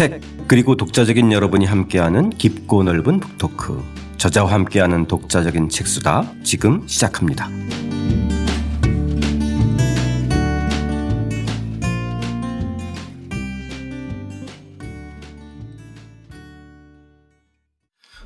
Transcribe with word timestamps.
책 0.00 0.18
그리고 0.46 0.76
독자적인 0.76 1.30
여러분이 1.30 1.66
함께하는 1.66 2.30
깊고 2.30 2.84
넓은 2.84 3.20
북토크 3.20 3.84
저자와 4.16 4.50
함께하는 4.50 5.06
독자적인 5.06 5.68
책수다 5.68 6.24
지금 6.42 6.88
시작합니다. 6.88 7.50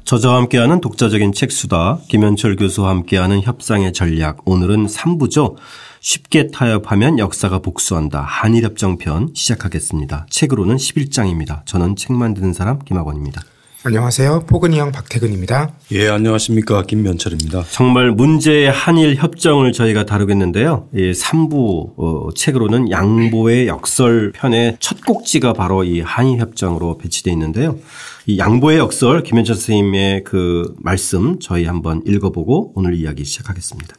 저자와 0.05 0.37
함께하는 0.37 0.81
독자적인 0.81 1.33
책수다 1.33 1.99
김현철 2.09 2.55
교수와 2.55 2.91
함께하는 2.91 3.43
협상의 3.43 3.93
전략 3.93 4.49
오늘은 4.49 4.87
3부죠. 4.87 5.57
쉽게 6.05 6.49
타협하면 6.49 7.19
역사가 7.19 7.61
복수한다. 7.61 8.21
한일협정편 8.21 9.31
시작하겠습니다. 9.35 10.27
책으로는 10.29 10.77
11장입니다. 10.77 11.65
저는 11.65 11.97
책 11.97 12.13
만드는 12.13 12.53
사람 12.53 12.79
김학원입니다. 12.79 13.41
안녕하세요. 13.85 14.45
포근이 14.47 14.79
형 14.79 14.93
박태근입니다. 14.93 15.73
예, 15.93 16.09
안녕하십니까. 16.09 16.83
김면철입니다. 16.83 17.65
정말 17.71 18.11
문제의 18.13 18.71
한일 18.71 19.17
협정을 19.17 19.73
저희가 19.73 20.05
다루겠는데요. 20.05 20.89
예, 20.95 21.13
3부 21.13 21.95
어, 21.97 22.29
책으로는 22.35 22.91
양보의 22.91 23.67
역설 23.67 24.33
편의 24.33 24.77
첫 24.81 25.01
꼭지가 25.07 25.55
바로 25.55 25.85
이 25.85 26.03
한일 26.03 26.39
협정으로 26.39 26.99
배치되어 26.99 27.33
있는데요. 27.33 27.79
이 28.27 28.39
양보의 28.39 28.77
역설 28.77 29.23
김현철 29.23 29.57
선생님의 29.57 30.25
그 30.25 30.75
말씀 30.79 31.39
저희 31.41 31.65
한번 31.65 32.03
읽어보고 32.07 32.73
오늘 32.75 32.95
이야기 32.95 33.25
시작하겠습니다. 33.25 33.97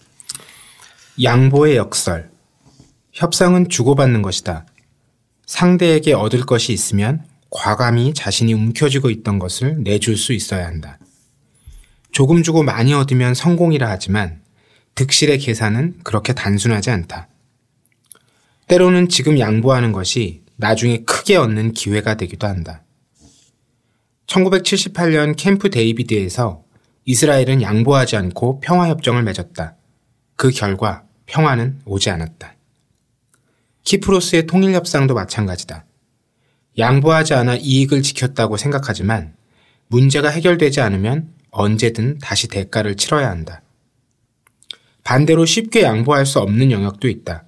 양보의 1.24 1.78
역설. 1.78 2.30
협상은 3.14 3.70
주고받는 3.70 4.22
것이다. 4.22 4.66
상대에게 5.46 6.12
얻을 6.12 6.46
것이 6.46 6.74
있으면 6.74 7.24
과감히 7.50 8.14
자신이 8.14 8.54
움켜쥐고 8.54 9.10
있던 9.12 9.40
것을 9.40 9.82
내줄 9.82 10.18
수 10.18 10.34
있어야 10.34 10.66
한다. 10.66 11.00
조금 12.12 12.44
주고 12.44 12.64
많이 12.64 12.94
얻으면 12.94 13.34
성공이라 13.34 13.90
하지만 13.90 14.42
득실의 14.96 15.40
계산은 15.40 16.00
그렇게 16.04 16.34
단순하지 16.34 16.90
않다. 16.90 17.30
때로는 18.68 19.08
지금 19.08 19.40
양보하는 19.40 19.94
것이 19.94 20.44
나중에 20.58 21.04
크게 21.06 21.38
얻는 21.38 21.72
기회가 21.72 22.16
되기도 22.16 22.46
한다. 22.46 22.84
1978년 24.28 25.36
캠프 25.38 25.70
데이비드에서 25.70 26.64
이스라엘은 27.06 27.62
양보하지 27.62 28.18
않고 28.18 28.60
평화협정을 28.60 29.24
맺었다. 29.24 29.78
그 30.36 30.50
결과 30.50 31.05
평화는 31.26 31.82
오지 31.86 32.10
않았다. 32.10 32.56
키프로스의 33.84 34.48
통일 34.48 34.74
협상도 34.74 35.14
마찬가지다. 35.14 35.86
양보하지 36.78 37.34
않아 37.34 37.56
이익을 37.56 38.02
지켰다고 38.02 38.58
생각하지만 38.58 39.36
문제가 39.88 40.30
해결되지 40.30 40.82
않으면 40.82 41.34
언제든 41.52 42.18
다시 42.20 42.48
대가를 42.48 42.96
치러야 42.96 43.30
한다. 43.30 43.62
반대로 45.04 45.46
쉽게 45.46 45.84
양보할 45.84 46.26
수 46.26 46.40
없는 46.40 46.72
영역도 46.72 47.08
있다. 47.08 47.46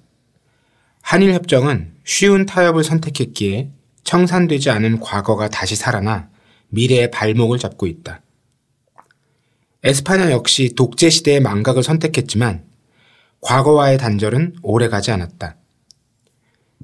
한일 1.02 1.34
협정은 1.34 1.94
쉬운 2.04 2.46
타협을 2.46 2.84
선택했기에 2.84 3.70
청산되지 4.04 4.70
않은 4.70 5.00
과거가 5.00 5.48
다시 5.48 5.74
살아나 5.74 6.30
미래의 6.68 7.10
발목을 7.10 7.58
잡고 7.58 7.86
있다. 7.86 8.22
에스파냐 9.82 10.30
역시 10.30 10.74
독재 10.76 11.10
시대의 11.10 11.40
망각을 11.40 11.82
선택했지만 11.82 12.67
과거와의 13.40 13.98
단절은 13.98 14.56
오래 14.62 14.88
가지 14.88 15.10
않았다. 15.10 15.56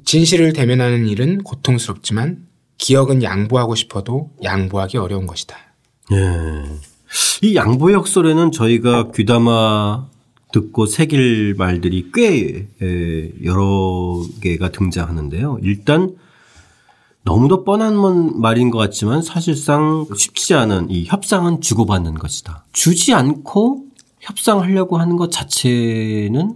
진실을 0.04 0.52
대면하는 0.52 1.06
일은 1.06 1.42
고통스럽지만 1.42 2.46
기억은 2.78 3.22
양보하고 3.22 3.74
싶어도 3.74 4.30
양보하기 4.42 4.98
어려운 4.98 5.26
것이다. 5.26 5.56
예. 6.12 6.64
이 7.42 7.54
양보의 7.54 7.94
역설에는 7.94 8.52
저희가 8.52 9.12
귀담아 9.12 10.08
듣고 10.52 10.86
새길 10.86 11.54
말들이 11.56 12.10
꽤 12.12 12.68
여러 13.44 14.22
개가 14.40 14.70
등장하는데요. 14.70 15.58
일단 15.62 16.16
너무도 17.22 17.64
뻔한 17.64 17.96
말인 18.40 18.70
것 18.70 18.78
같지만 18.78 19.22
사실상 19.22 20.06
쉽지 20.14 20.54
않은 20.54 20.90
이 20.90 21.06
협상은 21.06 21.60
주고받는 21.60 22.14
것이다. 22.14 22.66
주지 22.72 23.14
않고 23.14 23.86
협상하려고 24.24 24.98
하는 24.98 25.16
것 25.16 25.30
자체는 25.30 26.54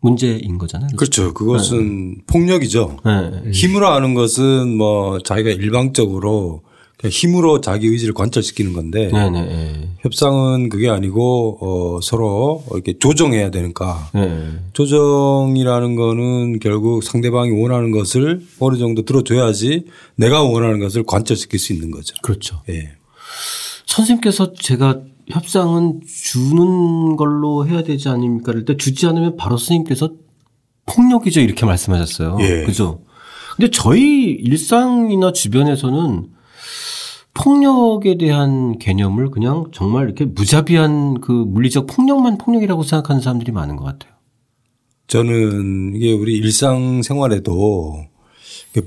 문제인 0.00 0.58
거잖아요. 0.58 0.90
그렇죠. 0.96 1.34
그것은 1.34 2.14
네. 2.14 2.22
폭력이죠. 2.26 2.98
네. 3.04 3.50
힘으로 3.52 3.88
하는 3.88 4.14
것은 4.14 4.76
뭐 4.76 5.18
자기가 5.20 5.50
일방적으로 5.50 6.62
힘으로 7.04 7.60
자기 7.60 7.86
의지를 7.86 8.12
관철시키는 8.12 8.72
건데 8.72 9.08
네, 9.12 9.30
네, 9.30 9.42
네. 9.44 9.88
협상은 10.00 10.68
그게 10.68 10.88
아니고 10.88 11.58
어 11.60 12.00
서로 12.02 12.64
이렇게 12.72 12.98
조정해야 12.98 13.50
되니까 13.52 14.10
네. 14.14 14.50
조정이라는 14.72 15.94
거는 15.94 16.58
결국 16.58 17.04
상대방이 17.04 17.50
원하는 17.52 17.92
것을 17.92 18.44
어느 18.58 18.78
정도 18.78 19.04
들어줘야지 19.04 19.84
내가 20.16 20.42
원하는 20.42 20.80
것을 20.80 21.04
관철시킬 21.04 21.60
수 21.60 21.72
있는 21.72 21.92
거죠. 21.92 22.16
그렇죠. 22.22 22.62
예. 22.68 22.90
선생님께서 23.86 24.54
제가 24.54 25.00
협상은 25.30 26.00
주는 26.06 27.16
걸로 27.16 27.66
해야 27.66 27.82
되지 27.82 28.08
않습니까? 28.08 28.52
일때 28.52 28.76
주지 28.76 29.06
않으면 29.06 29.36
바로 29.36 29.56
스님께서 29.56 30.10
폭력이죠 30.86 31.40
이렇게 31.40 31.66
말씀하셨어요. 31.66 32.38
예. 32.40 32.64
그죠? 32.64 33.02
근데 33.56 33.70
저희 33.70 34.30
일상이나 34.30 35.32
주변에서는 35.32 36.28
폭력에 37.34 38.16
대한 38.18 38.78
개념을 38.78 39.30
그냥 39.30 39.66
정말 39.72 40.04
이렇게 40.04 40.24
무자비한 40.24 41.20
그 41.20 41.32
물리적 41.32 41.86
폭력만 41.86 42.38
폭력이라고 42.38 42.82
생각하는 42.82 43.20
사람들이 43.22 43.52
많은 43.52 43.76
것 43.76 43.84
같아요. 43.84 44.12
저는 45.06 45.94
이게 45.94 46.12
우리 46.12 46.36
일상생활에도 46.36 48.04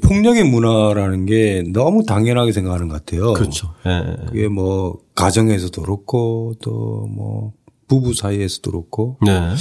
폭력의 0.01 0.43
문화라는 0.45 1.25
게 1.25 1.63
너무 1.73 2.05
당연하게 2.05 2.51
생각하는 2.51 2.87
것 2.87 3.05
같아요. 3.05 3.33
그렇죠. 3.33 3.73
네. 3.85 4.15
그게 4.27 4.47
뭐 4.47 4.99
가정에서도 5.21 5.81
그렇고 5.81 6.53
또 6.61 7.07
뭐 7.07 7.53
부부 7.91 8.13
사이에서도 8.13 8.71
그렇고. 8.71 9.17
네. 9.25 9.53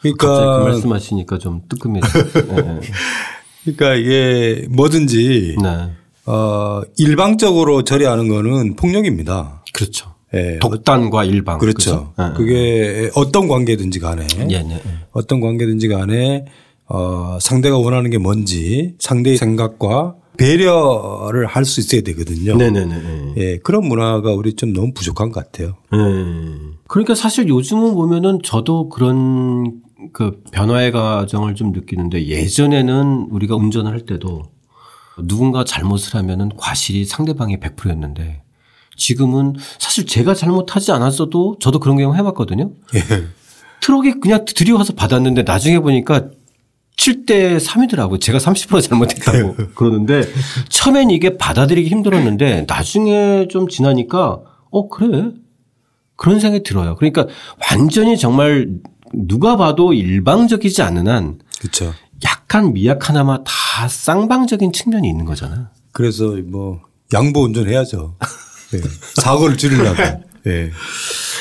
그러니까 0.00 0.58
그 0.60 0.64
말씀하시니까 0.64 1.36
좀 1.36 1.60
뜨끔해요. 1.68 2.02
네. 2.02 2.80
그러니까 3.64 3.94
이게 3.94 4.66
뭐든지 4.70 5.56
네. 5.62 5.90
어 6.24 6.80
일방적으로 6.96 7.84
처리하는 7.84 8.28
거는 8.28 8.76
폭력입니다. 8.76 9.62
그렇죠. 9.74 10.14
예. 10.32 10.58
독단과 10.60 11.24
일방. 11.24 11.58
그렇죠. 11.58 12.12
그렇죠? 12.16 12.32
네. 12.32 12.36
그게 12.36 13.10
어떤 13.14 13.48
관계든지 13.48 14.00
간에 14.00 14.26
예, 14.48 14.62
네. 14.62 14.80
어떤 15.12 15.40
관계든지 15.40 15.88
간에 15.88 16.46
어, 16.86 17.38
상대가 17.40 17.76
원하는 17.78 18.10
게 18.10 18.16
뭔지 18.16 18.94
상대의 18.98 19.36
생각과 19.36 20.16
배려를 20.36 21.46
할 21.46 21.64
수 21.64 21.80
있어야 21.80 22.02
되거든요. 22.02 22.56
네네네. 22.56 23.34
예, 23.36 23.58
그런 23.58 23.86
문화가 23.86 24.32
우리 24.32 24.54
좀 24.54 24.72
너무 24.72 24.92
부족한 24.92 25.30
것 25.32 25.44
같아요. 25.44 25.76
음. 25.92 26.74
그러니까 26.88 27.14
사실 27.14 27.48
요즘은 27.48 27.94
보면은 27.94 28.40
저도 28.44 28.88
그런 28.88 29.80
그 30.12 30.42
변화의 30.52 30.92
과정을 30.92 31.54
좀 31.54 31.72
느끼는데 31.72 32.26
예전에는 32.26 33.28
우리가 33.30 33.56
운전을 33.56 33.90
할 33.90 34.00
때도 34.00 34.42
누군가 35.22 35.64
잘못을 35.64 36.16
하면은 36.16 36.50
과실이 36.56 37.04
상대방이 37.06 37.58
100%였는데 37.58 38.42
지금은 38.96 39.54
사실 39.78 40.06
제가 40.06 40.34
잘못하지 40.34 40.92
않았어도 40.92 41.56
저도 41.60 41.78
그런 41.80 41.96
경우 41.96 42.14
해봤거든요. 42.14 42.70
예. 42.94 43.00
트럭이 43.80 44.20
그냥 44.20 44.44
들어와서 44.44 44.94
받았는데 44.94 45.42
나중에 45.44 45.78
보니까 45.78 46.28
7대 46.96 47.58
3이더라고요. 47.58 48.20
제가 48.20 48.38
30% 48.38 48.82
잘못했다고 48.82 49.56
그러는데 49.74 50.22
처음엔 50.68 51.10
이게 51.10 51.36
받아들이기 51.36 51.88
힘들었는데 51.88 52.66
나중에 52.68 53.48
좀 53.48 53.68
지나니까 53.68 54.40
어, 54.70 54.88
그래. 54.88 55.30
그런 56.16 56.38
생각이 56.38 56.62
들어요. 56.62 56.94
그러니까 56.96 57.26
완전히 57.70 58.16
정말 58.16 58.68
누가 59.12 59.56
봐도 59.56 59.92
일방적이지 59.92 60.82
않는 60.82 61.08
한 61.08 61.38
그렇죠. 61.58 61.92
약간 62.24 62.72
미약 62.72 63.08
하나마 63.08 63.38
다 63.44 63.88
쌍방적인 63.88 64.72
측면이 64.72 65.08
있는 65.08 65.24
거잖아. 65.24 65.70
그래서 65.92 66.36
뭐 66.46 66.80
양보 67.12 67.42
운전해야죠. 67.42 68.16
네. 68.72 68.80
사고를 69.14 69.56
줄이려고. 69.56 70.02
예. 70.02 70.20
네. 70.44 70.70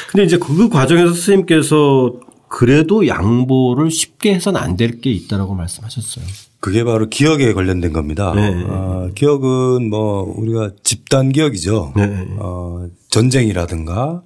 근데 0.10 0.24
이제 0.24 0.38
그 0.38 0.70
과정에서 0.70 1.08
선생님께서 1.14 2.14
그래도 2.54 3.08
양보를 3.08 3.90
쉽게 3.90 4.36
해서는 4.36 4.60
안 4.62 4.78
될 4.78 5.02
게 5.02 5.12
있다라고 5.12 5.56
말씀하셨어요. 5.56 6.24
그게 6.60 6.84
바로 6.84 7.10
기억에 7.10 7.52
관련된 7.54 7.92
겁니다. 7.94 8.34
네. 8.36 8.64
어, 8.68 9.10
기억은 9.16 9.90
뭐 9.90 10.22
우리가 10.38 10.72
집단 10.84 11.32
기억이죠. 11.32 11.94
네. 11.96 12.28
어, 12.38 12.88
전쟁이라든가 13.10 14.22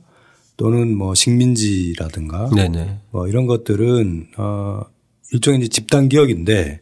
또는 0.57 0.95
뭐 0.97 1.15
식민지라든가 1.15 2.49
네, 2.53 2.67
네. 2.67 2.99
뭐 3.11 3.27
이런 3.27 3.47
것들은 3.47 4.27
어, 4.37 4.81
일종의 5.31 5.59
이제 5.61 5.69
집단 5.69 6.09
기억인데 6.09 6.81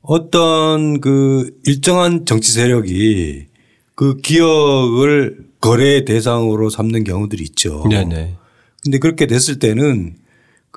어떤 0.00 1.00
그 1.00 1.58
일정한 1.64 2.24
정치 2.24 2.52
세력이 2.52 3.46
그 3.94 4.16
기억을 4.18 5.38
거래 5.60 6.04
대상으로 6.04 6.70
삼는 6.70 7.02
경우들이 7.04 7.42
있죠. 7.44 7.84
네네. 7.90 8.36
근데 8.84 8.98
그렇게 8.98 9.26
됐을 9.26 9.58
때는 9.58 10.14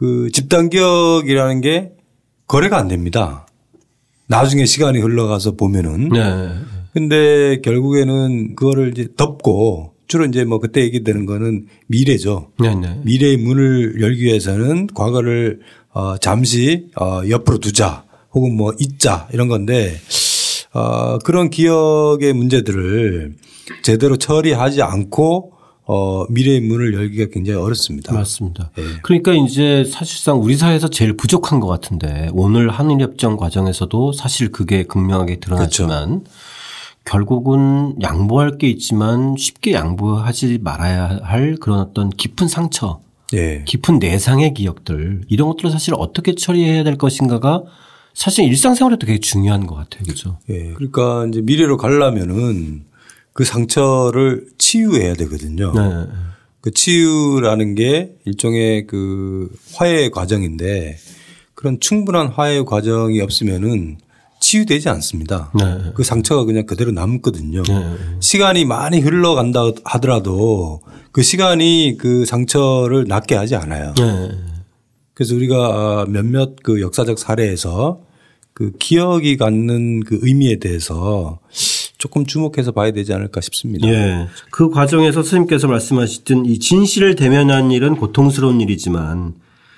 그 0.02 0.32
집단 0.34 0.72
기억이라는 0.72 1.62
게 1.62 1.92
거래가 2.48 2.80
안 2.80 2.88
됩니다. 2.88 3.46
나중에 4.26 4.66
시간이 4.66 4.98
흘러가서 4.98 5.52
보면은. 5.52 6.10
네. 6.10 6.50
근데 6.92 7.62
결국에는 7.62 8.56
그거를 8.56 8.90
이제 8.90 9.08
덮고 9.16 9.94
주로 10.08 10.26
이제 10.26 10.44
뭐 10.44 10.60
그때 10.60 10.82
얘기되는 10.82 11.28
거는 11.28 11.68
미래죠. 11.86 12.50
네네. 12.60 13.02
미래의 13.04 13.38
문을 13.38 14.02
열기 14.02 14.24
위해서는 14.24 14.88
과거를 14.88 15.60
어 15.94 16.18
잠시 16.18 16.88
어 17.00 17.22
옆으로 17.30 17.60
두자 17.60 18.04
혹은 18.34 18.58
뭐 18.58 18.74
잊자 18.80 19.28
이런 19.32 19.50
건데 19.50 19.94
어 20.74 21.20
그런 21.20 21.52
기억의 21.52 22.34
문제들을 22.34 23.36
제대로 23.84 24.18
처리하지 24.18 24.82
않고 24.82 25.54
어, 25.86 26.26
미래의 26.30 26.62
문을 26.62 26.94
열기가 26.94 27.26
굉장히 27.32 27.60
어렵습니다. 27.60 28.14
맞습니다. 28.14 28.72
네. 28.76 28.84
그러니까 29.02 29.34
이제 29.34 29.84
사실상 29.86 30.42
우리 30.42 30.56
사회에서 30.56 30.90
제일 30.90 31.18
부족한 31.18 31.60
것 31.60 31.68
같은데 31.68 32.30
오늘 32.34 32.70
한일협정 32.70 33.38
과정에서도 33.38 34.14
사실 34.14 34.52
그게 34.52 34.84
극명하게 34.84 35.40
드러났지만 35.40 36.20
그렇죠. 36.20 36.32
결국은 37.04 37.96
양보할 38.02 38.58
게 38.58 38.70
있지만 38.70 39.36
쉽게 39.38 39.74
양보하지 39.74 40.60
말아야 40.62 41.20
할 41.24 41.58
그런 41.60 41.80
어떤 41.80 42.10
깊은 42.12 42.48
상처, 42.48 43.02
네. 43.32 43.64
깊은 43.66 44.00
내상의 44.00 44.54
기억들 44.54 45.22
이런 45.28 45.48
것들을 45.50 45.72
사실 45.72 45.94
어떻게 45.98 46.36
처리해야 46.36 46.84
될 46.84 46.98
것인가가 46.98 47.64
사실 48.14 48.46
일상생활에도 48.46 49.06
되게 49.06 49.20
중요한 49.20 49.66
것 49.66 49.76
같아요. 49.76 50.04
그죠? 50.04 50.38
예. 50.50 50.54
네. 50.54 50.74
그러니까 50.76 51.26
이제 51.28 51.42
미래로 51.42 51.78
가려면은 51.78 52.84
그 53.34 53.44
상처를 53.44 54.48
치유해야 54.58 55.14
되거든요. 55.16 55.72
네. 55.74 56.08
그 56.62 56.72
치유라는 56.72 57.76
게 57.76 58.16
일종의 58.26 58.88
그 58.88 59.50
화해 59.74 60.10
과정인데 60.10 60.98
그런 61.56 61.80
충분한 61.80 62.28
화해 62.28 62.64
과정이 62.64 63.20
없으면은 63.22 63.98
치유되지 64.40 64.90
않습니다. 64.90 65.52
네. 65.58 65.92
그 65.94 66.04
상처가 66.04 66.44
그냥 66.46 66.66
그대로 66.66 66.92
남거든요. 66.92 67.64
네. 67.64 67.96
시간이 68.20 68.66
많이 68.66 69.00
흘러간다 69.00 69.62
하더라도 69.84 70.82
그 71.12 71.22
시간이 71.22 71.98
그 72.00 72.26
상처를 72.26 73.06
낫게 73.08 73.36
하지 73.36 73.56
않아요. 73.56 73.94
네. 73.98 74.32
그래서 75.14 75.36
우리가 75.36 76.06
몇몇 76.10 76.56
그 76.64 76.82
역사적 76.82 77.20
사례에서 77.20 78.02
그 78.54 78.72
기억이 78.80 79.38
갖는 79.38 80.02
그 80.02 80.20
의미에 80.22 80.58
대해서 80.58 81.40
조금 82.02 82.26
주목해서 82.26 82.72
봐야 82.72 82.90
되지 82.90 83.14
않을까 83.14 83.42
싶습니다. 83.42 83.88
예. 83.88 84.28
그 84.50 84.72
과정에서 84.72 85.22
스님께서 85.22 85.68
말씀하셨던 85.68 86.48
이 86.48 86.58
진실을 86.58 87.14
대면한 87.14 87.70
일은 87.70 87.96
고통스러운 87.96 88.60
일이지만 88.60 89.36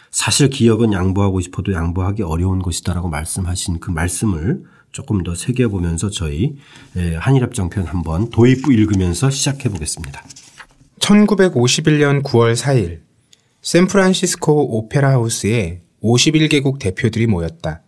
사실 0.09 0.49
기억은 0.49 0.93
양보하고 0.93 1.41
싶어도 1.41 1.73
양보하기 1.73 2.23
어려운 2.23 2.61
것이다라고 2.61 3.09
말씀하신 3.09 3.81
그 3.81 3.91
말씀을 3.91 4.63
조금 4.93 5.23
더 5.23 5.35
새겨보면서 5.35 6.11
저희 6.11 6.55
예, 6.95 7.17
한일합 7.17 7.53
정편 7.53 7.83
한번 7.87 8.29
도입부 8.29 8.71
읽으면서 8.71 9.29
시작해 9.29 9.67
보겠습니다. 9.67 10.23
1951년 10.99 12.23
9월 12.23 12.55
4일 12.55 13.01
샌프란시스코 13.61 14.77
오페라 14.77 15.11
하우스에 15.11 15.81
51개국 16.01 16.79
대표들이 16.79 17.27
모였다. 17.27 17.81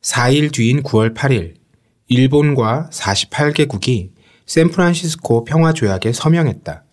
4일 0.00 0.50
뒤인 0.50 0.82
9월 0.82 1.14
8일 1.14 1.63
일본과 2.08 2.90
48개국이 2.92 4.10
샌프란시스코 4.46 5.44
평화조약에 5.44 6.12
서명했다. 6.12 6.84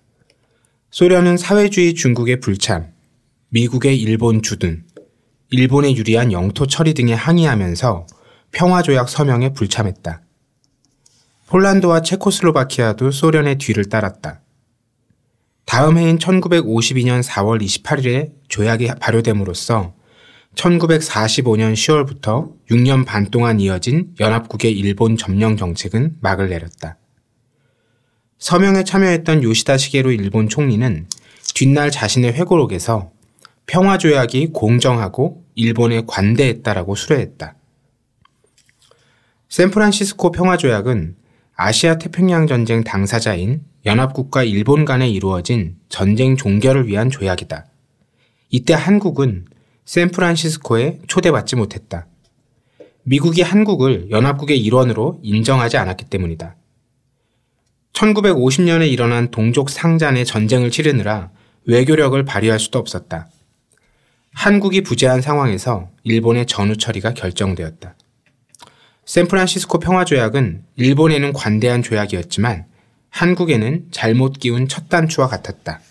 소련은 0.90 1.38
사회주의 1.38 1.94
중국의 1.94 2.40
불참, 2.40 2.92
미국의 3.50 4.00
일본 4.00 4.42
주둔, 4.42 4.84
일본에 5.50 5.94
유리한 5.96 6.32
영토 6.32 6.66
처리 6.66 6.94
등에 6.94 7.14
항의하면서 7.14 8.08
평화조약 8.52 9.10
서명에 9.10 9.54
불참했다. 9.54 10.22
폴란드와 11.48 12.02
체코슬로바키아도 12.02 13.12
소련의 13.12 13.58
뒤를 13.58 13.90
따랐다. 13.90 14.42
다음 15.66 15.98
해인 15.98 16.18
1952년 16.18 17.22
4월 17.24 17.62
28일에 17.62 18.32
조약이 18.48 18.88
발효됨으로써 19.00 19.94
1945년 20.56 21.74
10월부터 21.74 22.54
6년 22.70 23.06
반 23.06 23.26
동안 23.32 23.60
이어진 23.60 24.14
연합국의 24.20 24.72
일본 24.72 25.18
점령 25.18 25.56
정책은 25.58 26.18
막을 26.22 26.50
내렸다. 26.50 26.98
서명에 28.38 28.84
참여했던 28.84 29.44
요시다 29.44 29.78
시게로 29.78 30.12
일본 30.12 30.50
총리는 30.50 31.08
뒷날 31.54 31.92
자신의 31.92 32.34
회고록에서 32.34 33.12
평화조약이 33.68 34.48
공정하고 34.48 35.46
일본에 35.56 36.04
관대했다라고 36.08 36.96
수뢰했다. 36.96 37.56
샌프란시스코 39.50 40.32
평화조약은 40.32 41.16
아시아 41.56 41.98
태평양 41.98 42.48
전쟁 42.48 42.84
당사자인 42.84 43.64
연합국과 43.86 44.44
일본 44.44 44.86
간에 44.86 45.10
이루어진 45.10 45.78
전쟁 45.90 46.36
종결을 46.36 46.88
위한 46.88 47.10
조약이다. 47.10 47.66
이때 48.50 48.74
한국은 48.74 49.46
샌프란시스코에 49.86 51.00
초대받지 51.08 51.56
못했다. 51.56 52.08
미국이 53.04 53.42
한국을 53.42 54.10
연합국의 54.12 54.60
일원으로 54.60 55.20
인정하지 55.24 55.78
않았기 55.78 56.06
때문이다. 56.06 56.56
1950년에 57.94 58.90
일어난 58.92 59.32
동족 59.32 59.70
상잔의 59.70 60.26
전쟁을 60.26 60.72
치르느라 60.72 61.32
외교력을 61.66 62.24
발휘할 62.24 62.60
수도 62.60 62.80
없었다. 62.80 63.30
한국이 64.34 64.82
부재한 64.82 65.22
상황에서 65.22 65.90
일본의 66.04 66.46
전후 66.46 66.78
처리가 66.78 67.14
결정되었다. 67.14 67.96
샌프란시스코 69.06 69.80
평화조약은 69.80 70.64
일본에는 70.78 71.34
관대한 71.34 71.84
조약이었지만 71.84 72.66
한국에는 73.10 73.88
잘못 73.92 74.40
끼운 74.40 74.68
첫 74.68 74.88
단추와 74.88 75.28
같았다. 75.28 75.82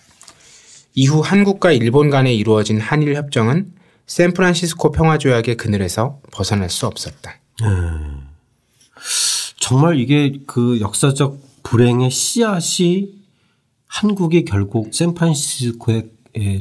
이후 0.95 1.21
한국과 1.21 1.73
일본 1.73 2.09
간에 2.09 2.33
이루어진 2.33 2.81
한일 2.81 3.15
협정은 3.15 3.73
샌프란시스코 4.11 4.91
평화조약의 4.91 5.57
그늘에서 5.57 6.21
벗어날 6.33 6.69
수 6.69 6.87
없었다. 6.89 7.39
음. 7.63 8.27
정말 9.56 10.01
이게 10.01 10.41
그 10.49 10.81
역사적 10.81 11.39
불행의 11.63 12.11
씨앗이 12.11 13.13
한국이 13.87 14.44
결국 14.44 14.93
샌프란시스코에 14.93 16.08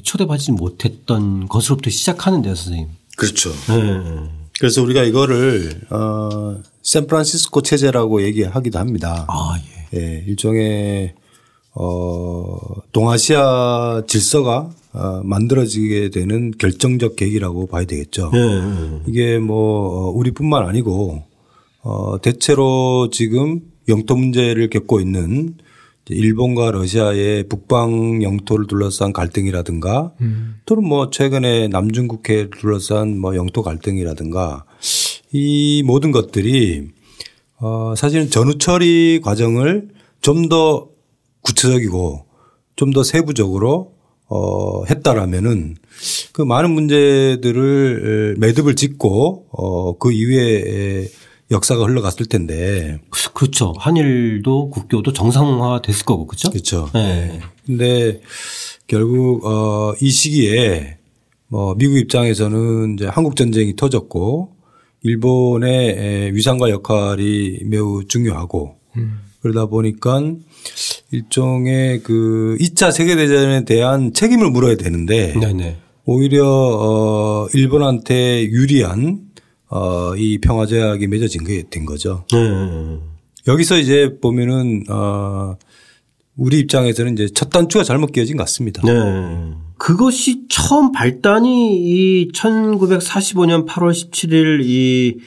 초대받지 0.03 0.51
못했던 0.51 1.47
것으로부터 1.47 1.89
시작하는데요, 1.89 2.53
선생님. 2.53 2.89
그렇죠. 3.17 3.50
네. 3.50 4.29
그래서 4.59 4.83
우리가 4.83 5.03
이거를 5.03 5.81
어 5.89 6.62
샌프란시스코 6.83 7.63
체제라고 7.63 8.21
얘기하기도 8.21 8.77
합니다. 8.77 9.25
아, 9.27 9.59
예. 9.93 10.00
예 10.00 10.23
일종의 10.27 11.15
어 11.75 12.57
동아시아 12.91 14.03
질서가 14.07 14.69
어, 14.91 15.21
만들어지게 15.23 16.09
되는 16.09 16.51
결정적 16.57 17.15
계기라고 17.15 17.67
봐야 17.67 17.85
되겠죠. 17.85 18.31
네. 18.33 19.01
이게 19.07 19.38
뭐 19.38 20.07
어, 20.07 20.09
우리뿐만 20.09 20.67
아니고 20.67 21.23
어, 21.81 22.19
대체로 22.21 23.09
지금 23.11 23.61
영토 23.88 24.15
문제를 24.15 24.69
겪고 24.69 24.99
있는 24.99 25.55
일본과 26.11 26.71
러시아의 26.71 27.47
북방 27.49 28.23
영토를 28.23 28.65
둘러싼 28.65 29.13
갈등이라든가 29.13 30.13
음. 30.21 30.55
또는 30.65 30.88
뭐 30.88 31.11
최근에 31.11 31.67
남중 31.67 32.07
국해를 32.07 32.49
둘러싼 32.49 33.19
뭐 33.19 33.35
영토 33.35 33.61
갈등이라든가 33.61 34.65
이 35.31 35.83
모든 35.85 36.11
것들이 36.11 36.88
어 37.57 37.93
사실은 37.95 38.31
전후 38.31 38.57
처리 38.57 39.21
과정을 39.23 39.89
좀 40.21 40.49
더 40.49 40.89
구체적이고 41.41 42.25
좀 42.79 42.93
더 42.93 43.03
세부적으로 43.03 43.93
어, 44.29 44.86
했다라면은 44.86 45.75
그 46.31 46.41
많은 46.43 46.72
문제들을 46.72 48.36
매듭을 48.38 48.75
짓고 48.75 49.48
어, 49.51 49.98
그 49.98 50.13
이후에 50.13 51.10
역사가 51.51 51.84
흘러갔을 51.84 52.27
텐데. 52.27 53.00
그렇죠. 53.34 53.74
한일도 53.77 54.69
국교도 54.69 55.12
정상화 55.12 55.81
됐을 55.81 56.05
거고 56.05 56.25
그렇죠. 56.25 56.51
그렇죠. 56.51 56.89
네. 56.93 57.41
근데 57.65 58.22
결국 58.88 59.46
어, 59.46 59.93
이 60.00 60.10
시기에 60.10 61.00
뭐 61.48 61.75
미국 61.75 61.98
입장에서는 61.98 62.93
이제 62.93 63.08
한국 63.08 63.36
전쟁이 63.36 63.75
터졌고 63.75 64.55
일본의 65.01 66.34
위상과 66.34 66.69
역할이 66.69 67.62
매우 67.65 68.05
중요하고 68.08 68.77
음. 68.96 69.19
그러다 69.41 69.65
보니까 69.65 70.22
일종의 71.11 72.01
그 72.03 72.57
2차 72.59 72.91
세계대전에 72.91 73.65
대한 73.65 74.13
책임을 74.13 74.51
물어야 74.51 74.75
되는데 74.75 75.33
네네. 75.39 75.77
오히려 76.05 76.45
어 76.45 77.47
일본한테 77.53 78.43
유리한 78.45 79.21
어이 79.69 80.39
평화제약이 80.39 81.07
맺어진 81.07 81.43
게 81.43 81.63
된 81.69 81.85
거죠. 81.85 82.25
네. 82.31 82.99
여기서 83.47 83.77
이제 83.77 84.17
보면은 84.21 84.83
어 84.89 85.55
우리 86.35 86.59
입장에서는 86.59 87.13
이제 87.13 87.27
첫 87.33 87.49
단추가 87.49 87.83
잘못 87.83 88.11
끼어진 88.11 88.37
것 88.37 88.43
같습니다. 88.43 88.81
네. 88.83 89.53
그것이 89.77 90.43
처음 90.49 90.91
발단이 90.91 91.75
이 91.77 92.31
1945년 92.33 93.65
8월 93.67 93.91
17일 93.91 94.61
이 94.63 95.17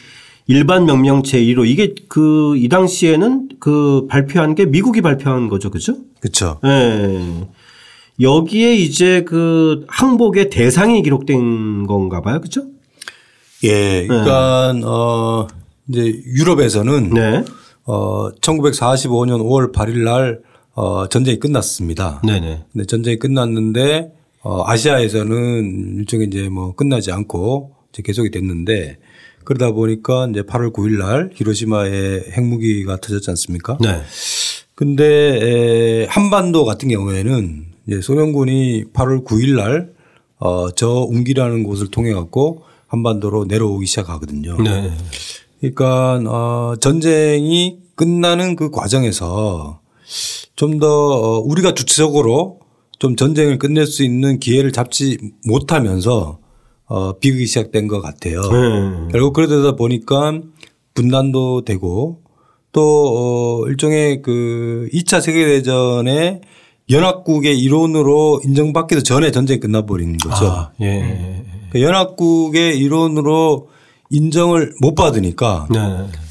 일반 0.47 0.87
명령 0.87 1.23
제1호 1.23 1.67
이게 1.69 1.95
그 2.09 2.43
이 2.57 2.69
당시에는 2.69 3.49
그 3.59 4.07
발표한 4.09 4.55
게 4.55 4.67
미국이 4.67 5.01
발표한 5.01 5.49
거죠. 5.49 5.71
그죠? 5.71 5.97
그렇죠. 6.21 6.59
네. 6.63 7.49
여기에 8.21 8.77
이제 8.77 9.25
그 9.25 9.85
항복의 9.89 10.51
대상이 10.51 11.03
기록된 11.03 11.87
건가 11.87 12.21
봐요. 12.21 12.41
그죠? 12.41 12.63
예. 13.65 14.07
그러니까 14.07 14.73
네. 14.75 14.83
어 14.85 15.49
이제 15.89 16.23
유럽에서는 16.27 17.11
네. 17.11 17.45
어 17.85 18.31
1945년 18.41 19.41
5월 19.43 19.73
8일 19.73 20.05
날 20.05 20.41
어, 20.75 21.07
전쟁이 21.09 21.39
끝났습니다. 21.39 22.23
네네. 22.25 22.65
근데 22.73 22.87
전쟁이 22.87 23.19
끝났는데 23.19 24.13
어, 24.43 24.63
아시아에서는 24.67 25.99
일종의 25.99 26.29
이제 26.29 26.49
뭐 26.49 26.75
끝나지 26.75 27.13
않고 27.13 27.73
이제 27.93 28.03
계속이 28.03 28.31
됐는데 28.31 28.99
그러다 29.45 29.73
보니까 29.73 30.29
이제 30.31 30.43
8월 30.43 30.73
9일 30.73 30.99
날 30.99 31.31
히로시마에 31.35 32.25
핵무기가 32.33 32.99
터졌지 32.99 33.31
않습니까? 33.31 33.79
네. 33.81 34.03
근데 34.75 35.05
에, 35.05 36.07
한반도 36.09 36.65
같은 36.65 36.89
경우에는 36.89 37.67
이제 37.87 38.01
소련군이 38.01 38.85
8월 38.93 39.25
9일 39.25 39.57
날 39.57 39.93
어, 40.39 40.71
저 40.73 40.89
웅기라는 40.89 41.63
곳을 41.63 41.89
통해 41.89 42.13
갖고 42.13 42.63
한반도로 42.89 43.45
내려오기 43.45 43.87
시작하거든요. 43.87 44.61
네. 44.63 44.93
그러니까 45.61 46.21
어, 46.27 46.75
전쟁이 46.81 47.79
끝나는 47.95 48.57
그 48.57 48.71
과정에서 48.71 49.81
좀더 50.57 50.87
어, 50.89 51.39
우리가 51.41 51.75
주체적으로 51.75 52.61
좀 52.99 53.17
전쟁을 53.17 53.59
끝낼 53.59 53.87
수 53.87 54.05
있는 54.05 54.39
기회를 54.39 54.73
잡지 54.73 55.19
못하면서 55.45 56.39
어, 56.93 57.15
비극이 57.19 57.47
시작된 57.47 57.89
것 57.89 58.03
같아요. 58.03 58.43
네. 58.43 59.09
결국 59.13 59.33
그러다 59.33 59.77
보니까 59.77 60.39
분단도 60.93 61.65
되고 61.65 62.21
또 62.71 63.63
어, 63.65 63.67
일종의 63.67 64.21
그 64.21 64.91
2차 64.93 65.23
세계대전의 65.23 66.43
연합국의 66.91 67.59
일원으로 67.59 68.43
인정받기도 68.45 69.03
전에 69.05 69.31
전쟁이 69.31 69.59
끝나버린 69.59 70.19
거죠. 70.19 70.45
아, 70.45 70.73
예. 70.83 71.43
그 71.71 71.81
연합국의 71.81 72.79
일원으로 72.79 73.69
인정을 74.11 74.75
못 74.83 74.95
받으니까 74.95 75.69
네. 75.71 75.79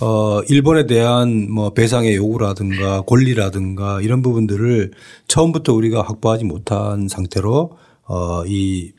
어 0.01 0.41
일본에 0.47 0.85
대한 0.85 1.51
뭐 1.51 1.71
배상의 1.71 2.15
요구라든가 2.15 3.01
권리라든가 3.01 4.01
이런 4.01 4.21
부분들을 4.21 4.91
처음부터 5.27 5.73
우리가 5.73 6.03
확보하지 6.03 6.43
못한 6.43 7.07
상태로 7.07 7.71
어이 8.03 8.91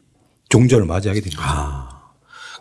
종전을 0.53 0.85
맞이하게 0.85 1.23
된 1.23 1.33
거죠. 1.33 1.43
아, 1.43 1.89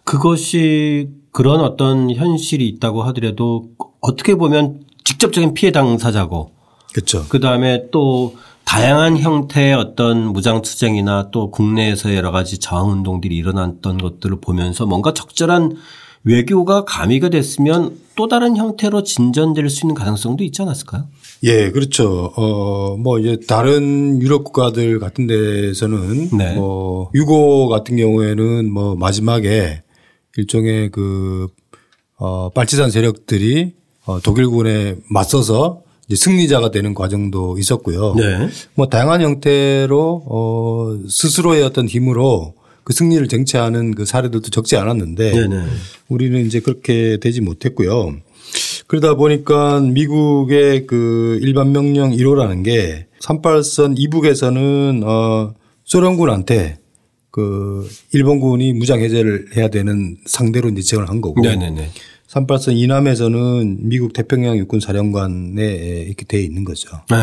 그것이 0.05 1.09
그런 1.31 1.59
어떤 1.59 2.09
현실이 2.09 2.65
있다고 2.67 3.03
하더라도 3.03 3.71
어떻게 3.99 4.35
보면 4.35 4.85
직접적인 5.03 5.53
피해 5.53 5.73
당사자고 5.73 6.51
그렇죠. 6.93 7.25
그 7.27 7.41
다음에 7.41 7.89
또 7.91 8.35
다양한 8.63 9.17
형태의 9.17 9.73
어떤 9.73 10.31
무장투쟁이나 10.31 11.31
또 11.31 11.51
국내에서 11.51 12.15
여러 12.15 12.31
가지 12.31 12.59
저항운동들이 12.59 13.35
일어났던 13.35 13.97
것들을 13.97 14.39
보면서 14.39 14.85
뭔가 14.85 15.13
적절한 15.13 15.75
외교가 16.23 16.85
가미가 16.85 17.29
됐으면 17.29 17.97
또 18.15 18.27
다른 18.29 18.55
형태로 18.55 19.03
진전될 19.03 19.69
수 19.69 19.85
있는 19.85 19.95
가능성도 19.95 20.45
있지 20.45 20.61
않았을까요? 20.61 21.07
예, 21.43 21.71
그렇죠. 21.71 22.31
어, 22.35 22.97
뭐 22.97 23.19
이제 23.19 23.39
다른 23.47 24.21
유럽 24.21 24.43
국가들 24.43 24.99
같은 24.99 25.25
데서는 25.25 26.29
네. 26.37 26.53
뭐 26.55 27.09
유고 27.15 27.67
같은 27.67 27.97
경우에는 27.97 28.71
뭐 28.71 28.95
마지막에 28.95 29.81
일종의 30.37 30.89
그 30.91 31.47
어, 32.17 32.49
빨치산 32.49 32.91
세력들이 32.91 33.73
어, 34.05 34.19
독일군에 34.19 34.97
맞서서 35.09 35.81
이제 36.07 36.15
승리자가 36.15 36.71
되는 36.71 36.93
과정도 36.93 37.57
있었고요. 37.57 38.13
네. 38.15 38.49
뭐 38.75 38.87
다양한 38.87 39.21
형태로 39.21 40.23
어, 40.27 40.99
스스로의 41.09 41.63
어떤 41.63 41.87
힘으로 41.87 42.53
그 42.83 42.93
승리를 42.93 43.27
쟁취하는 43.27 43.95
그 43.95 44.05
사례들도 44.05 44.49
적지 44.49 44.75
않았는데 44.75 45.31
네네. 45.31 45.65
우리는 46.09 46.45
이제 46.45 46.59
그렇게 46.59 47.17
되지 47.17 47.41
못했고요. 47.41 48.15
그러다 48.91 49.15
보니까 49.15 49.79
미국의 49.79 50.85
그 50.85 51.39
일반 51.41 51.71
명령 51.71 52.11
1호라는 52.11 52.65
게 52.65 53.07
38선 53.21 53.93
이북에서는 53.97 55.03
어 55.05 55.53
소련군한테 55.85 56.77
그 57.29 57.89
일본군이 58.11 58.73
무장 58.73 58.99
해제를 58.99 59.55
해야 59.55 59.69
되는 59.69 60.17
상대로 60.25 60.67
이제 60.67 60.81
지원을 60.81 61.07
한 61.07 61.21
거고. 61.21 61.39
네네네. 61.39 61.87
38선 62.27 62.75
이남에서는 62.75 63.87
미국 63.87 64.11
태평양 64.11 64.57
육군 64.57 64.81
사령관에 64.81 66.03
이렇게 66.07 66.25
돼 66.25 66.41
있는 66.43 66.65
거죠. 66.65 66.89
네. 67.09 67.15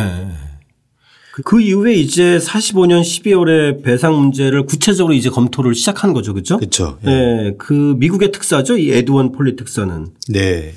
그 1.44 1.60
이후에 1.60 1.94
이제 1.94 2.38
45년 2.38 3.00
12월에 3.00 3.82
배상 3.82 4.18
문제를 4.18 4.66
구체적으로 4.66 5.14
이제 5.14 5.30
검토를 5.30 5.74
시작한 5.74 6.12
거죠. 6.12 6.32
그렇죠? 6.34 6.58
그렇죠. 6.58 6.98
예. 7.04 7.08
네. 7.08 7.54
그 7.58 7.94
미국의 7.98 8.32
특사죠. 8.32 8.76
이 8.76 8.90
에드윈 8.90 9.32
폴리 9.32 9.56
특사는. 9.56 10.08
네. 10.28 10.72
네. 10.72 10.74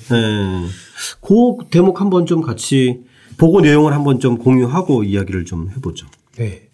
그 1.21 1.65
대목 1.69 2.01
한번 2.01 2.25
좀 2.25 2.41
같이 2.41 2.99
보고 3.37 3.61
내용을 3.61 3.93
한번 3.93 4.19
좀 4.19 4.37
공유하고 4.37 5.03
이야기를 5.03 5.45
좀 5.45 5.69
해보죠. 5.75 6.05
네. 6.37 6.69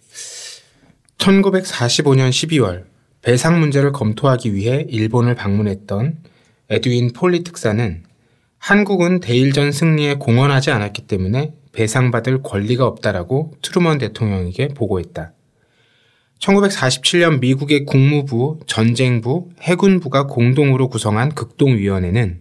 1945년 1.18 2.30
12월 2.30 2.84
배상 3.22 3.58
문제를 3.58 3.92
검토하기 3.92 4.54
위해 4.54 4.86
일본을 4.88 5.34
방문했던 5.34 6.18
에드윈 6.70 7.12
폴리 7.14 7.42
특사는 7.42 8.02
한국은 8.58 9.20
대일전 9.20 9.72
승리에 9.72 10.14
공헌하지 10.14 10.70
않았기 10.70 11.02
때문에 11.02 11.52
배상받을 11.72 12.42
권리가 12.42 12.86
없다라고 12.86 13.52
트루먼 13.62 13.98
대통령에게 13.98 14.68
보고했다. 14.68 15.32
1947년 16.40 17.40
미국의 17.40 17.84
국무부, 17.84 18.60
전쟁부, 18.66 19.48
해군부가 19.60 20.26
공동으로 20.26 20.88
구성한 20.88 21.34
극동위원회는 21.34 22.40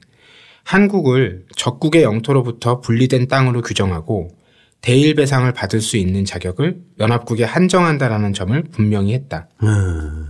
한국을 0.64 1.46
적국의 1.56 2.04
영토로부터 2.04 2.82
분리된 2.82 3.28
땅으로 3.28 3.62
규정하고 3.62 4.30
대일 4.82 5.16
배상을 5.16 5.52
받을 5.54 5.82
수 5.82 5.98
있는 5.98 6.26
자격을 6.26 6.82
연합국에 7.00 7.44
한정한다라는 7.44 8.34
점을 8.34 8.62
분명히 8.72 9.14
했다. 9.14 9.48
음. 9.64 10.28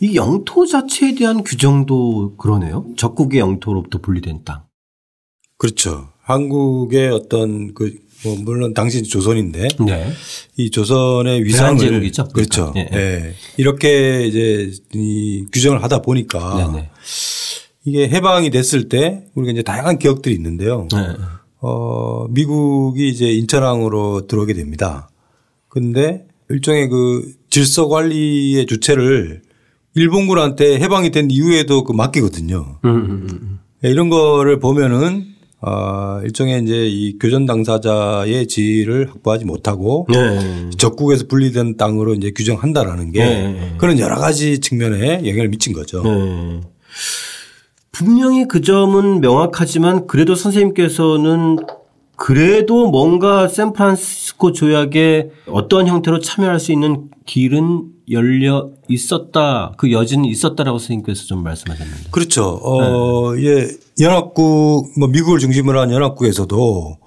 이 0.00 0.14
영토 0.16 0.66
자체에 0.66 1.14
대한 1.14 1.42
규정도 1.42 2.36
그러네요. 2.36 2.86
적국의 2.96 3.40
영토로부터 3.40 3.98
분리된 3.98 4.44
땅. 4.44 4.64
그렇죠. 5.58 6.10
한국의 6.20 7.08
어떤 7.10 7.72
그 7.74 7.94
뭐 8.26 8.36
물론 8.40 8.74
당시 8.74 9.02
조선인데 9.04 9.68
네. 9.86 10.12
이 10.56 10.70
조선의 10.70 11.44
위상을 11.44 11.78
제국이죠. 11.78 12.28
그렇죠. 12.28 12.72
네. 12.74 12.88
네. 12.90 13.34
이렇게 13.56 14.26
이제 14.26 14.72
이 14.94 15.46
규정을 15.52 15.82
하다 15.82 16.02
보니까 16.02 16.72
네, 16.72 16.80
네. 16.80 16.90
이게 17.84 18.08
해방이 18.08 18.50
됐을 18.50 18.88
때 18.88 19.24
우리가 19.34 19.52
이제 19.52 19.62
다양한 19.62 19.98
기억들이 19.98 20.34
있는데요. 20.34 20.88
네. 20.92 20.98
어 21.60 22.26
미국이 22.30 23.08
이제 23.08 23.30
인천항으로 23.30 24.26
들어오게 24.26 24.54
됩니다. 24.54 25.08
근데 25.68 26.26
일종의 26.50 26.88
그 26.88 27.32
질서 27.48 27.88
관리의 27.88 28.66
주체를 28.66 29.42
일본군한테 29.94 30.78
해방이 30.80 31.10
된 31.10 31.30
이후에도 31.30 31.84
그 31.84 31.92
맡기거든요. 31.92 32.78
음, 32.84 32.90
음, 32.90 33.04
음. 33.04 33.28
음. 33.30 33.58
이런 33.82 34.10
거를 34.10 34.58
보면은 34.58 35.35
어, 35.66 36.20
일종의 36.22 36.62
이제 36.62 36.86
이 36.86 37.18
교전 37.18 37.44
당사자의 37.44 38.46
지위를 38.46 39.08
확보하지 39.10 39.44
못하고 39.44 40.06
네. 40.08 40.70
적국에서 40.78 41.26
분리된 41.26 41.76
땅으로 41.76 42.14
이제 42.14 42.30
규정한다라는 42.30 43.10
게 43.10 43.24
네. 43.24 43.74
그런 43.76 43.98
여러 43.98 44.14
가지 44.14 44.60
측면에 44.60 45.26
영향을 45.26 45.48
미친 45.48 45.72
거죠. 45.72 46.04
네. 46.04 46.60
분명히 47.90 48.46
그 48.46 48.60
점은 48.60 49.20
명확하지만 49.20 50.06
그래도 50.06 50.36
선생님께서는 50.36 51.56
그래도 52.16 52.88
뭔가 52.88 53.46
샌프란시스코 53.46 54.52
조약에 54.52 55.30
어떤 55.46 55.86
형태로 55.86 56.20
참여할 56.20 56.58
수 56.58 56.72
있는 56.72 57.10
길은 57.26 57.84
열려 58.10 58.70
있었다. 58.88 59.72
그 59.76 59.92
여지는 59.92 60.24
있었다라고 60.24 60.78
선생님께서 60.78 61.24
좀 61.24 61.42
말씀하셨는데. 61.42 62.10
그렇죠. 62.10 62.60
어, 62.62 63.34
네. 63.34 63.44
예. 63.44 63.68
연합국, 64.00 64.98
뭐 64.98 65.08
미국을 65.08 65.38
중심으로 65.38 65.80
한 65.80 65.90
연합국에서도 65.90 66.98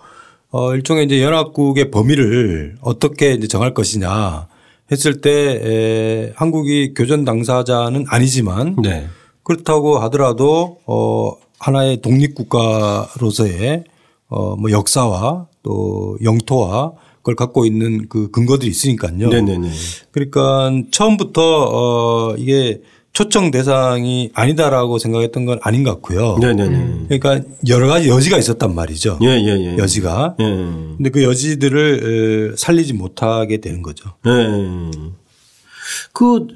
어, 0.51 0.75
일종의 0.75 1.05
이제 1.05 1.21
연합국의 1.23 1.91
범위를 1.91 2.77
어떻게 2.81 3.33
이제 3.33 3.47
정할 3.47 3.73
것이냐 3.73 4.47
했을 4.91 5.21
때 5.21 5.31
에, 5.31 6.33
한국이 6.35 6.93
교전 6.95 7.23
당사자는 7.25 8.05
아니지만 8.09 8.75
네. 8.81 9.07
그렇다고 9.43 9.99
하더라도 9.99 10.79
어, 10.85 11.33
하나의 11.59 12.01
독립국가로서의 12.01 13.83
어, 14.29 14.55
뭐 14.55 14.71
역사와 14.71 15.47
또 15.63 16.17
영토와 16.23 16.93
그걸 17.17 17.35
갖고 17.35 17.65
있는 17.65 18.07
그 18.07 18.31
근거들이 18.31 18.69
있으니까요. 18.71 19.29
네네네. 19.29 19.69
그러니까 20.11 20.71
처음부터 20.91 21.41
어, 21.41 22.35
이게 22.37 22.81
초청 23.11 23.51
대상이 23.51 24.29
아니다라고 24.33 24.99
생각했던 24.99 25.45
건 25.45 25.59
아닌 25.61 25.83
것 25.83 25.91
같고요. 25.95 26.37
네네네. 26.37 27.07
그러니까 27.09 27.41
여러 27.67 27.87
가지 27.87 28.07
여지가 28.07 28.37
있었단 28.37 28.73
말이죠. 28.73 29.19
예, 29.23 29.27
예, 29.27 29.47
예. 29.47 29.77
여지가. 29.77 30.35
예. 30.39 30.43
근데 30.43 31.09
그 31.09 31.23
여지들을 31.23 32.55
살리지 32.57 32.93
못하게 32.93 33.57
되는 33.57 33.81
거죠. 33.81 34.11
예. 34.25 34.91
그 36.13 36.47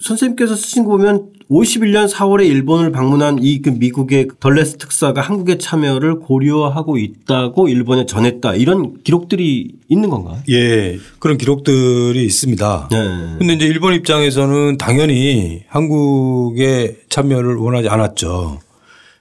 선생님께서 0.00 0.54
쓰신 0.54 0.84
거 0.84 0.90
보면 0.90 1.32
51년 1.50 2.10
4월에 2.10 2.46
일본을 2.46 2.90
방문한 2.90 3.38
이그 3.40 3.70
미국의 3.70 4.28
덜레스 4.40 4.78
특사가 4.78 5.20
한국의 5.20 5.58
참여를 5.58 6.18
고려하고 6.18 6.98
있다고 6.98 7.68
일본에 7.68 8.04
전했다 8.04 8.56
이런 8.56 9.02
기록들이 9.04 9.72
있는 9.88 10.10
건가요? 10.10 10.38
예, 10.48 10.98
그런 11.20 11.38
기록들이 11.38 12.24
있습니다. 12.24 12.88
그런데 12.90 13.46
네. 13.46 13.54
이제 13.54 13.66
일본 13.66 13.94
입장에서는 13.94 14.76
당연히 14.76 15.62
한국의 15.68 16.96
참여를 17.08 17.56
원하지 17.56 17.88
않았죠. 17.88 18.58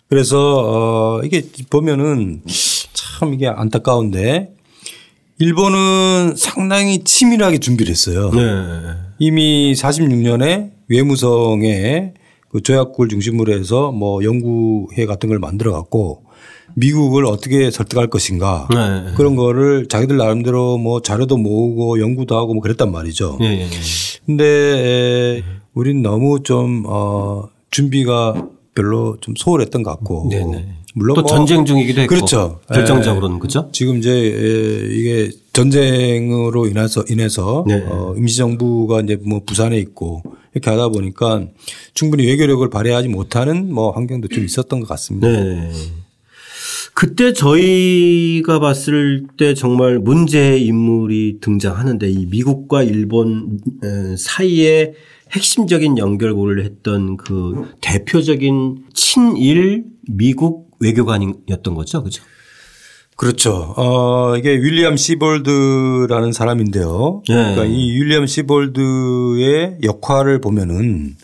그래서 0.10 1.18
어 1.20 1.22
이게 1.24 1.44
보면은 1.70 2.42
참 2.94 3.34
이게 3.34 3.48
안타까운데 3.48 4.55
일본은 5.38 6.36
상당히 6.38 7.04
치밀하게 7.04 7.58
준비를 7.58 7.92
했어요. 7.92 8.32
네. 8.34 8.42
이미 9.20 9.74
46년에 9.74 10.72
외무성에 10.88 12.14
그 12.50 12.62
조약국을 12.62 13.10
중심으로 13.10 13.54
해서 13.54 13.92
뭐 13.92 14.24
연구회 14.24 15.06
같은 15.06 15.28
걸 15.30 15.40
만들어 15.40 15.74
갖고 15.74 16.24
미국을 16.76 17.26
어떻게 17.26 17.70
설득할 17.70 18.08
것인가 18.08 18.68
네. 18.72 19.14
그런 19.16 19.36
거를 19.36 19.88
자기들 19.88 20.18
나름대로 20.18 20.78
뭐 20.78 21.02
자료도 21.02 21.38
모으고 21.38 22.00
연구도 22.00 22.38
하고 22.38 22.54
뭐 22.54 22.62
그랬단 22.62 22.92
말이죠. 22.92 23.38
네. 23.40 23.58
네, 23.58 23.70
네. 23.70 23.80
근데 24.26 25.44
우린 25.74 26.02
너무 26.02 26.44
좀 26.44 26.84
어, 26.88 27.50
준비가 27.72 28.48
별로 28.74 29.18
좀 29.22 29.36
소홀했던 29.36 29.84
것 29.84 29.92
같고. 29.92 30.30
네네. 30.30 30.52
네. 30.52 30.75
물론 30.98 31.16
또 31.16 31.22
뭐 31.22 31.30
전쟁 31.30 31.66
중이기도 31.66 32.02
했고 32.02 32.16
그렇죠. 32.16 32.60
결정적으로는 32.74 33.40
그렇죠. 33.40 33.70
지금 33.74 33.98
이제 33.98 34.18
이게 34.92 35.30
전쟁으로 35.54 36.68
인해서 36.68 37.04
인해서 37.10 37.66
네. 37.68 37.84
어, 37.88 38.14
임시정부가 38.18 39.02
이제 39.02 39.18
뭐 39.26 39.42
부산에 39.46 39.78
있고 39.78 40.24
이렇게 40.54 40.70
하다 40.70 40.90
보니까 40.90 41.48
충분히 41.94 42.26
외교력을 42.26 42.68
발휘하지 42.70 43.10
못하는 43.10 43.74
뭐 43.74 43.92
환경도 43.92 44.30
좀 44.30 44.46
있었던 44.46 44.80
것 44.80 44.88
같습니다. 44.88 45.28
네. 45.28 45.70
그때 46.94 47.34
저희가 47.34 48.60
봤을 48.60 49.26
때 49.38 49.54
정말 49.54 50.00
문제의 50.00 50.66
인물이 50.66 51.40
등장하는데 51.42 52.10
이 52.10 52.26
미국과 52.28 52.84
일본 52.84 53.60
사이에 54.18 54.94
핵심적인 55.34 55.98
연결고리를 55.98 56.64
했던 56.64 57.18
그 57.18 57.66
대표적인 57.82 58.86
친일 58.94 59.84
미국 60.08 60.65
외교관이었던 60.80 61.74
거죠. 61.76 62.04
그죠? 62.04 62.24
그렇죠. 63.18 63.74
어, 63.78 64.36
이게 64.38 64.52
윌리엄 64.52 64.98
시볼드라는 64.98 66.34
사람인데요. 66.34 67.24
네. 67.28 67.34
그러니까 67.34 67.66
이 67.66 67.92
윌리엄 67.92 68.26
시볼드의 68.26 69.78
역할을 69.84 70.42
보면은 70.42 71.16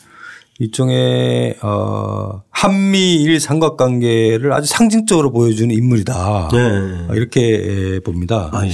일종의 0.60 1.58
어, 1.64 2.44
한미일 2.50 3.40
삼각관계를 3.40 4.54
아주 4.54 4.68
상징적으로 4.68 5.32
보여주는 5.32 5.74
인물이다. 5.74 6.50
네. 6.54 7.16
이렇게 7.16 8.00
봅니다. 8.06 8.52
아, 8.54 8.66
예. 8.66 8.72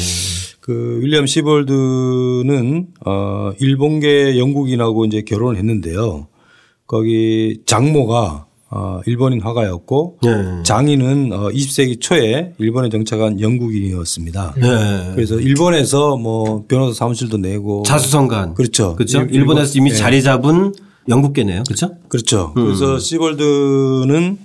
그 0.59 0.99
윌리엄 1.01 1.25
시볼드는 1.25 2.87
어, 3.05 3.51
일본계 3.57 4.37
영국인하고 4.37 5.05
이제 5.05 5.21
결혼을 5.21 5.55
했는데요. 5.55 6.27
거기 6.85 7.61
장모가 7.65 8.46
어, 8.69 8.99
일본인 9.05 9.41
화가였고 9.41 10.17
네. 10.23 10.63
장인은 10.63 11.31
어, 11.31 11.49
20세기 11.49 12.01
초에 12.01 12.53
일본에 12.57 12.89
정착한 12.89 13.39
영국인이었습니다. 13.39 14.55
네. 14.57 15.11
그래서 15.15 15.39
일본에서 15.39 16.17
뭐 16.17 16.65
변호사 16.67 16.93
사무실도 16.93 17.37
내고 17.37 17.83
자수성간 17.83 18.55
그렇죠. 18.55 18.95
그렇죠. 18.95 19.21
일본, 19.31 19.57
에서 19.57 19.77
이미 19.77 19.91
네. 19.91 19.95
자리 19.95 20.21
잡은 20.21 20.73
영국계네요. 21.07 21.63
그렇죠. 21.65 21.91
그렇죠. 22.09 22.53
음. 22.57 22.65
그래서 22.65 22.99
시볼드는 22.99 24.37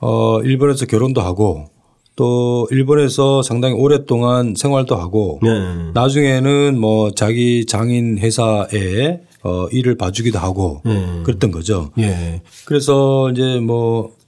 어, 0.00 0.40
일본에서 0.42 0.84
결혼도 0.84 1.22
하고 1.22 1.70
또 2.16 2.68
일본에서 2.70 3.42
상당히 3.42 3.74
오랫동안 3.74 4.54
생활도 4.54 4.94
하고 4.94 5.40
네. 5.42 5.48
나중에는 5.94 6.78
뭐 6.78 7.12
자기 7.12 7.64
장인 7.64 8.18
회사에 8.18 9.20
어, 9.42 9.66
일을 9.72 9.96
봐주기도 9.96 10.38
하고 10.38 10.82
네. 10.84 11.22
그랬던 11.24 11.50
거죠. 11.50 11.90
예. 11.98 12.42
그래서 12.64 13.30
이제 13.30 13.58
뭐 13.60 14.20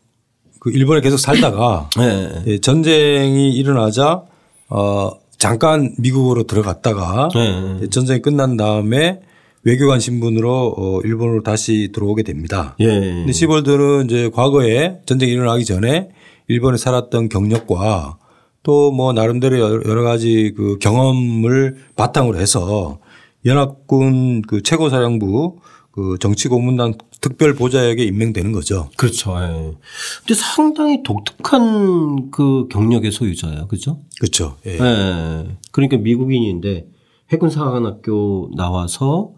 그 0.63 0.71
일본에 0.71 1.01
계속 1.01 1.17
살다가 1.17 1.91
네. 1.97 2.31
예, 2.47 2.59
전쟁이 2.59 3.53
일어나자 3.53 4.23
어, 4.69 5.11
잠깐 5.37 5.93
미국으로 5.99 6.45
들어갔다가 6.45 7.31
네. 7.35 7.89
전쟁이 7.91 8.23
끝난 8.23 8.57
다음에 8.57 9.19
외교관 9.65 9.99
신분으로 9.99 10.75
어, 10.77 11.01
일본으로 11.03 11.43
다시 11.43 11.91
들어오게 11.93 12.23
됩니다. 12.23 12.77
예. 12.79 12.87
근데 12.87 13.33
시볼드는 13.33 14.05
이제 14.05 14.31
과거에 14.33 15.01
전쟁이 15.05 15.33
일어나기 15.33 15.65
전에 15.65 16.11
일본에 16.47 16.77
살았던 16.77 17.29
경력과 17.29 18.19
또 18.63 18.93
뭐 18.93 19.13
나름대로 19.13 19.59
여러 19.59 20.03
가지 20.05 20.55
그 20.57 20.79
경험을 20.79 21.79
바탕으로 21.97 22.39
해서 22.39 23.01
연합군 23.45 24.43
그 24.43 24.63
최고사령부 24.63 25.59
그 25.93 26.17
정치고문단 26.19 26.95
특별 27.21 27.55
보좌역에 27.55 28.03
임명되는 28.05 28.53
거죠. 28.53 28.89
그렇죠. 28.97 29.37
예. 29.39 29.73
근데 30.21 30.35
상당히 30.35 31.03
독특한 31.03 32.31
그 32.31 32.67
경력의 32.69 33.13
소유자예요. 33.13 33.69
그죠? 33.69 34.01
그렇죠. 34.19 34.57
예. 34.67 34.73
예. 34.73 35.57
그러니까 35.71 35.99
미국인인데 35.99 36.87
해군사관학교 37.31 38.51
나와서 38.57 39.33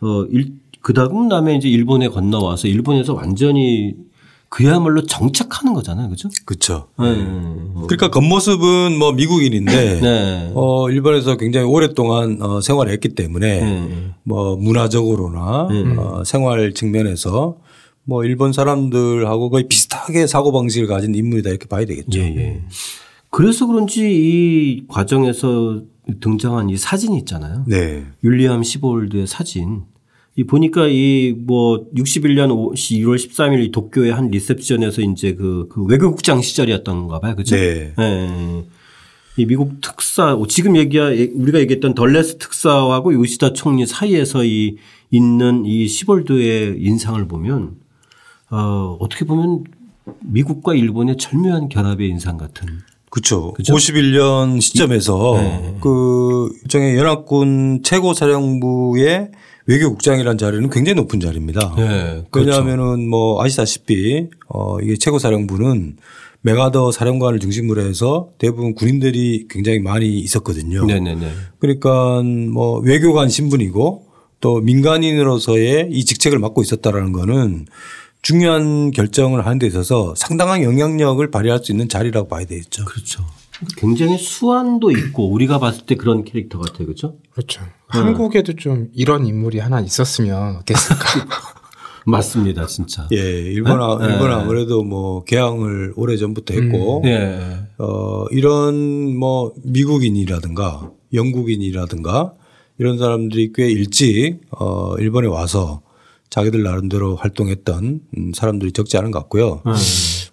어, 0.00 0.24
일, 0.30 0.54
그 0.82 0.92
다음 0.92 1.28
다음에 1.28 1.56
이제 1.56 1.68
일본에 1.68 2.08
건너와서 2.08 2.68
일본에서 2.68 3.14
완전히 3.14 3.94
그야말로 4.54 5.02
정착하는 5.02 5.74
거잖아요. 5.74 6.08
그죠? 6.10 6.28
그렇죠. 6.44 6.86
네. 6.96 7.06
그러니까 7.88 8.08
겉모습은 8.10 8.96
뭐 8.96 9.10
미국인인데 9.10 9.98
네. 10.00 10.52
어 10.54 10.88
일본에서 10.88 11.36
굉장히 11.36 11.66
오랫동안 11.66 12.40
어 12.40 12.60
생활을 12.60 12.92
했기 12.92 13.08
때문에 13.08 13.60
네. 13.60 14.10
뭐 14.22 14.54
문화적으로나 14.54 15.66
네. 15.72 15.96
어 15.96 16.22
생활 16.24 16.72
측면에서 16.72 17.56
뭐 18.04 18.24
일본 18.24 18.52
사람들하고 18.52 19.50
거의 19.50 19.66
비슷하게 19.66 20.28
사고 20.28 20.52
방식을 20.52 20.86
가진 20.86 21.16
인물이다 21.16 21.50
이렇게 21.50 21.66
봐야 21.66 21.84
되겠죠. 21.84 22.20
예, 22.20 22.24
예. 22.36 22.62
그래서 23.30 23.66
그런지 23.66 24.02
이 24.04 24.86
과정에서 24.86 25.82
등장한 26.20 26.70
이 26.70 26.76
사진이 26.76 27.18
있잖아요. 27.18 27.64
네. 27.66 28.04
율리엄 28.22 28.62
시볼드의 28.62 29.26
사진. 29.26 29.82
이 30.36 30.44
보니까 30.44 30.88
이 30.88 31.34
뭐 31.46 31.86
61년 31.94 32.48
2월 32.74 33.16
13일 33.16 33.72
도쿄의 33.72 34.12
한 34.12 34.28
리셉션에서 34.30 35.02
이제 35.02 35.34
그, 35.34 35.68
그 35.70 35.84
외교국장 35.84 36.40
시절이었던가 36.42 37.20
봐요. 37.20 37.36
그죠? 37.36 37.56
네. 37.56 37.92
네. 37.96 38.64
이 39.36 39.46
미국 39.46 39.80
특사 39.80 40.38
지금 40.48 40.76
얘기야 40.76 41.06
우리가 41.06 41.58
얘기했던 41.60 41.94
덜레스 41.94 42.38
특사하고 42.38 43.14
요시다 43.14 43.52
총리 43.52 43.84
사이에서 43.84 44.44
이 44.44 44.76
있는 45.10 45.64
이 45.66 45.88
시볼드의 45.88 46.76
인상을 46.78 47.26
보면 47.26 47.76
어 48.50 48.96
어떻게 49.00 49.24
보면 49.24 49.64
미국과 50.20 50.74
일본의 50.74 51.16
절묘한 51.16 51.68
결합의 51.68 52.08
인상 52.08 52.36
같은 52.36 52.68
그렇죠. 53.10 53.52
그쵸? 53.52 53.74
51년 53.74 54.60
시점에서 54.60 55.34
네. 55.36 55.78
그 55.80 56.50
일종의 56.62 56.96
연합군 56.96 57.82
최고 57.82 58.14
사령부의 58.14 59.30
외교국장이라는 59.66 60.38
자리는 60.38 60.70
굉장히 60.70 60.96
높은 60.96 61.20
자리입니다. 61.20 61.74
네, 61.76 62.24
그렇죠. 62.30 62.50
왜냐하면은 62.50 63.08
뭐 63.08 63.42
아시다시피 63.42 64.28
어 64.48 64.78
이게 64.80 64.96
최고사령부는 64.96 65.96
메가더 66.42 66.92
사령관을 66.92 67.40
중심으로 67.40 67.80
해서 67.82 68.28
대부분 68.38 68.74
군인들이 68.74 69.46
굉장히 69.48 69.78
많이 69.78 70.18
있었거든요. 70.18 70.84
네네네. 70.84 71.26
그러니까 71.58 72.22
뭐 72.22 72.80
외교관 72.80 73.30
신분이고 73.30 74.06
또 74.40 74.60
민간인으로서의 74.60 75.88
이 75.90 76.04
직책을 76.04 76.38
맡고 76.38 76.60
있었다라는 76.60 77.12
거는 77.12 77.64
중요한 78.20 78.90
결정을 78.90 79.46
하는 79.46 79.58
데 79.58 79.66
있어서 79.66 80.14
상당한 80.16 80.62
영향력을 80.62 81.30
발휘할 81.30 81.60
수 81.62 81.72
있는 81.72 81.88
자리라고 81.88 82.28
봐야 82.28 82.44
되겠죠. 82.44 82.84
그렇죠. 82.84 83.24
굉장히 83.76 84.18
수완도 84.18 84.90
있고 84.90 85.30
우리가 85.30 85.58
봤을 85.58 85.86
때 85.86 85.94
그런 85.94 86.24
캐릭터 86.24 86.58
같아요. 86.58 86.86
그렇죠? 86.86 87.16
그렇죠. 87.30 87.62
네. 87.62 87.68
한국에도 88.00 88.54
좀 88.54 88.88
이런 88.94 89.26
인물이 89.26 89.58
하나 89.58 89.80
있었으면 89.80 90.56
어땠을까? 90.56 91.04
맞습니다, 92.06 92.66
진짜. 92.66 93.08
예, 93.12 93.16
일본, 93.16 93.80
아, 93.80 93.98
네? 93.98 94.12
일본 94.12 94.30
아무래도 94.30 94.82
뭐 94.82 95.24
개항을 95.24 95.94
오래 95.96 96.16
전부터 96.16 96.54
했고, 96.54 97.00
음. 97.02 97.06
예. 97.06 97.40
어, 97.78 98.26
이런 98.30 99.16
뭐 99.16 99.52
미국인이라든가 99.64 100.90
영국인이라든가 101.12 102.34
이런 102.78 102.98
사람들이 102.98 103.52
꽤 103.54 103.70
일찍 103.70 104.40
어, 104.50 104.96
일본에 104.98 105.28
와서 105.28 105.82
자기들 106.30 106.62
나름대로 106.62 107.16
활동했던 107.16 108.00
음, 108.16 108.32
사람들이 108.34 108.72
적지 108.72 108.98
않은 108.98 109.10
것 109.10 109.20
같고요. 109.20 109.62
음. 109.66 109.72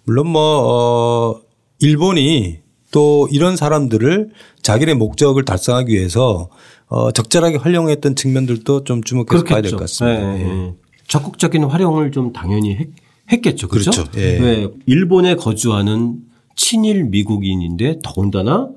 물론 0.04 0.28
뭐, 0.28 0.40
어, 0.42 1.40
일본이 1.78 2.61
또 2.92 3.28
이런 3.32 3.56
사람들을 3.56 4.30
자기네 4.62 4.94
목적을 4.94 5.44
달성하기 5.44 5.92
위해서 5.92 6.48
어, 6.86 7.10
적절하게 7.10 7.56
활용했던 7.56 8.14
측면들도 8.14 8.84
좀 8.84 9.02
주목해서 9.02 9.42
봐야 9.44 9.60
될 9.62 9.72
것 9.72 9.80
같습니다. 9.80 10.32
네, 10.34 10.44
네. 10.44 10.72
적극적인 11.08 11.64
활용을 11.64 12.12
좀 12.12 12.32
당연히 12.32 12.78
했, 13.32 13.42
겠죠 13.42 13.66
그렇죠? 13.68 13.90
그렇죠. 13.90 14.10
예. 14.20 14.38
네. 14.38 14.68
일본에 14.86 15.34
거주하는 15.34 16.18
친일 16.54 17.04
미국인인데 17.04 17.98
더군다나 18.04 18.68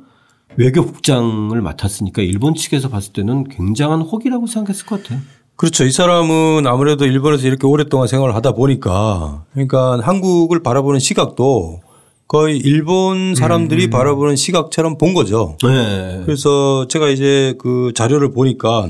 외교국장을 0.58 1.60
맡았으니까 1.62 2.22
일본 2.22 2.56
측에서 2.56 2.90
봤을 2.90 3.12
때는 3.14 3.44
굉장한 3.50 4.02
혹이라고 4.02 4.48
생각했을 4.48 4.86
것 4.86 5.04
같아요. 5.04 5.20
그렇죠. 5.58 5.86
이 5.86 5.92
사람은 5.92 6.68
아무래도 6.68 7.06
일본에서 7.06 7.48
이렇게 7.48 7.68
오랫동안 7.68 8.08
생활을 8.08 8.36
하다 8.36 8.54
보니까 8.54 9.44
그러니까 9.54 10.00
한국을 10.02 10.64
바라보는 10.64 11.00
시각도 11.00 11.82
거의 12.28 12.58
일본 12.58 13.36
사람들이 13.36 13.86
음. 13.86 13.90
바라보는 13.92 14.36
시각처럼 14.36 14.98
본 14.98 15.14
거죠. 15.14 15.58
네. 15.64 16.22
그래서 16.26 16.88
제가 16.88 17.10
이제 17.10 17.54
그 17.60 17.92
자료를 17.96 18.32
보니까 18.32 18.90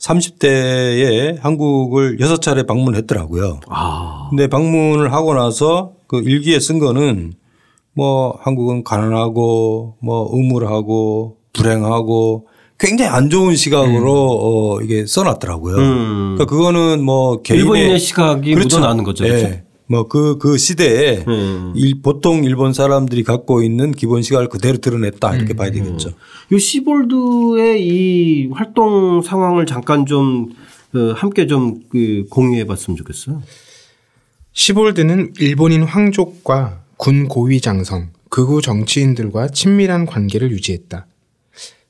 30대에 0.00 1.38
한국을 1.40 2.18
여섯 2.20 2.40
차례 2.40 2.64
방문했더라고요. 2.64 3.60
아. 3.68 4.26
근데 4.30 4.48
방문을 4.48 5.12
하고 5.12 5.34
나서 5.34 5.92
그 6.06 6.20
일기에 6.20 6.58
쓴 6.60 6.78
거는 6.78 7.34
뭐 7.94 8.38
한국은 8.40 8.84
가난하고 8.84 9.96
뭐 10.00 10.34
음울하고 10.34 11.36
불행하고 11.52 12.48
굉장히 12.78 13.10
안 13.10 13.30
좋은 13.30 13.54
시각으로 13.54 14.00
음. 14.00 14.38
어 14.40 14.80
이게 14.82 15.06
써놨더라고요. 15.06 15.76
음. 15.76 16.34
그러니까 16.34 16.46
그거는 16.46 17.04
뭐 17.04 17.42
개인의 17.42 17.62
일본인의 17.64 17.98
시각이 18.00 18.54
그렇죠. 18.54 18.78
묻어나는 18.78 19.04
거죠. 19.04 19.24
그렇죠? 19.24 19.46
네. 19.46 19.64
뭐 19.92 20.08
그그 20.08 20.38
그 20.38 20.58
시대에 20.58 21.24
음. 21.28 21.74
일, 21.76 22.00
보통 22.00 22.44
일본 22.44 22.72
사람들이 22.72 23.22
갖고 23.22 23.62
있는 23.62 23.92
기본 23.92 24.22
시각을 24.22 24.48
그대로 24.48 24.78
드러냈다 24.78 25.36
이렇게 25.36 25.52
음. 25.52 25.56
봐야 25.56 25.70
되겠죠. 25.70 26.14
이 26.50 26.58
시볼드의 26.58 27.86
이 27.86 28.48
활동 28.52 29.20
상황을 29.20 29.66
잠깐 29.66 30.06
좀그 30.06 31.12
함께 31.16 31.46
좀 31.46 31.82
그 31.92 32.24
공유해 32.30 32.64
봤으면 32.64 32.96
좋겠어요. 32.96 33.42
시볼드는 34.52 35.34
일본인 35.38 35.82
황족과 35.82 36.82
군 36.96 37.28
고위 37.28 37.60
장성, 37.60 38.10
극우 38.30 38.62
정치인들과 38.62 39.48
친밀한 39.48 40.06
관계를 40.06 40.50
유지했다. 40.52 41.06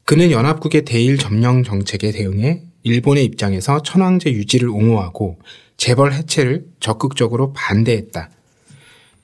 그는 0.05 0.31
연합국의 0.33 0.85
대일 0.85 1.19
점령 1.19 1.63
정책에 1.63 2.11
대응해 2.11 2.63
일본의 2.83 3.25
입장에서 3.25 3.83
천황제 3.83 4.33
유지를 4.33 4.69
옹호하고 4.69 5.39
재벌 5.83 6.13
해체를 6.13 6.65
적극적으로 6.79 7.53
반대했다. 7.55 8.31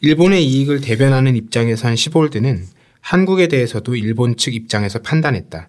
일본의 0.01 0.45
이익을 0.45 0.81
대변하는 0.81 1.37
입장에선 1.37 1.95
시볼드는 1.95 2.65
한국에 3.01 3.47
대해서도 3.47 3.95
일본 3.95 4.37
측 4.37 4.57
입장에서 4.57 4.99
판단했다. 4.99 5.69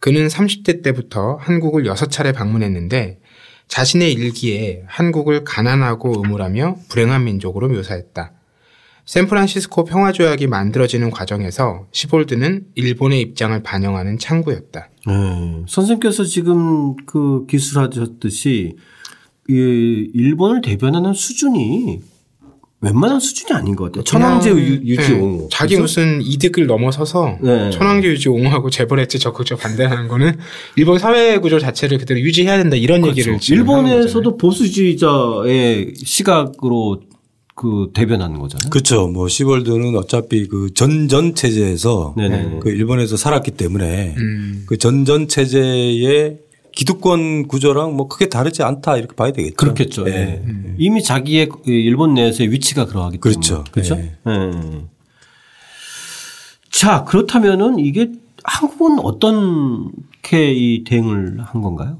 그는 0.00 0.26
30대 0.26 0.82
때부터 0.82 1.36
한국을 1.36 1.84
6차례 1.84 2.34
방문했는데 2.34 3.20
자신의 3.68 4.12
일기에 4.12 4.82
한국을 4.88 5.44
가난하고 5.44 6.20
음울하며 6.20 6.78
불행한 6.88 7.22
민족으로 7.22 7.68
묘사했다. 7.68 8.32
샌프란시스코 9.06 9.84
평화조약이 9.84 10.48
만들어지는 10.48 11.12
과정에서 11.12 11.86
시볼드는 11.92 12.66
일본의 12.74 13.20
입장을 13.20 13.62
반영하는 13.62 14.18
창구였다. 14.18 14.88
네. 15.06 15.64
선생님께서 15.68 16.24
지금 16.24 16.96
그 17.06 17.46
기술하셨듯이 17.46 18.74
이 18.74 19.07
일본을 19.48 20.60
대변하는 20.60 21.14
수준이 21.14 22.00
웬만한 22.80 23.18
수준이 23.18 23.58
아닌 23.58 23.74
것 23.74 23.86
같아요. 23.86 24.04
천황제 24.04 24.50
유지 24.52 25.08
네. 25.08 25.18
옹호. 25.18 25.48
자기 25.50 25.74
그렇죠? 25.74 25.82
무슨 25.82 26.22
이득을 26.22 26.66
넘어서서 26.66 27.38
네. 27.42 27.70
천황제 27.70 28.06
유지 28.06 28.28
옹호하고 28.28 28.70
재벌해체 28.70 29.18
적극적 29.18 29.58
반대하는 29.58 30.06
거는 30.06 30.36
일본 30.76 30.98
사회 30.98 31.38
구조 31.38 31.58
자체를 31.58 31.98
그대로 31.98 32.20
유지해야 32.20 32.56
된다 32.58 32.76
이런 32.76 33.00
그렇죠. 33.00 33.18
얘기를 33.32 33.38
일본에서도 33.50 34.36
보수주의자의 34.36 35.94
시각으로 35.96 37.00
그 37.56 37.90
대변하는 37.92 38.38
거잖아요. 38.38 38.70
그렇죠. 38.70 39.08
뭐 39.08 39.26
시월드는 39.26 39.96
어차피 39.96 40.46
그 40.46 40.72
전전 40.72 41.34
체제에서 41.34 42.14
네네. 42.16 42.60
그 42.60 42.70
일본에서 42.70 43.16
살았기 43.16 43.52
때문에 43.52 44.14
음. 44.16 44.62
그 44.66 44.76
전전 44.76 45.26
체제의 45.26 46.38
기득권 46.78 47.48
구조랑 47.48 47.96
뭐 47.96 48.06
크게 48.06 48.28
다르지 48.28 48.62
않다 48.62 48.98
이렇게 48.98 49.16
봐야 49.16 49.32
되겠죠. 49.32 49.56
그렇겠죠. 49.56 50.04
네. 50.04 50.12
네. 50.12 50.42
음. 50.44 50.76
이미 50.78 51.02
자기의 51.02 51.48
그 51.48 51.72
일본 51.72 52.14
내에서의 52.14 52.52
위치가 52.52 52.86
그러하기 52.86 53.18
때문에 53.18 53.34
그렇죠. 53.34 53.64
그렇죠. 53.72 53.96
네. 53.96 54.16
네. 54.24 54.84
자 56.70 57.02
그렇다면은 57.02 57.80
이게 57.80 58.12
한국은 58.44 59.00
어떻게 59.00 60.52
이 60.52 60.84
대응을 60.84 61.40
한 61.40 61.62
건가요? 61.62 61.98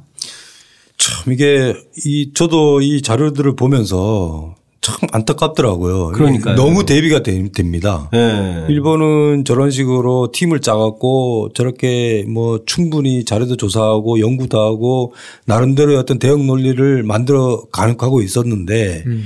참 0.97 1.33
이게 1.33 1.75
이 2.07 2.31
저도 2.33 2.81
이 2.81 3.03
자료들을 3.03 3.57
보면서 3.57 4.55
참 4.89 5.09
안타깝더라고요. 5.13 6.09
그러니까 6.09 6.55
너무 6.55 6.87
대비가 6.87 7.23
됩니다. 7.23 8.09
네. 8.11 8.65
일본은 8.69 9.45
저런 9.45 9.71
식으로 9.71 10.31
팀을 10.33 10.61
짜갖고 10.61 11.51
저렇게 11.55 12.25
뭐 12.27 12.61
충분히 12.65 13.25
자료도 13.25 13.57
조사하고 13.57 14.21
연구도 14.21 14.59
하고 14.59 15.13
나름대로 15.45 15.99
어떤 15.99 16.19
대응 16.19 16.47
논리를 16.47 17.03
만들어 17.03 17.65
가고 17.71 18.23
있었는데 18.23 19.05
음. 19.07 19.25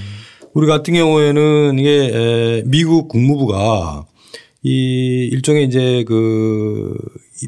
우리 0.53 0.66
같은 0.66 0.94
경우에는 0.94 1.79
이게 1.79 2.62
미국 2.66 3.09
국무부가 3.09 4.05
이 4.64 5.29
일종의 5.33 5.66
이제 5.66 6.05
그 6.07 6.94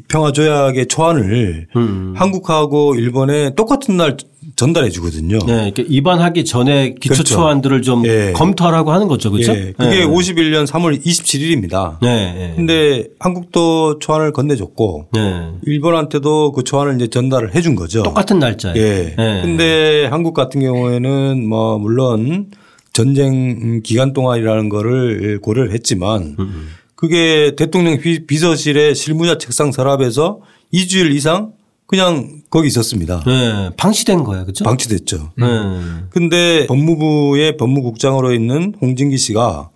평화 0.07 0.31
조약의 0.31 0.87
초안을 0.87 1.67
음. 1.75 2.13
한국하고 2.15 2.95
일본에 2.95 3.53
똑같은 3.55 3.97
날 3.97 4.17
전달해 4.55 4.89
주거든요. 4.89 5.39
네, 5.45 5.73
입안하기 5.75 6.45
전에 6.45 6.95
기초 6.95 7.15
그렇죠. 7.15 7.35
초안들을 7.35 7.81
좀 7.81 8.03
네. 8.03 8.31
검토하라고 8.33 8.91
하는 8.91 9.07
거죠, 9.07 9.31
그렇죠? 9.31 9.53
네. 9.53 9.73
그게 9.77 9.99
네. 9.99 10.05
51년 10.05 10.67
3월 10.67 11.03
27일입니다. 11.03 11.97
네. 12.01 12.53
근데 12.55 13.07
한국도 13.19 13.99
초안을 13.99 14.33
건네줬고 14.33 15.07
네. 15.13 15.51
일본한테도 15.63 16.51
그 16.53 16.63
초안을 16.63 16.95
이제 16.95 17.07
전달을 17.07 17.55
해준 17.55 17.75
거죠. 17.75 18.03
똑같은 18.03 18.39
날짜에. 18.39 18.73
예. 18.75 19.15
네. 19.17 19.41
근데 19.41 20.05
한국 20.05 20.33
같은 20.33 20.61
경우에는 20.61 21.47
뭐 21.47 21.77
물론 21.77 22.51
전쟁 22.93 23.81
기간 23.83 24.13
동안이라는 24.13 24.69
거를 24.69 25.39
고려를 25.41 25.71
했지만 25.73 26.35
음. 26.39 26.67
그게 26.95 27.55
대통령 27.55 27.97
비서실의 27.99 28.95
실무자 28.95 29.37
책상 29.37 29.71
서랍에서 29.71 30.39
2주일 30.73 31.13
이상 31.13 31.53
그냥 31.87 32.41
거기 32.49 32.67
있었습니다. 32.67 33.21
네. 33.25 33.69
방치된 33.77 34.23
거예요. 34.23 34.43
그렇죠? 34.45 34.63
방치됐죠. 34.63 35.31
네. 35.37 35.45
근데 36.09 36.65
법무부의 36.67 37.57
법무국장으로 37.57 38.33
있는 38.33 38.73
홍진기 38.81 39.17
씨가 39.17 39.69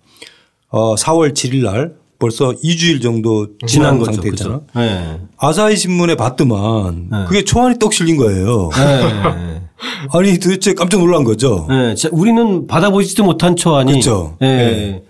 어 0.68 0.94
4월 0.96 1.32
7일 1.32 1.64
날 1.64 1.94
벌써 2.18 2.50
2주일 2.50 3.02
정도 3.02 3.48
지난, 3.66 3.98
지난 4.00 4.14
상태잖아. 4.14 4.60
네. 4.76 5.20
아사히 5.38 5.76
신문에 5.76 6.16
봤더만 6.16 7.08
네. 7.10 7.24
그게 7.26 7.44
초안이 7.44 7.78
떡 7.78 7.94
실린 7.94 8.16
거예요. 8.16 8.70
네. 8.76 9.62
아니 10.12 10.38
도대체 10.38 10.74
깜짝 10.74 10.98
놀란 10.98 11.24
거죠. 11.24 11.66
네. 11.68 11.94
우리는 12.12 12.66
받아보지도 12.66 13.24
못한 13.24 13.56
초안이 13.56 13.92
그렇죠. 13.92 14.36
네. 14.40 15.02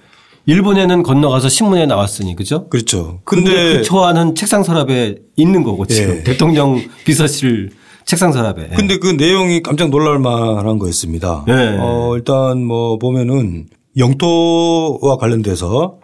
일본에는 0.50 1.04
건너가서 1.04 1.48
신문에 1.48 1.86
나왔으니 1.86 2.34
그죠? 2.34 2.68
그렇죠. 2.68 3.20
근데, 3.24 3.78
그 3.78 3.82
초안은 3.82 4.34
책상 4.34 4.64
서랍에 4.64 5.14
있는 5.36 5.62
거고 5.62 5.86
지금 5.86 6.16
예. 6.16 6.22
대통령 6.24 6.82
비서실 7.04 7.70
책상 8.04 8.32
서랍에. 8.32 8.70
예. 8.72 8.74
근데 8.74 8.98
그 8.98 9.06
내용이 9.06 9.62
깜짝 9.62 9.90
놀랄 9.90 10.18
만한 10.18 10.78
거였습니다. 10.80 11.44
예. 11.46 11.76
어, 11.78 12.14
일단 12.16 12.64
뭐 12.64 12.98
보면은 12.98 13.68
영토와 13.96 15.18
관련돼서 15.20 15.98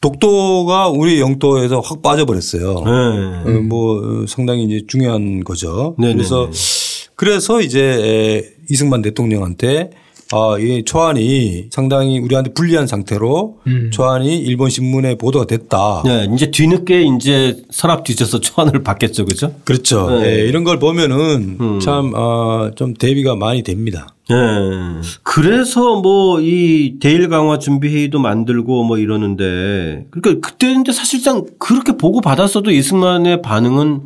독도가 0.00 0.88
우리 0.88 1.20
영토에서 1.20 1.78
확 1.78 2.02
빠져버렸어요. 2.02 3.44
네. 3.44 3.60
뭐 3.60 4.26
상당히 4.26 4.64
이제 4.64 4.84
중요한 4.88 5.44
거죠. 5.44 5.94
네네네. 5.98 6.16
그래서 6.16 6.50
그래서 7.14 7.60
이제 7.60 8.52
이승만 8.68 9.00
대통령한테 9.02 9.90
아, 10.32 10.56
이 10.58 10.82
초안이 10.84 11.66
상당히 11.70 12.18
우리한테 12.18 12.52
불리한 12.52 12.86
상태로 12.86 13.58
음. 13.66 13.90
초안이 13.92 14.38
일본 14.38 14.70
신문에 14.70 15.16
보도가 15.16 15.46
됐다. 15.46 16.02
네, 16.04 16.28
이제 16.34 16.50
뒤늦게 16.50 17.02
이제 17.16 17.62
서랍 17.70 18.02
뒤져서 18.04 18.40
초안을 18.40 18.82
받겠죠, 18.82 19.24
그죠? 19.24 19.54
그렇죠. 19.64 20.10
네. 20.10 20.22
네, 20.22 20.34
이런 20.46 20.64
걸 20.64 20.78
보면은 20.80 21.56
음. 21.60 21.80
참, 21.80 22.12
어, 22.14 22.70
좀 22.74 22.94
대비가 22.94 23.36
많이 23.36 23.62
됩니다. 23.62 24.08
네. 24.28 24.36
그래서 25.22 26.00
뭐 26.00 26.40
이 26.40 26.96
대일 27.00 27.28
강화 27.28 27.58
준비 27.58 27.88
회의도 27.88 28.18
만들고 28.18 28.84
뭐 28.84 28.98
이러는데 28.98 30.06
그러니까 30.10 30.48
그때인데 30.48 30.92
사실상 30.92 31.46
그렇게 31.58 31.96
보고 31.96 32.20
받았어도 32.20 32.70
이승만의 32.72 33.42
반응은 33.42 34.00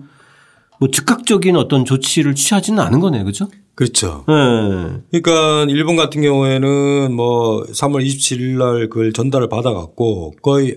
뭐 0.79 0.91
즉각적인 0.91 1.57
어떤 1.57 1.85
조치를 1.85 2.35
취하지는 2.35 2.79
않은 2.81 3.01
거네요. 3.01 3.25
그죠? 3.25 3.49
그렇죠. 3.81 4.25
네. 4.29 5.21
그러니까 5.23 5.65
일본 5.71 5.97
같은 5.97 6.21
경우에는 6.21 7.15
뭐 7.15 7.65
3월 7.65 8.05
27일 8.05 8.59
날 8.59 8.91
그걸 8.91 9.15
전달을 9.15 9.49
받아갖고 9.49 10.35
거의 10.43 10.77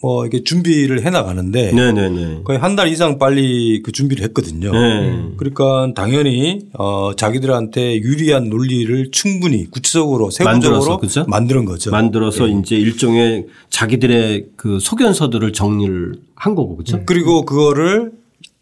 뭐 0.00 0.24
이게 0.24 0.44
준비를 0.44 1.04
해 1.04 1.10
나가는데 1.10 1.72
네네네. 1.72 2.42
거의 2.44 2.58
한 2.60 2.76
달 2.76 2.86
이상 2.88 3.18
빨리 3.18 3.82
그 3.82 3.90
준비를 3.90 4.22
했거든요. 4.26 4.70
네. 4.70 5.30
그러니까 5.36 5.90
당연히 5.96 6.60
어 6.78 7.10
자기들한테 7.16 7.96
유리한 7.96 8.50
논리를 8.50 9.10
충분히 9.10 9.68
구체적으로 9.68 10.30
세부적으로 10.30 10.98
만들어서, 11.00 11.24
만드는 11.26 11.64
거죠. 11.64 11.90
만들어서 11.90 12.46
네. 12.46 12.60
이제 12.60 12.76
일종의 12.76 13.46
자기들의 13.70 14.46
그 14.56 14.78
소견서들을 14.78 15.52
정리를 15.52 16.12
한 16.36 16.54
거고 16.54 16.76
그렇죠. 16.76 17.02
그리고 17.04 17.44
그거를 17.44 18.12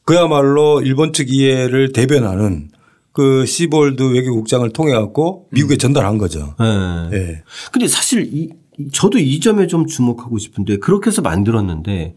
그야말로 0.05 0.81
일본 0.81 1.13
측 1.13 1.29
이해를 1.31 1.93
대변하는 1.93 2.69
그 3.13 3.45
시볼드 3.47 4.15
외교국장을 4.15 4.69
통해 4.73 4.93
갖고 4.93 5.49
미국에 5.51 5.77
음. 5.77 5.79
전달한 5.79 6.19
거죠. 6.19 6.55
네. 6.59 7.09
네. 7.11 7.43
근데 7.71 7.87
사실 7.87 8.29
이 8.33 8.51
저도 8.93 9.19
이 9.19 9.39
점에 9.39 9.67
좀 9.67 9.87
주목하고 9.87 10.39
싶은데 10.39 10.79
그렇게 10.79 11.09
해서 11.11 11.21
만들었는데 11.21 12.17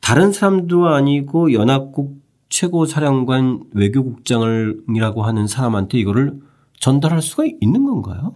다른 0.00 0.32
사람도 0.32 0.86
아니고 0.86 1.52
연합국 1.52 2.20
최고 2.48 2.86
사령관 2.86 3.60
외교국장을이라고 3.74 5.22
하는 5.22 5.46
사람한테 5.46 5.98
이거를 5.98 6.34
전달할 6.78 7.22
수가 7.22 7.44
있는 7.60 7.84
건가요? 7.84 8.34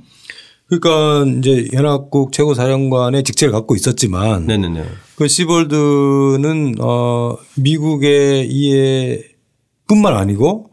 그러니까 0.67 1.39
이제 1.39 1.69
연합국 1.73 2.33
최고 2.33 2.55
사령관의 2.55 3.23
직책을 3.23 3.53
갖고 3.53 3.75
있었지만 3.75 4.47
네네네. 4.47 4.85
그 5.17 5.29
시볼드는 5.29 6.75
어 6.81 7.37
미국의 7.57 8.49
이해뿐만 8.49 10.15
아니고 10.15 10.71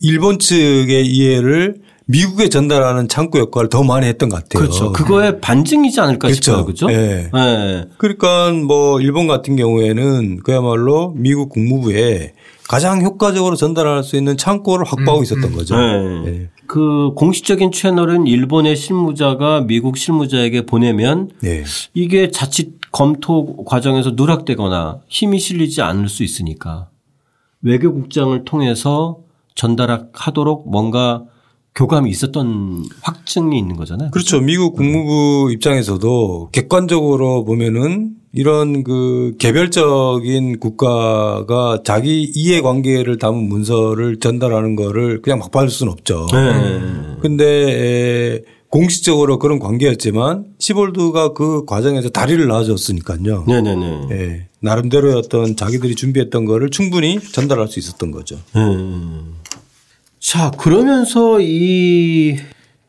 일본 0.00 0.38
측의 0.38 1.06
이해를 1.06 1.76
미국에 2.08 2.48
전달하는 2.48 3.08
창구 3.08 3.38
역할을 3.38 3.68
더 3.68 3.82
많이 3.82 4.06
했던 4.06 4.28
것 4.28 4.36
같아요. 4.36 4.62
그렇죠. 4.62 4.92
그거의 4.92 5.40
반증이지 5.40 6.00
않을까 6.00 6.28
그렇죠. 6.28 6.42
싶어요. 6.42 6.64
그렇죠. 6.64 6.86
네. 6.86 7.30
네. 7.32 7.84
그러니까 7.98 8.52
뭐 8.52 9.00
일본 9.00 9.26
같은 9.26 9.56
경우에는 9.56 10.38
그야말로 10.44 11.12
미국 11.16 11.48
국무부에 11.48 12.34
가장 12.68 13.02
효과적으로 13.02 13.56
전달할 13.56 14.04
수 14.04 14.16
있는 14.16 14.36
창구를 14.36 14.86
확보하고 14.86 15.18
음. 15.18 15.22
있었던 15.24 15.52
거죠. 15.52 15.76
네. 15.76 16.30
네. 16.30 16.50
그 16.68 17.12
공식적인 17.16 17.72
채널은 17.72 18.26
일본의 18.26 18.76
실무자가 18.76 19.62
미국 19.62 19.96
실무자에게 19.96 20.66
보내면 20.66 21.30
네. 21.40 21.64
이게 21.94 22.30
자칫 22.30 22.74
검토 22.92 23.64
과정에서 23.64 24.12
누락되거나 24.14 25.00
힘이 25.08 25.38
실리지 25.38 25.82
않을 25.82 26.08
수 26.08 26.22
있으니까 26.22 26.88
외교국장을 27.62 28.44
통해서 28.44 29.18
전달하도록 29.56 30.70
뭔가 30.70 31.24
교감이 31.74 32.08
있었던 32.10 32.84
확증이 33.02 33.58
있는 33.58 33.76
거잖아요. 33.76 34.10
그렇죠. 34.10 34.40
미국 34.40 34.76
국무부 34.76 35.50
입장에서도 35.52 36.50
객관적으로 36.52 37.44
보면은 37.44 38.12
이런 38.32 38.82
그 38.82 39.34
개별적인 39.38 40.58
국가가 40.60 41.80
자기 41.84 42.22
이해 42.22 42.60
관계를 42.60 43.18
담은 43.18 43.48
문서를 43.48 44.20
전달하는 44.20 44.76
거를 44.76 45.22
그냥 45.22 45.38
막 45.38 45.50
받을 45.50 45.68
수는 45.68 45.92
없죠. 45.92 46.26
네. 46.32 46.80
근데 47.20 48.42
공식적으로 48.68 49.38
그런 49.38 49.58
관계였지만 49.58 50.46
시볼드가 50.58 51.32
그 51.32 51.64
과정에서 51.64 52.10
다리를 52.10 52.46
놔줬으니까요. 52.46 53.44
네네네. 53.46 54.08
예. 54.10 54.46
나름대로의 54.60 55.14
어떤 55.14 55.56
자기들이 55.56 55.94
준비했던 55.94 56.44
거를 56.44 56.70
충분히 56.70 57.18
전달할 57.20 57.68
수 57.68 57.78
있었던 57.78 58.10
거죠. 58.10 58.36
음. 58.56 59.35
자, 60.26 60.50
그러면서 60.50 61.38
이 61.40 62.36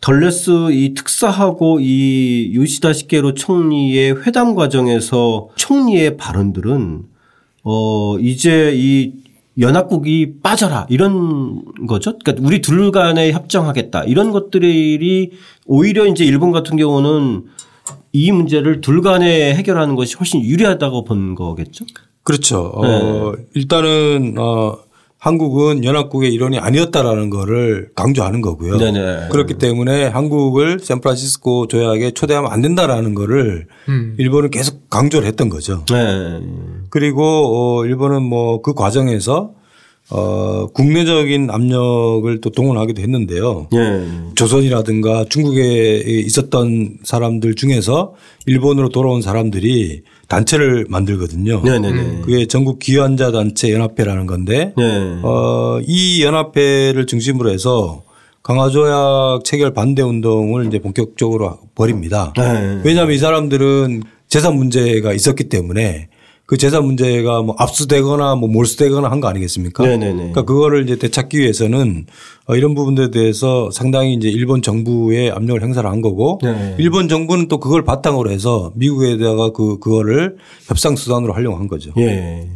덜레스 0.02 0.72
이 0.72 0.96
특사하고 0.96 1.80
이 1.80 2.52
요시다 2.56 2.94
시게로 2.94 3.36
총리의 3.36 4.26
회담 4.26 4.56
과정에서 4.56 5.50
총리의 5.56 6.18
발언들은 6.18 7.04
어 7.62 8.18
이제 8.18 8.72
이 8.74 9.14
연합국이 9.60 10.40
빠져라 10.42 10.88
이런 10.90 11.62
거죠. 11.86 12.18
그러니까 12.18 12.44
우리 12.44 12.60
둘 12.60 12.90
간에 12.90 13.32
협정하겠다 13.32 14.06
이런 14.06 14.32
것들이 14.32 15.30
오히려 15.68 16.08
이제 16.08 16.26
일본 16.26 16.52
같은 16.52 16.76
경우는 16.76 17.44
이 18.14 18.32
문제를 18.32 18.82
둘 18.82 19.04
간에 19.04 19.54
해결하는 19.54 19.96
것이 19.96 20.16
훨씬 20.16 20.42
유리하다고 20.42 21.04
본 21.04 21.36
거겠죠. 21.36 21.86
그렇죠. 22.24 22.72
어, 22.74 22.88
네. 22.88 22.94
어, 22.96 23.36
일단은 23.54 24.40
어 24.40 24.87
한국은 25.28 25.84
연합국의 25.84 26.34
일원이 26.34 26.60
아니었다라는 26.60 27.30
거를 27.30 27.90
강조하는 27.96 28.42
거고요. 28.42 28.78
네네. 28.78 29.30
그렇기 29.32 29.56
때문에 29.56 30.06
한국을 30.06 30.80
샌프란시스코 30.80 31.68
조약에 31.68 32.12
초대하면 32.12 32.52
안 32.52 32.62
된다라는 32.62 33.14
거를 33.14 33.68
음. 33.90 34.16
일본은 34.18 34.52
계속 34.52 34.90
강조를 34.90 35.28
했던 35.28 35.50
거죠. 35.50 35.86
네. 35.90 36.40
그리고 36.90 37.24
어 37.24 37.86
일본은 37.86 38.24
뭐 38.24 38.58
그 38.62 38.74
과정에서 38.74 39.52
어, 40.10 40.68
국내적인 40.74 41.50
압력을 41.50 42.40
또 42.40 42.50
동원하기도 42.50 43.02
했는데요. 43.02 43.68
예. 43.74 44.08
조선이라든가 44.36 45.26
중국에 45.30 45.98
있었던 46.06 47.00
사람들 47.04 47.56
중에서 47.56 48.14
일본으로 48.46 48.90
돌아온 48.90 49.22
사람들이 49.22 50.04
단체를 50.28 50.86
만들거든요. 50.90 51.62
네네네. 51.64 52.22
그게 52.22 52.46
전국 52.48 52.80
기환자 52.80 53.32
단체 53.32 53.72
연합회라는 53.72 54.26
건데, 54.28 54.74
네. 54.78 55.20
어, 55.24 55.80
이 55.86 56.24
연합회를 56.24 57.06
중심으로 57.06 57.50
해서 57.50 58.04
강화조약 58.44 59.44
체결 59.44 59.74
반대 59.74 60.02
운동을 60.02 60.68
이제 60.68 60.80
본격적으로 60.80 61.60
벌입니다. 61.76 62.34
네. 62.38 62.82
왜냐하면 62.84 63.16
이 63.16 63.18
사람들은 63.18 64.04
재산 64.28 64.56
문제가 64.56 65.14
있었기 65.14 65.46
때문에 65.50 66.10
그 66.48 66.56
재산 66.58 66.86
문제가 66.86 67.42
뭐 67.44 67.56
압수되거나 67.60 68.36
뭐 68.36 68.48
몰수되거나 68.50 69.12
한 69.12 69.20
거 69.20 69.28
아니겠습니까? 69.28 69.84
네네네. 69.86 70.14
그러니까 70.16 70.44
그거를 70.44 70.84
이제 70.84 70.96
되찾기 70.96 71.38
위해서는 71.40 72.06
어, 72.46 72.56
이런 72.56 72.74
부분들에 72.74 73.12
대해서 73.12 73.70
상당히 73.72 74.14
이제 74.14 74.30
일본 74.30 74.62
정부의 74.62 75.30
압력을 75.32 75.62
행사를 75.62 75.88
한 75.90 76.02
거고 76.02 76.40
네. 76.42 76.76
일본 76.80 77.10
정부는 77.10 77.50
또 77.50 77.60
그걸 77.60 77.84
바탕으로 77.84 78.32
해서 78.32 78.72
미국에다가 78.76 79.52
그 79.52 79.78
그거를 79.80 80.38
협상 80.68 80.96
수단으로 80.96 81.34
활용한 81.34 81.68
거죠. 81.68 81.92
예. 81.98 82.48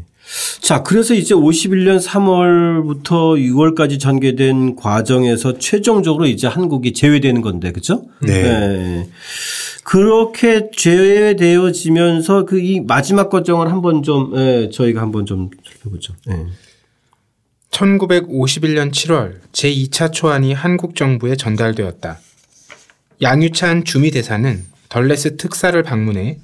자, 0.62 0.82
그래서 0.84 1.13
이제 1.13 1.36
51년 1.36 2.01
3월부터 2.01 3.36
6월까지 3.38 3.99
전개된 3.99 4.77
과정에서 4.77 5.58
최종적으로 5.58 6.25
이제 6.27 6.47
한국이 6.47 6.93
제외되는 6.93 7.41
건데, 7.41 7.73
그죠? 7.73 8.04
네. 8.21 8.41
네. 8.41 9.08
그렇게 9.91 10.71
제외되어지면서 10.71 12.45
그 12.45 12.62
이 12.62 12.80
마지막 12.80 13.30
과정을 13.30 13.69
한번 13.69 14.04
좀 14.04 14.32
예, 14.38 14.69
저희가 14.69 15.01
한번 15.01 15.25
좀 15.25 15.49
살펴보죠. 15.69 16.13
예. 16.30 16.45
1951년 17.71 18.91
7월 18.91 19.41
제2차 19.51 20.13
초안이 20.13 20.54
한국 20.54 20.95
정부에 20.95 21.36
전달되었다. 21.36 22.19
양유찬 23.21 23.84
주미대사는 23.84 24.63
덜레스 24.88 25.36
특사를 25.36 25.84
방문해 25.84 26.39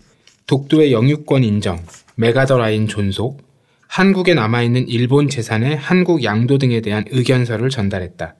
독도의 0.48 0.92
영유권 0.92 1.46
인정, 1.46 1.82
메가더 2.16 2.58
라인 2.58 2.90
존속, 2.90 3.42
한국에 3.88 4.34
남아있는 4.34 4.90
일본 4.90 5.30
재산의 5.30 5.78
한국 5.78 6.26
양도 6.26 6.58
등에 6.58 6.82
대한 6.82 7.06
의견서를 7.12 7.70
전달했다. 7.70 8.36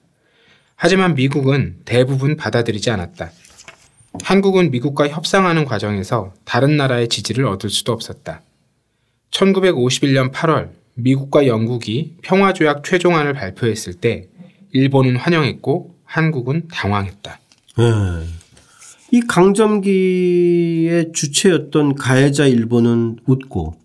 하지만 0.76 1.14
미국은 1.14 1.76
대부분 1.86 2.36
받아들이지 2.36 2.90
않았다. 2.90 3.30
한국은 4.22 4.70
미국과 4.70 5.08
협상하는 5.08 5.64
과정에서 5.64 6.32
다른 6.44 6.76
나라의 6.76 7.08
지지를 7.08 7.46
얻을 7.46 7.70
수도 7.70 7.92
없었다. 7.92 8.42
1951년 9.30 10.32
8월 10.32 10.70
미국과 10.94 11.46
영국이 11.46 12.16
평화조약 12.22 12.84
최종안을 12.84 13.34
발표했을 13.34 13.94
때 13.94 14.28
일본은 14.72 15.16
환영했고 15.16 15.94
한국은 16.04 16.68
당황했다. 16.70 17.38
네. 17.78 17.84
이 19.10 19.20
강점기의 19.20 21.12
주체였던 21.12 21.94
가해자 21.94 22.46
일본은 22.46 23.18
웃고 23.26 23.76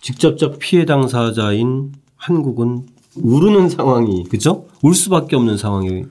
직접적 0.00 0.58
피해 0.58 0.84
당사자인 0.84 1.92
한국은 2.16 2.86
우르는 3.16 3.68
상황이 3.68 4.24
그죠? 4.24 4.66
울 4.82 4.94
수밖에 4.94 5.34
없는 5.34 5.56
상황이 5.56 6.04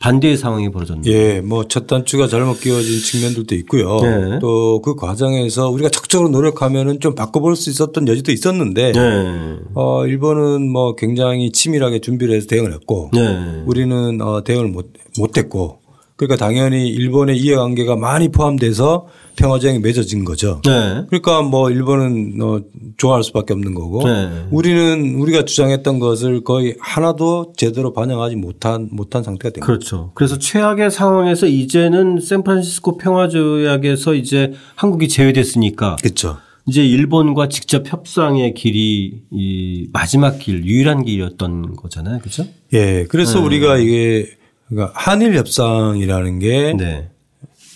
반대의 0.00 0.38
상황이 0.38 0.70
벌어졌네요. 0.70 1.14
예, 1.14 1.40
뭐 1.40 1.64
첫 1.68 1.86
단추가 1.86 2.26
잘못 2.26 2.58
끼워진 2.60 2.98
측면들도 3.00 3.54
있고요. 3.56 4.00
네. 4.00 4.38
또그 4.40 4.96
과정에서 4.96 5.68
우리가 5.68 5.90
적극적으로 5.90 6.30
노력하면은 6.30 7.00
좀 7.00 7.14
바꿔볼 7.14 7.54
수 7.54 7.70
있었던 7.70 8.08
여지도 8.08 8.32
있었는데, 8.32 8.92
네. 8.92 9.56
어 9.74 10.06
일본은 10.06 10.68
뭐 10.70 10.96
굉장히 10.96 11.52
치밀하게 11.52 12.00
준비를 12.00 12.34
해서 12.34 12.46
대응을 12.46 12.72
했고, 12.72 13.10
네. 13.12 13.62
우리는 13.66 14.20
어 14.22 14.42
대응을 14.42 14.68
못 14.68 14.90
못했고, 15.18 15.79
그러니까 16.20 16.36
당연히 16.44 16.88
일본의 16.88 17.38
이해관계가 17.38 17.96
많이 17.96 18.28
포함돼서 18.28 19.06
평화정이 19.36 19.78
맺어진 19.78 20.26
거죠. 20.26 20.60
네. 20.66 21.06
그러니까 21.08 21.40
뭐 21.40 21.70
일본은 21.70 22.36
어 22.42 22.60
좋아할 22.98 23.24
수밖에 23.24 23.54
없는 23.54 23.72
거고 23.72 24.06
네. 24.06 24.28
우리는 24.50 25.14
우리가 25.14 25.46
주장했던 25.46 25.98
것을 25.98 26.44
거의 26.44 26.76
하나도 26.78 27.54
제대로 27.56 27.94
반영하지 27.94 28.36
못한 28.36 28.90
못한 28.92 29.22
상태가 29.22 29.50
된 29.50 29.62
거죠. 29.62 29.66
그렇죠. 29.66 30.10
그래서 30.12 30.36
최악의 30.36 30.90
상황에서 30.90 31.46
이제는 31.46 32.20
샌프란시스코 32.20 32.98
평화조약에서 32.98 34.12
이제 34.12 34.52
한국이 34.74 35.08
제외됐으니까 35.08 35.96
그렇죠. 36.02 36.36
이제 36.66 36.84
일본과 36.86 37.48
직접 37.48 37.90
협상의 37.90 38.52
길이 38.52 39.22
이 39.30 39.88
마지막 39.90 40.38
길, 40.38 40.66
유일한 40.66 41.02
길이었던 41.02 41.76
거잖아요. 41.76 42.18
그렇죠? 42.18 42.44
예. 42.74 43.06
그래서 43.08 43.38
네. 43.38 43.46
우리가 43.46 43.78
이게 43.78 44.38
그러니까 44.70 44.92
한일 44.94 45.36
협상이라는 45.36 46.38
게 46.38 46.74
네. 46.78 47.08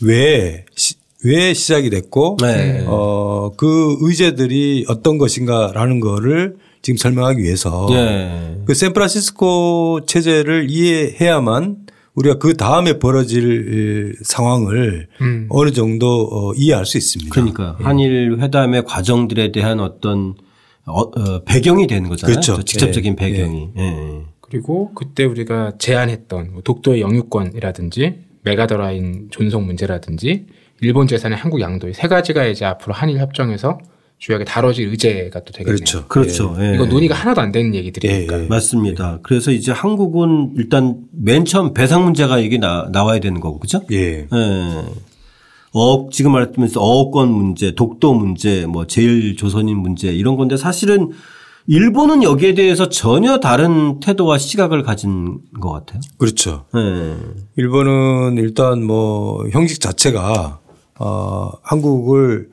왜, 0.00 0.64
왜 1.24 1.54
시작이 1.54 1.90
됐고 1.90 2.38
네. 2.40 2.84
어, 2.86 3.50
그 3.56 3.96
의제들이 4.00 4.86
어떤 4.88 5.18
것인가라는 5.18 6.00
거를 6.00 6.56
지금 6.82 6.96
설명하기 6.96 7.42
위해서 7.42 7.86
네. 7.90 8.62
그 8.64 8.74
샌프란시스코 8.74 10.00
체제를 10.06 10.68
이해해야만 10.70 11.78
우리가 12.14 12.38
그 12.38 12.56
다음에 12.56 12.98
벌어질 12.98 14.14
상황을 14.22 15.08
음. 15.20 15.46
어느 15.50 15.72
정도 15.72 16.28
어, 16.30 16.52
이해할 16.54 16.86
수 16.86 16.96
있습니다. 16.96 17.30
그러니까 17.32 17.76
한일 17.80 18.38
회담의 18.40 18.84
과정들에 18.84 19.50
대한 19.50 19.80
어떤 19.80 20.34
어, 20.86 21.00
어, 21.00 21.42
배경이 21.44 21.86
되는 21.86 22.08
거잖아요. 22.08 22.34
그렇죠. 22.34 22.62
직접적인 22.62 23.16
네. 23.16 23.30
배경이. 23.30 23.68
네. 23.74 24.22
그리고 24.54 24.92
그때 24.94 25.24
우리가 25.24 25.72
제안했던 25.78 26.52
뭐 26.52 26.62
독도의 26.62 27.00
영유권이라든지 27.00 28.18
메가더라인 28.42 29.26
존속 29.32 29.64
문제라든지 29.64 30.46
일본 30.80 31.08
재산의 31.08 31.36
한국 31.36 31.60
양도의 31.60 31.92
세 31.92 32.06
가지가 32.06 32.44
이제 32.44 32.64
앞으로 32.64 32.94
한일 32.94 33.18
협정에서 33.18 33.80
주요하게 34.18 34.44
다뤄질 34.44 34.90
의제가 34.90 35.40
또 35.40 35.52
되겠네요. 35.52 35.74
그렇죠. 35.74 36.06
그렇죠. 36.06 36.56
예. 36.60 36.76
이거 36.76 36.86
논의가 36.86 37.16
하나도 37.16 37.40
안 37.40 37.50
되는 37.50 37.74
얘기들이니까. 37.74 38.38
예. 38.38 38.44
예. 38.44 38.46
맞습니다. 38.46 39.18
그래서 39.24 39.50
이제 39.50 39.72
한국은 39.72 40.52
일단 40.56 40.98
맨 41.10 41.44
처음 41.44 41.74
배상 41.74 42.04
문제가 42.04 42.38
이게 42.38 42.56
나, 42.56 42.88
나와야 42.92 43.18
되는 43.18 43.40
거고 43.40 43.58
그죠? 43.58 43.82
예. 43.90 44.20
예. 44.20 44.28
어, 45.72 46.08
지금 46.10 46.30
말했면서 46.30 46.80
어권 46.80 47.28
문제, 47.28 47.74
독도 47.74 48.14
문제, 48.14 48.66
뭐 48.66 48.86
제일 48.86 49.34
조선인 49.34 49.78
문제 49.78 50.12
이런 50.12 50.36
건데 50.36 50.56
사실은 50.56 51.10
일본은 51.66 52.22
여기에 52.22 52.54
대해서 52.54 52.88
전혀 52.88 53.40
다른 53.40 54.00
태도와 54.00 54.38
시각을 54.38 54.82
가진 54.82 55.38
것 55.60 55.72
같아요. 55.72 56.00
그렇죠. 56.18 56.66
네. 56.74 57.16
일본은 57.56 58.36
일단 58.36 58.84
뭐 58.84 59.48
형식 59.50 59.80
자체가 59.80 60.60
어 60.98 61.50
한국을 61.62 62.50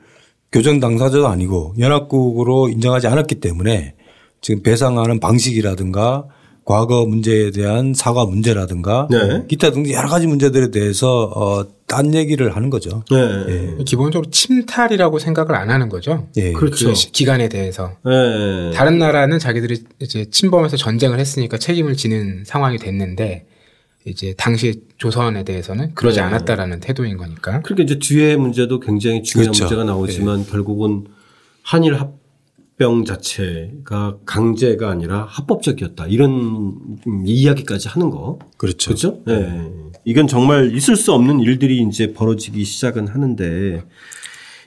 교전 0.50 0.80
당사자도 0.80 1.28
아니고 1.28 1.74
연합국으로 1.78 2.68
인정하지 2.68 3.06
않았기 3.06 3.36
때문에 3.36 3.94
지금 4.40 4.62
배상하는 4.62 5.20
방식이라든가 5.20 6.24
과거 6.64 7.04
문제에 7.06 7.50
대한 7.50 7.92
사과 7.94 8.24
문제라든가 8.24 9.08
네. 9.10 9.44
기타 9.48 9.70
등등 9.70 9.92
여러 9.92 10.08
가지 10.08 10.26
문제들에 10.26 10.70
대해서 10.70 11.24
어, 11.34 11.66
딴 11.86 12.14
얘기를 12.14 12.54
하는 12.54 12.70
거죠. 12.70 13.04
네. 13.10 13.16
예. 13.48 13.84
기본적으로 13.84 14.30
침탈이라고 14.30 15.18
생각을 15.18 15.54
안 15.54 15.70
하는 15.70 15.88
거죠. 15.88 16.28
예. 16.36 16.52
그렇죠. 16.52 16.88
그 16.88 16.94
기간에 17.12 17.48
대해서. 17.48 17.92
네. 18.04 18.70
다른 18.74 18.98
나라는 18.98 19.38
자기들이 19.38 19.84
이제 20.00 20.24
침범해서 20.30 20.76
전쟁을 20.76 21.18
했으니까 21.18 21.58
책임을 21.58 21.96
지는 21.96 22.44
상황이 22.46 22.78
됐는데 22.78 23.46
이제 24.04 24.34
당시 24.36 24.82
조선에 24.98 25.44
대해서는 25.44 25.94
그러지 25.94 26.20
네. 26.20 26.22
않았다라는 26.22 26.80
태도인 26.80 27.16
거니까. 27.16 27.60
그렇게 27.62 27.82
이제 27.82 27.98
뒤에 27.98 28.36
문제도 28.36 28.78
굉장히 28.80 29.22
중요한 29.22 29.52
그렇죠. 29.52 29.64
문제가 29.64 29.84
나오지만 29.84 30.44
네. 30.44 30.50
결국은 30.50 31.06
한일 31.62 31.94
합 32.00 32.21
합병 32.72 33.04
자체가 33.04 34.18
강제가 34.24 34.90
아니라 34.90 35.26
합법적이었다 35.28 36.06
이런 36.06 36.74
이야기까지 37.26 37.88
하는 37.88 38.10
거 38.10 38.38
그렇죠. 38.56 38.90
그렇죠. 38.90 39.22
네. 39.26 39.70
이건 40.04 40.26
정말 40.26 40.74
있을 40.74 40.96
수 40.96 41.12
없는 41.12 41.40
일들이 41.40 41.82
이제 41.82 42.12
벌어지기 42.12 42.64
시작은 42.64 43.08
하는데 43.08 43.84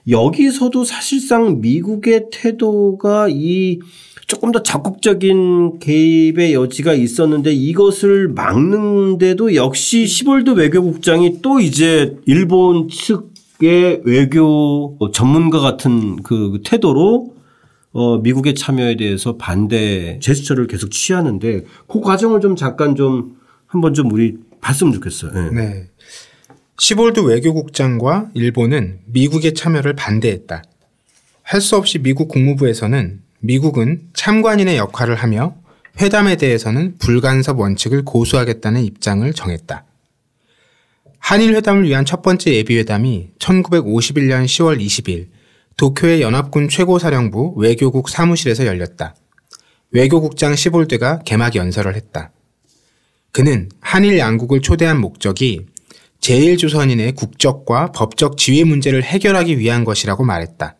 여기서도 0.07 0.83
사실상 0.83 1.61
미국의 1.61 2.27
태도가 2.31 3.27
이 3.29 3.79
조금 4.27 4.51
더 4.51 4.63
적극적인 4.63 5.79
개입의 5.79 6.53
여지가 6.53 6.93
있었는데 6.93 7.53
이것을 7.53 8.29
막는데도 8.29 9.55
역시 9.55 10.07
시볼드 10.07 10.51
외교국장이 10.51 11.41
또 11.41 11.59
이제 11.59 12.15
일본 12.25 12.87
측의 12.87 14.01
외교 14.05 14.97
전문가 15.11 15.59
같은 15.59 16.23
그 16.23 16.61
태도로 16.63 17.34
어, 17.97 18.17
미국의 18.17 18.55
참여에 18.55 18.97
대해서 18.97 19.38
반대 19.38 20.19
제스처를 20.21 20.67
계속 20.67 20.91
취하는데 20.91 21.63
그 21.88 22.01
과정을 22.01 22.41
좀 22.41 22.58
잠깐 22.58 22.93
좀 22.93 23.38
한번 23.67 23.93
좀 23.93 24.12
우리 24.12 24.36
봤으면 24.60 24.91
좋겠어요. 24.91 25.31
네. 25.31 25.49
네. 25.51 25.88
시볼드 26.77 27.21
외교국장과 27.21 28.31
일본은 28.34 28.99
미국의 29.05 29.53
참여를 29.53 29.93
반대했다. 29.93 30.62
할 31.43 31.62
수 31.62 31.77
없이 31.77 31.99
미국 31.99 32.27
국무부에서는 32.27 33.21
미국은 33.39 34.01
참관인의 34.13 34.75
역할을 34.75 35.15
하며 35.15 35.55
회담에 36.01 36.36
대해서는 36.36 36.97
불간섭 36.99 37.60
원칙을 37.62 38.03
고수하겠다는 38.03 38.84
입장을 38.84 39.31
정했다. 39.31 39.86
한일 41.19 41.55
회담을 41.55 41.86
위한 41.86 42.03
첫 42.03 42.21
번째 42.21 42.53
예비회담이 42.55 43.29
1951년 43.39 44.43
10월 44.43 44.86
20일 44.86 45.27
도쿄의 45.77 46.21
연합군 46.21 46.69
최고사령부 46.69 47.55
외교국 47.57 48.09
사무실에서 48.09 48.65
열렸다. 48.65 49.15
외교국장 49.91 50.55
시볼드가 50.55 51.19
개막 51.25 51.55
연설을 51.55 51.95
했다. 51.95 52.31
그는 53.31 53.69
한일 53.81 54.17
양국을 54.17 54.61
초대한 54.61 55.01
목적이 55.01 55.65
제1조선인의 56.21 57.15
국적과 57.15 57.91
법적 57.91 58.38
지위 58.38 58.63
문제를 58.63 59.03
해결하기 59.03 59.59
위한 59.59 59.83
것이라고 59.83 60.23
말했다. 60.23 60.75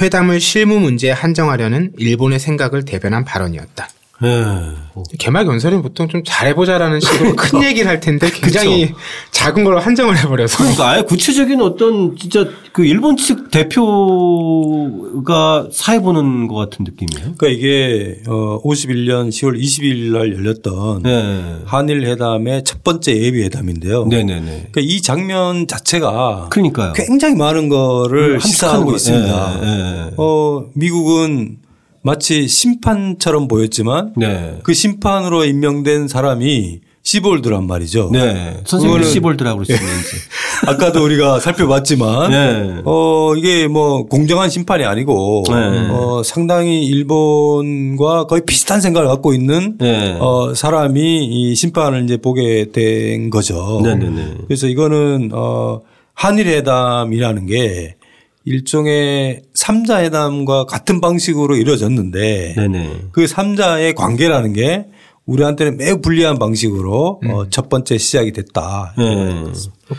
회담을 0.00 0.40
실무 0.40 0.78
문제에 0.78 1.10
한정하려는 1.10 1.92
일본의 1.98 2.38
생각을 2.38 2.84
대변한 2.84 3.24
발언이었다. 3.24 3.88
네. 4.22 4.28
개막 5.18 5.46
연설은 5.46 5.82
보통 5.82 6.08
좀 6.08 6.22
잘해보자라는 6.24 7.00
식으로 7.00 7.30
큰 7.30 7.36
그러니까. 7.36 7.70
얘기를 7.70 7.88
할 7.88 8.00
텐데 8.00 8.30
굉장히 8.30 8.88
그쵸. 8.88 8.98
작은 9.30 9.64
걸로 9.64 9.80
한정을 9.80 10.18
해버려서. 10.18 10.58
그러니까 10.58 10.90
아예 10.90 11.02
구체적인 11.02 11.60
어떤 11.62 12.16
진짜 12.16 12.46
그 12.72 12.84
일본 12.84 13.16
측 13.16 13.50
대표가 13.50 15.68
사회보는 15.72 16.48
것 16.48 16.54
같은 16.54 16.84
느낌이에요. 16.84 17.34
그러니까 17.36 17.48
이게 17.48 18.20
어 18.28 18.60
51년 18.62 19.28
10월 19.30 19.58
20일 19.60 20.12
날 20.12 20.32
열렸던 20.34 21.02
네. 21.02 21.56
한일 21.64 22.06
회담의 22.06 22.64
첫 22.64 22.84
번째 22.84 23.16
예비 23.16 23.42
회담인데요. 23.42 24.06
네네네. 24.06 24.40
그러니까 24.40 24.80
이 24.80 25.02
장면 25.02 25.66
자체가 25.66 26.48
그러니까요. 26.50 26.92
굉장히 26.94 27.34
많은 27.36 27.68
거를 27.68 28.40
시사하고 28.40 28.94
있습니다. 28.94 29.60
네. 29.60 29.66
네. 29.66 30.10
어 30.16 30.64
미국은 30.74 31.56
마치 32.02 32.48
심판처럼 32.48 33.48
보였지만 33.48 34.12
네. 34.16 34.58
그 34.62 34.74
심판으로 34.74 35.44
임명된 35.44 36.08
사람이 36.08 36.80
시볼드란 37.04 37.66
말이죠. 37.66 38.10
네. 38.12 38.60
선생님 38.64 39.02
시볼드라고 39.02 39.62
그러시는지. 39.62 40.16
아까도 40.66 41.04
우리가 41.04 41.40
살펴봤지만, 41.40 42.30
네. 42.30 42.82
어, 42.84 43.34
이게 43.36 43.66
뭐 43.66 44.06
공정한 44.06 44.48
심판이 44.48 44.84
아니고, 44.84 45.42
네. 45.48 45.88
어, 45.90 46.22
상당히 46.24 46.86
일본과 46.86 48.26
거의 48.26 48.42
비슷한 48.46 48.80
생각을 48.80 49.08
갖고 49.08 49.34
있는, 49.34 49.76
네. 49.78 50.16
어, 50.20 50.54
사람이 50.54 51.24
이 51.26 51.54
심판을 51.56 52.04
이제 52.04 52.16
보게 52.18 52.66
된 52.72 53.30
거죠. 53.30 53.80
네네네. 53.82 54.10
네, 54.10 54.24
네. 54.24 54.34
그래서 54.46 54.68
이거는, 54.68 55.30
어, 55.32 55.80
한일 56.14 56.46
회담이라는 56.46 57.46
게 57.46 57.96
일종의 58.44 59.42
삼자 59.54 60.02
회담과 60.02 60.64
같은 60.66 61.00
방식으로 61.00 61.56
이루어졌는데 61.56 62.54
네네. 62.56 63.00
그 63.12 63.26
삼자의 63.26 63.94
관계라는 63.94 64.52
게 64.52 64.86
우리한테는 65.26 65.76
매우 65.76 66.00
불리한 66.00 66.38
방식으로 66.38 67.20
음. 67.22 67.30
어, 67.30 67.48
첫 67.48 67.68
번째 67.68 67.96
시작이 67.98 68.32
됐다. 68.32 68.94
네. 68.98 69.44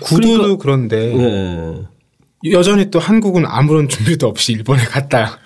구도도 0.01 0.57
그러니까 0.57 0.57
그런데 0.61 1.15
네. 1.15 1.81
여전히 2.51 2.91
또 2.91 2.99
한국은 2.99 3.45
아무런 3.45 3.87
준비도 3.87 4.27
없이 4.27 4.51
일본에 4.51 4.83
갔다. 4.83 5.39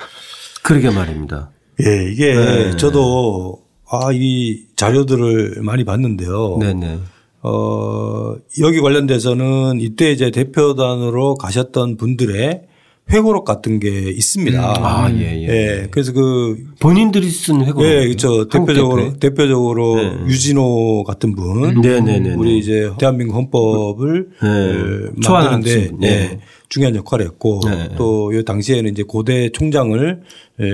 그러게 0.63 0.89
말입니다. 0.89 1.51
예, 1.85 2.11
이게 2.11 2.33
네. 2.33 2.77
저도 2.77 3.61
아, 3.89 4.09
이 4.11 4.63
자료들을 4.75 5.61
많이 5.61 5.85
봤는데요. 5.85 6.57
네네. 6.59 6.99
어, 7.43 8.35
여기 8.59 8.81
관련돼서는 8.81 9.79
이때 9.79 10.11
이제 10.11 10.31
대표단으로 10.31 11.35
가셨던 11.35 11.97
분들의 11.97 12.63
회고록 13.09 13.45
같은 13.45 13.79
게 13.79 14.09
있습니다. 14.09 14.59
음. 14.59 14.83
아, 14.83 15.09
예, 15.11 15.41
예. 15.41 15.47
예. 15.47 15.87
그래서 15.89 16.11
그 16.11 16.57
본인들이 16.79 17.29
쓴 17.29 17.65
회고록. 17.65 17.89
예, 17.89 18.05
그렇죠. 18.05 18.47
대표적으로 18.49 19.03
대표? 19.03 19.19
대표적으로 19.19 19.95
네. 19.95 20.13
유진호 20.27 21.03
같은 21.05 21.33
분. 21.33 21.81
네, 21.81 22.01
네, 22.01 22.19
네. 22.19 22.33
우리 22.33 22.57
이제 22.57 22.91
대한민국 22.99 23.35
헌법을 23.35 24.29
네. 24.41 25.29
만드는데 25.29 25.91
네. 25.99 26.07
예, 26.07 26.39
중요한 26.69 26.95
역할을 26.95 27.25
했고 27.25 27.61
네. 27.65 27.89
또이 27.97 28.43
당시에는 28.43 28.91
이제 28.91 29.03
고대 29.03 29.49
총장을 29.49 30.21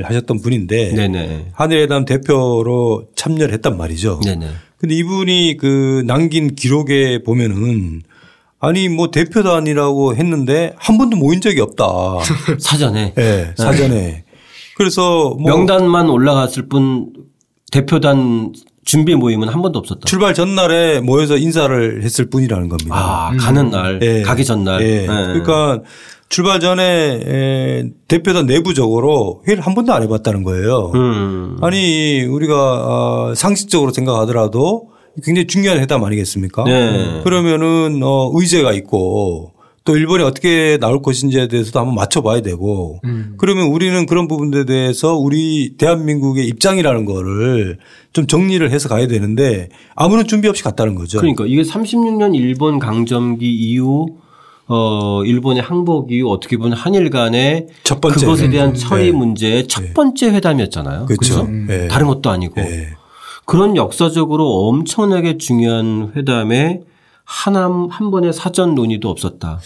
하셨던 0.04 0.42
분인데 0.42 0.94
네, 0.94 1.08
네. 1.08 1.46
한일회담 1.54 2.06
대표로 2.06 3.10
참여를 3.16 3.54
했단 3.54 3.78
말이죠. 3.78 4.22
네, 4.26 4.36
네. 4.36 4.48
근데 4.78 4.96
이분이 4.96 5.58
그 5.60 6.04
남긴 6.08 6.56
기록에 6.56 7.22
보면은 7.24 8.02
아니 8.64 8.88
뭐 8.88 9.12
대표단이라고 9.12 10.16
했는데 10.16 10.74
한 10.78 10.98
번도 10.98 11.18
모인 11.18 11.42
적이 11.42 11.60
없다. 11.60 11.86
사전에. 12.60 13.14
네, 13.14 13.54
사전에. 13.58 14.24
그래서 14.78 15.36
뭐 15.38 15.54
명단만 15.54 16.10
올라갔을 16.10 16.70
뿐 16.70 17.12
대표단 17.74 18.54
준비 18.86 19.16
모임은 19.16 19.50
한 19.50 19.62
번도 19.62 19.80
없었다. 19.80 20.02
출발 20.06 20.34
전날에 20.34 21.02
모여서 21.02 21.36
인사를 21.36 22.04
했을 22.04 22.30
뿐이라는 22.30 22.70
겁니다. 22.70 22.96
아, 22.96 23.32
음. 23.32 23.38
가는 23.38 23.70
날, 23.70 24.00
네. 24.00 24.22
가기 24.22 24.46
전날. 24.46 24.80
네. 24.80 25.02
네. 25.02 25.08
그러니까 25.08 25.82
출발 26.30 26.62
전에 26.62 27.92
대표단 28.08 28.46
내부적으로 28.46 29.44
회의를 29.46 29.66
한 29.66 29.76
번도 29.76 29.92
안 29.92 30.04
해봤다는 30.04 30.44
거예요. 30.44 30.92
음. 30.96 31.58
아니 31.62 32.24
우리가 32.24 32.56
아, 32.56 33.34
상식적으로 33.36 33.92
생각하더라도 33.92 34.93
굉장히 35.22 35.48
중요한 35.48 35.80
회담 35.80 36.04
아니겠습니까? 36.04 36.64
네. 36.64 37.22
그러면은 37.24 38.02
어 38.04 38.32
의제가 38.34 38.74
있고 38.74 39.52
또 39.86 39.98
일본이 39.98 40.24
어떻게 40.24 40.78
나올 40.80 41.02
것인지에 41.02 41.50
대해서도 41.50 41.80
한번 41.80 41.96
맞춰봐야 41.96 42.42
되고 42.42 43.00
음. 43.04 43.36
그러면 43.38 43.68
우리는 43.68 44.06
그런 44.06 44.28
부분에 44.28 44.66
대해서 44.66 45.16
우리 45.16 45.76
대한민국의 45.78 46.48
입장이라는 46.48 47.06
거를 47.06 47.78
좀 48.14 48.26
정리를 48.26 48.70
해서 48.72 48.88
가야 48.88 49.08
되는데 49.08 49.70
아무런 49.96 50.26
준비 50.26 50.48
없이 50.48 50.64
갔다는 50.64 50.96
거죠. 50.96 51.20
그러니까 51.20 51.46
이게 51.46 51.64
36년 51.64 52.34
일본 52.34 52.80
강점기 52.80 53.46
이후 53.46 54.18
어 54.68 55.22
일본의 55.26 55.62
항복 55.62 56.14
이후 56.14 56.32
어떻게 56.32 56.56
보면 56.56 56.74
한일 56.78 57.10
간의 57.10 57.68
첫 57.84 58.00
번째 58.00 58.22
그것에 58.22 58.50
대한 58.50 58.70
음. 58.70 58.74
처리 58.76 59.08
네. 59.08 59.12
문제의 59.12 59.68
첫 59.68 59.82
네. 59.82 59.94
번째 59.94 60.30
회담이었잖아요. 60.30 61.06
그렇죠. 61.08 61.46
네. 61.46 61.90
다른 61.90 62.08
것도 62.08 62.30
아니고. 62.30 62.56
네. 62.56 62.94
그런 63.46 63.76
역사적으로 63.76 64.68
엄청나게 64.68 65.38
중요한 65.38 66.12
회담에 66.16 66.82
하남 67.26 67.88
한 67.90 68.12
번의 68.12 68.34
사전 68.34 68.76
논의도 68.76 69.10
없었다. 69.10 69.60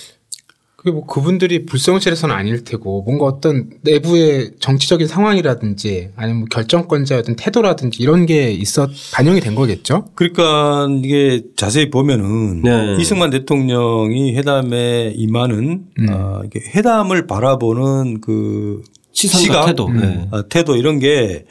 그게 0.76 0.92
뭐 0.92 1.06
그분들이 1.08 1.66
불성실해서는 1.66 2.34
아닐 2.36 2.64
테고 2.64 3.02
뭔가 3.02 3.26
어떤 3.26 3.72
내부의 3.82 4.52
정치적인 4.60 5.08
상황이라든지 5.08 6.12
아니면 6.16 6.40
뭐 6.42 6.48
결정권자의 6.52 7.20
어떤 7.20 7.36
태도라든지 7.36 8.02
이런 8.02 8.28
게 8.28 8.52
있어 8.52 8.88
반영이 9.14 9.42
된 9.42 9.56
거겠죠. 9.56 10.06
그러니까 10.14 10.88
이게 11.04 11.42
자세히 11.56 11.90
보면은 11.90 12.62
네. 12.62 12.96
이승만 13.00 13.32
대통령이 13.32 14.36
회담에 14.36 15.14
임하는 15.16 15.86
음. 16.00 16.08
어, 16.12 16.44
회담을 16.76 17.26
바라보는 17.26 18.22
그 18.22 18.84
시선과 19.14 19.66
태도, 19.66 19.88
음. 19.88 20.00
네. 20.00 20.28
어, 20.30 20.48
태도 20.48 20.76
이런 20.76 21.00
게 21.00 21.46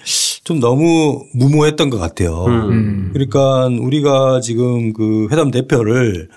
좀 0.47 0.61
너무 0.61 1.25
무모했던 1.35 1.91
것 1.91 1.99
같아요. 1.99 2.45
음. 2.47 3.11
그러니까 3.13 3.67
우리가 3.67 4.41
지금 4.41 4.93
그 4.93 5.27
회담 5.33 5.51
대표를 5.51 6.29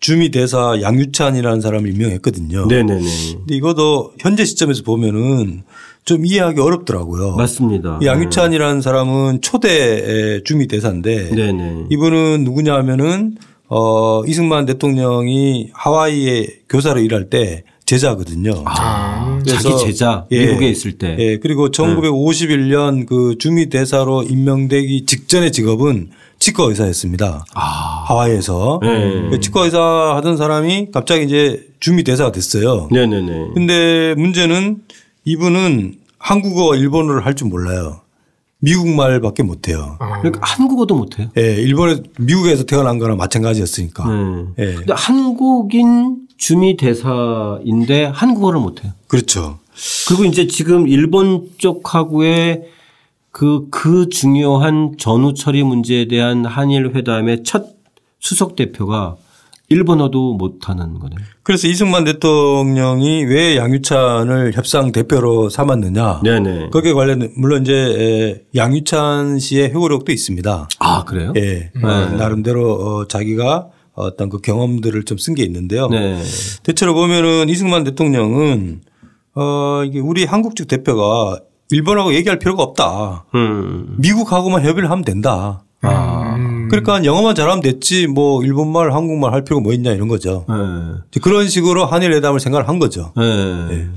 주미 0.00 0.30
대사 0.30 0.80
양유찬이라는 0.80 1.60
사람을 1.60 1.90
임명했거든요. 1.90 2.64
네네네. 2.64 3.04
근데 3.36 3.54
이것도 3.54 4.14
현재 4.20 4.46
시점에서 4.46 4.84
보면은 4.84 5.64
좀 6.06 6.24
이해하기 6.24 6.58
어렵더라고요. 6.58 7.36
맞습니다. 7.36 8.00
양유찬이라는 8.02 8.80
사람은 8.80 9.42
초대 9.42 10.40
주미 10.44 10.66
대사인데 10.66 11.28
네네. 11.34 11.88
이분은 11.90 12.44
누구냐 12.44 12.74
하면은 12.74 13.36
어 13.68 14.24
이승만 14.24 14.64
대통령이 14.64 15.68
하와이에 15.74 16.60
교사로 16.70 17.00
일할 17.00 17.28
때 17.28 17.64
제자거든요. 17.88 18.64
아, 18.66 19.40
자기 19.46 19.78
제자 19.78 20.26
예, 20.30 20.44
미국에 20.46 20.68
있을 20.68 20.98
때. 20.98 21.16
예. 21.18 21.38
그리고 21.38 21.70
1951년 21.70 23.06
그 23.06 23.36
주미 23.38 23.70
대사로 23.70 24.22
임명되기 24.24 25.06
직전의 25.06 25.52
직업은 25.52 26.10
치과 26.38 26.64
의사였습니다. 26.64 27.46
아. 27.54 27.60
하와이에서. 28.06 28.80
네. 28.82 29.30
그 29.30 29.40
치과 29.40 29.64
의사 29.64 29.80
하던 30.16 30.36
사람이 30.36 30.88
갑자기 30.92 31.24
이제 31.24 31.66
주미 31.80 32.04
대사가 32.04 32.30
됐어요. 32.30 32.88
네네네. 32.92 33.52
근데 33.54 34.14
문제는 34.18 34.82
이분은 35.24 35.94
한국어, 36.18 36.76
일본어를 36.76 37.24
할 37.24 37.34
줄 37.34 37.48
몰라요. 37.48 38.00
미국 38.60 38.88
말밖에 38.88 39.42
못해요. 39.42 39.96
아. 40.00 40.18
그러니까 40.20 40.40
한국어도 40.42 40.94
못해요. 40.94 41.28
예, 41.38 41.54
일본에 41.54 42.02
미국에서 42.18 42.64
태어난 42.64 42.98
거랑 42.98 43.16
마찬가지였으니까. 43.16 44.04
음. 44.04 44.52
예. 44.58 44.74
근데 44.74 44.92
한국인 44.94 46.27
주미 46.38 46.76
대사인데 46.76 48.04
한국어를 48.04 48.60
못해요. 48.60 48.92
그렇죠. 49.08 49.58
그리고 50.08 50.24
이제 50.24 50.46
지금 50.46 50.88
일본 50.88 51.50
쪽하고의 51.58 52.62
그, 53.30 53.68
그 53.70 54.08
중요한 54.08 54.94
전후 54.98 55.34
처리 55.34 55.62
문제에 55.62 56.08
대한 56.08 56.46
한일 56.46 56.94
회담의 56.94 57.42
첫 57.44 57.66
수석 58.20 58.56
대표가 58.56 59.16
일본어도 59.68 60.32
못하는 60.34 60.98
거네요. 60.98 61.18
그래서 61.42 61.68
이승만 61.68 62.04
대통령이 62.04 63.24
왜 63.24 63.56
양유찬을 63.58 64.52
협상 64.54 64.92
대표로 64.92 65.50
삼았느냐. 65.50 66.22
네네. 66.24 66.70
거기에 66.70 66.94
관련 66.94 67.30
물론 67.36 67.62
이제 67.62 68.46
양유찬 68.56 69.38
씨의 69.38 69.68
회고록도 69.68 70.10
있습니다. 70.10 70.68
아 70.78 71.04
그래요? 71.04 71.34
예. 71.36 71.70
네. 71.74 71.82
나름대로 72.16 72.72
어, 72.72 73.08
자기가 73.08 73.68
어떤 73.98 74.28
그 74.28 74.38
경험들을 74.40 75.04
좀 75.04 75.18
쓴 75.18 75.34
게 75.34 75.42
있는데요. 75.44 75.88
네. 75.88 76.22
대체로 76.62 76.94
보면은 76.94 77.48
이승만 77.48 77.84
대통령은 77.84 78.80
어 79.34 79.82
이게 79.84 79.98
우리 80.00 80.24
한국 80.24 80.56
측 80.56 80.68
대표가 80.68 81.40
일본하고 81.70 82.14
얘기할 82.14 82.38
필요가 82.38 82.62
없다. 82.62 83.26
음. 83.34 83.96
미국하고만 83.98 84.64
협의를 84.64 84.90
하면 84.90 85.04
된다. 85.04 85.62
아. 85.82 86.36
그러니까 86.70 87.04
영어만 87.04 87.34
잘하면 87.34 87.62
됐지 87.62 88.06
뭐 88.06 88.42
일본말, 88.44 88.92
한국말 88.92 89.32
할 89.32 89.42
필요가 89.44 89.62
뭐 89.62 89.72
있냐 89.72 89.92
이런 89.92 90.08
거죠. 90.08 90.44
네. 90.48 91.20
그런 91.22 91.48
식으로 91.48 91.86
한일 91.86 92.12
회담을 92.12 92.40
생각을 92.40 92.68
한 92.68 92.78
거죠. 92.78 93.12
네. 93.16 93.88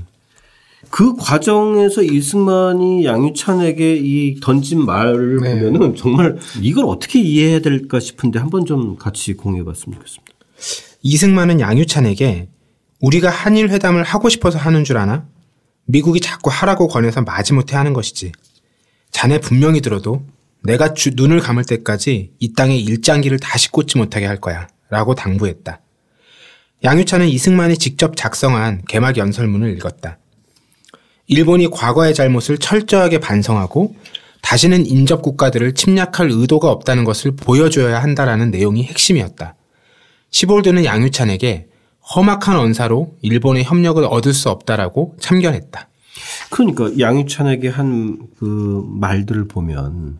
네. 0.92 0.96
그 0.96 1.16
과정에서 1.16 2.02
이승만이 2.02 3.06
양유찬에게 3.06 3.96
이 3.96 4.40
던진 4.40 4.84
말을 4.84 5.40
네. 5.40 5.54
보면은 5.54 5.96
정말 5.96 6.38
이걸 6.60 6.84
어떻게 6.84 7.18
이해해야 7.18 7.60
될까 7.60 7.98
싶은데 7.98 8.38
한번 8.38 8.66
좀 8.66 8.96
같이 8.96 9.32
공유해 9.32 9.64
봤으면 9.64 9.98
좋겠습니다. 9.98 10.32
이승만은 11.00 11.60
양유찬에게 11.60 12.48
우리가 13.00 13.30
한일 13.30 13.70
회담을 13.70 14.04
하고 14.04 14.28
싶어서 14.28 14.58
하는 14.58 14.84
줄 14.84 14.98
아나? 14.98 15.26
미국이 15.86 16.20
자꾸 16.20 16.50
하라고 16.52 16.88
권해서 16.88 17.22
마지못해 17.22 17.74
하는 17.74 17.94
것이지. 17.94 18.32
자네 19.10 19.40
분명히 19.40 19.80
들어도 19.80 20.24
내가 20.62 20.94
주, 20.94 21.10
눈을 21.14 21.40
감을 21.40 21.64
때까지 21.64 22.32
이 22.38 22.52
땅에 22.52 22.76
일장기를 22.76 23.40
다시 23.40 23.70
꽂지 23.70 23.98
못하게 23.98 24.26
할 24.26 24.40
거야. 24.40 24.68
라고 24.90 25.14
당부했다. 25.14 25.80
양유찬은 26.84 27.28
이승만이 27.28 27.78
직접 27.78 28.14
작성한 28.14 28.82
개막 28.86 29.16
연설문을 29.16 29.74
읽었다. 29.76 30.18
일본이 31.26 31.68
과거의 31.68 32.14
잘못을 32.14 32.58
철저하게 32.58 33.20
반성하고 33.20 33.94
다시는 34.42 34.86
인접 34.86 35.22
국가들을 35.22 35.74
침략할 35.74 36.30
의도가 36.30 36.70
없다는 36.70 37.04
것을 37.04 37.32
보여줘야 37.36 38.02
한다라는 38.02 38.50
내용이 38.50 38.84
핵심이었다. 38.84 39.54
시볼드는 40.30 40.84
양유찬에게 40.84 41.68
험악한 42.16 42.58
언사로 42.58 43.16
일본의 43.22 43.64
협력을 43.64 44.02
얻을 44.04 44.34
수 44.34 44.50
없다라고 44.50 45.16
참견했다. 45.20 45.88
그러니까 46.50 46.98
양유찬에게 46.98 47.68
한 47.68 48.32
그 48.42 48.84
말들을 48.88 49.46
보면 49.46 50.18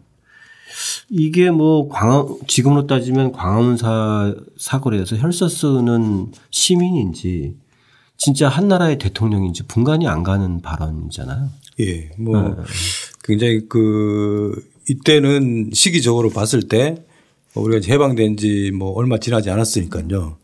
이게 1.11 1.50
뭐 1.50 1.88
광화 1.88 2.24
지금으로 2.46 2.86
따지면 2.86 3.32
광화문 3.32 3.76
사 3.76 4.32
사거리에서 4.57 5.16
혈서 5.16 5.48
쓰는 5.48 6.30
시민인지 6.50 7.57
진짜 8.25 8.49
한 8.49 8.68
나라의 8.68 8.99
대통령인지 8.99 9.64
분간이 9.64 10.07
안 10.07 10.23
가는 10.23 10.62
발언이잖아요. 10.62 11.49
예, 11.81 12.09
뭐 12.16 12.41
네. 12.41 12.55
굉장히 13.25 13.68
그 13.68 14.64
이때는 14.89 15.70
시기적으로 15.73 16.31
봤을 16.31 16.62
때 16.62 17.05
우리가 17.57 17.85
해방된 17.85 18.37
지 18.37 18.70
뭐 18.73 18.93
얼마 18.93 19.18
지나지 19.18 19.51
않았으니까요. 19.51 20.37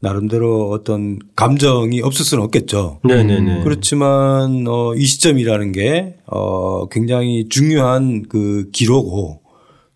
나름대로 0.00 0.70
어떤 0.70 1.18
감정이 1.36 2.00
없을 2.00 2.24
수는 2.24 2.42
없겠죠. 2.44 3.00
네네네. 3.04 3.64
그렇지만 3.64 4.66
어, 4.66 4.94
이 4.94 5.04
시점이라는 5.04 5.72
게 5.72 6.16
어, 6.24 6.88
굉장히 6.88 7.50
중요한 7.50 8.22
그 8.30 8.70
기로고 8.72 9.42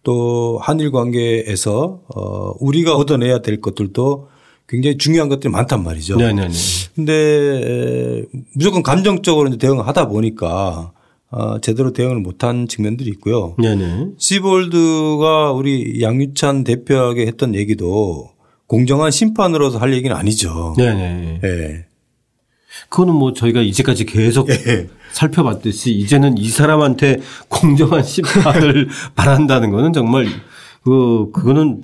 또 0.02 0.58
한일 0.62 0.90
관계에서 0.90 2.02
어 2.14 2.52
우리가 2.60 2.96
얻어내야 2.96 3.40
될 3.40 3.62
것들도 3.62 4.28
굉장히 4.70 4.96
중요한 4.98 5.28
것들이 5.28 5.50
많단 5.50 5.82
말이죠. 5.82 6.16
네네네. 6.16 6.54
근데 6.94 8.24
무조건 8.54 8.84
감정적으로 8.84 9.48
이제 9.48 9.58
대응을 9.58 9.84
하다 9.86 10.06
보니까 10.06 10.92
어, 11.32 11.60
제대로 11.60 11.92
대응을 11.92 12.20
못한 12.20 12.68
측면들이 12.68 13.10
있고요. 13.10 13.56
네네. 13.58 14.10
시볼드가 14.16 15.52
우리 15.52 16.00
양유찬 16.00 16.62
대표에게 16.62 17.26
했던 17.26 17.56
얘기도 17.56 18.30
공정한 18.68 19.10
심판으로서 19.10 19.78
할 19.78 19.92
얘기는 19.92 20.14
아니죠. 20.14 20.74
네네. 20.78 21.40
네. 21.42 21.86
그거는 22.88 23.14
뭐 23.14 23.32
저희가 23.32 23.62
이제까지 23.62 24.06
계속 24.06 24.46
네. 24.46 24.86
살펴봤듯이 25.10 25.90
이제는 25.92 26.38
이 26.38 26.48
사람한테 26.48 27.20
공정한 27.48 28.04
심판을 28.04 28.88
바란다는 29.16 29.70
거는 29.70 29.92
정말 29.92 30.26
그 30.84 31.30
그거는 31.32 31.82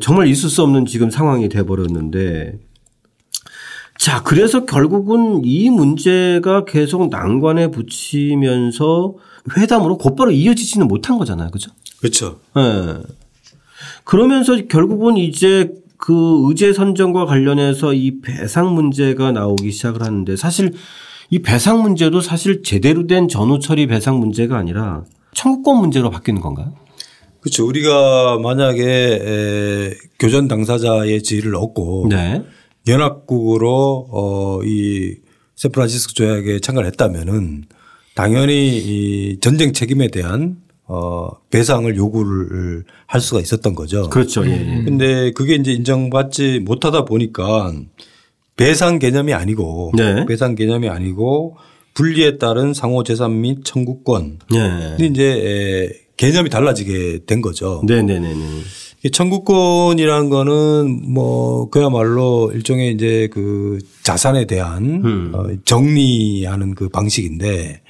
정말 0.00 0.28
있을 0.28 0.48
수 0.48 0.62
없는 0.62 0.86
지금 0.86 1.10
상황이 1.10 1.48
돼 1.48 1.62
버렸는데 1.64 2.58
자, 3.98 4.22
그래서 4.22 4.64
결국은 4.64 5.42
이 5.44 5.70
문제가 5.70 6.64
계속 6.64 7.08
난관에 7.10 7.70
붙이면서 7.70 9.14
회담으로 9.56 9.98
곧바로 9.98 10.30
이어지지는 10.30 10.88
못한 10.88 11.18
거잖아요. 11.18 11.50
그죠? 11.50 11.70
그렇죠. 12.00 12.40
예. 12.56 12.60
네. 12.60 13.02
그러면서 14.04 14.56
결국은 14.66 15.16
이제 15.16 15.70
그 15.96 16.42
의제 16.48 16.72
선정과 16.72 17.24
관련해서 17.24 17.94
이 17.94 18.20
배상 18.20 18.74
문제가 18.74 19.32
나오기 19.32 19.70
시작을 19.70 20.02
하는데 20.02 20.36
사실 20.36 20.74
이 21.30 21.38
배상 21.40 21.80
문제도 21.80 22.20
사실 22.20 22.62
제대로 22.62 23.06
된 23.06 23.28
전후 23.28 23.58
처리 23.58 23.86
배상 23.86 24.18
문제가 24.18 24.58
아니라 24.58 25.04
청구권 25.32 25.78
문제로 25.78 26.10
바뀌는 26.10 26.42
건가요? 26.42 26.74
그렇죠. 27.44 27.66
우리가 27.66 28.38
만약에 28.38 29.92
교전 30.18 30.48
당사자의 30.48 31.22
지위를 31.22 31.54
얻고 31.56 32.06
네. 32.08 32.42
연합국으로 32.88 34.08
어이 34.10 35.16
샌프란시스코 35.54 36.14
조약에 36.14 36.60
참가를 36.60 36.86
했다면은 36.88 37.66
당연히 38.14 38.78
이 38.78 39.38
전쟁 39.40 39.74
책임에 39.74 40.08
대한 40.08 40.56
어 40.86 41.28
배상을 41.50 41.94
요구를 41.94 42.84
할 43.06 43.20
수가 43.20 43.42
있었던 43.42 43.74
거죠. 43.74 44.08
그렇죠. 44.08 44.46
예. 44.46 44.52
예. 44.52 44.82
근데 44.82 45.30
그게 45.32 45.56
이제 45.56 45.70
인정받지 45.72 46.60
못하다 46.60 47.04
보니까 47.04 47.74
배상 48.56 48.98
개념이 48.98 49.34
아니고 49.34 49.92
네. 49.98 50.24
배상 50.24 50.54
개념이 50.54 50.88
아니고 50.88 51.58
분리에 51.92 52.38
따른 52.38 52.72
상호 52.72 53.04
재산 53.04 53.42
및 53.42 53.64
청구권. 53.64 54.38
네. 54.50 54.94
근데 54.96 55.06
이제 55.06 56.03
개념이 56.16 56.50
달라지게 56.50 57.20
된 57.26 57.40
거죠. 57.40 57.82
네네네. 57.86 58.34
청구권이라는 59.12 60.30
거는 60.30 61.12
뭐 61.12 61.68
그야말로 61.68 62.50
일종의 62.54 62.92
이제 62.92 63.28
그 63.32 63.78
자산에 64.02 64.46
대한 64.46 64.84
음. 65.04 65.32
어, 65.34 65.44
정리하는 65.64 66.74
그 66.74 66.88
방식인데 66.88 67.82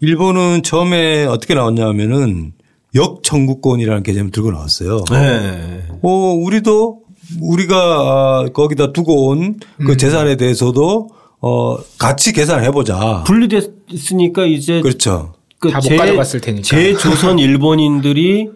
일본은 0.00 0.62
처음에 0.62 1.24
어떻게 1.24 1.54
나왔냐면은 1.54 2.52
역청구권이라는 2.94 4.02
개념을 4.02 4.30
들고 4.30 4.52
나왔어요. 4.52 5.04
네. 5.10 5.82
어, 6.02 6.08
우리도 6.08 7.00
우리가 7.40 8.46
거기다 8.54 8.92
두고 8.92 9.28
온그 9.28 9.58
음. 9.80 9.96
재산에 9.96 10.36
대해서도 10.36 11.08
어 11.40 11.76
같이 11.98 12.32
계산해 12.32 12.70
보자. 12.70 13.24
분리됐으니까 13.26 14.46
이제 14.46 14.80
그렇죠. 14.80 15.34
그 15.58 15.70
다못 15.70 15.96
가져갔을 15.96 16.40
테니까. 16.40 16.62
제 16.64 16.94
조선 16.96 17.38
일본인들이 17.38 18.48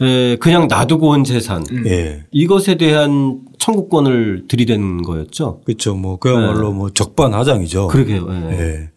예, 0.00 0.36
그냥 0.40 0.66
놔두고 0.68 1.08
온 1.10 1.22
재산 1.24 1.64
음. 1.70 1.84
예. 1.86 2.24
이것에 2.32 2.76
대한 2.76 3.40
청구권을 3.58 4.44
들이댄 4.48 5.02
거였죠. 5.02 5.60
그렇죠. 5.64 5.94
뭐 5.94 6.16
그야말로 6.18 6.70
네. 6.70 6.74
뭐 6.74 6.90
적반하장이죠. 6.90 7.88
그러게요. 7.88 8.26
예. 8.30 8.58
예. 8.58 8.88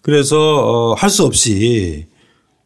그래서 0.00 0.36
어, 0.38 0.94
할 0.94 1.10
수 1.10 1.24
없이 1.24 2.06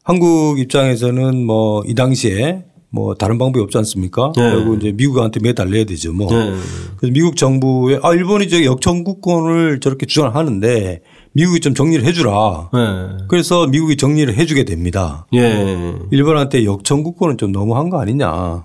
한국 0.05 0.59
입장에서는 0.61 1.45
뭐 1.45 1.83
이 1.87 1.95
당시에 1.95 2.65
뭐 2.91 3.15
다른 3.15 3.39
방법이 3.39 3.63
없지 3.65 3.79
않습니까? 3.79 4.33
네. 4.37 4.53
그리고 4.53 4.75
이제 4.75 4.93
미국한테 4.93 5.41
매달려야 5.41 5.85
되죠. 5.85 6.13
뭐. 6.13 6.31
네. 6.31 6.53
그래서 6.99 7.13
미국 7.13 7.37
정부에 7.37 7.99
아 8.03 8.13
일본이 8.15 8.49
저 8.49 8.63
역청구권을 8.63 9.81
저렇게 9.81 10.07
주장하는데 10.07 11.01
미국이 11.35 11.61
좀 11.61 11.75
정리를 11.75 12.05
해주라. 12.05 12.71
네. 12.73 13.25
그래서 13.29 13.67
미국이 13.67 13.97
정리를 13.97 14.33
해주게 14.35 14.65
됩니다. 14.65 15.27
예. 15.35 15.95
일본한테 16.11 16.65
역청구권은 16.65 17.39
좀 17.39 17.53
너무한 17.53 17.91
거 17.91 18.01
아니냐. 18.01 18.65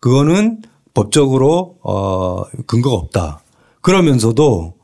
그거는 0.00 0.58
법적으로 0.92 1.76
어 1.82 2.42
근거가 2.66 2.96
없다. 2.96 3.40
그러면서도 3.80 4.74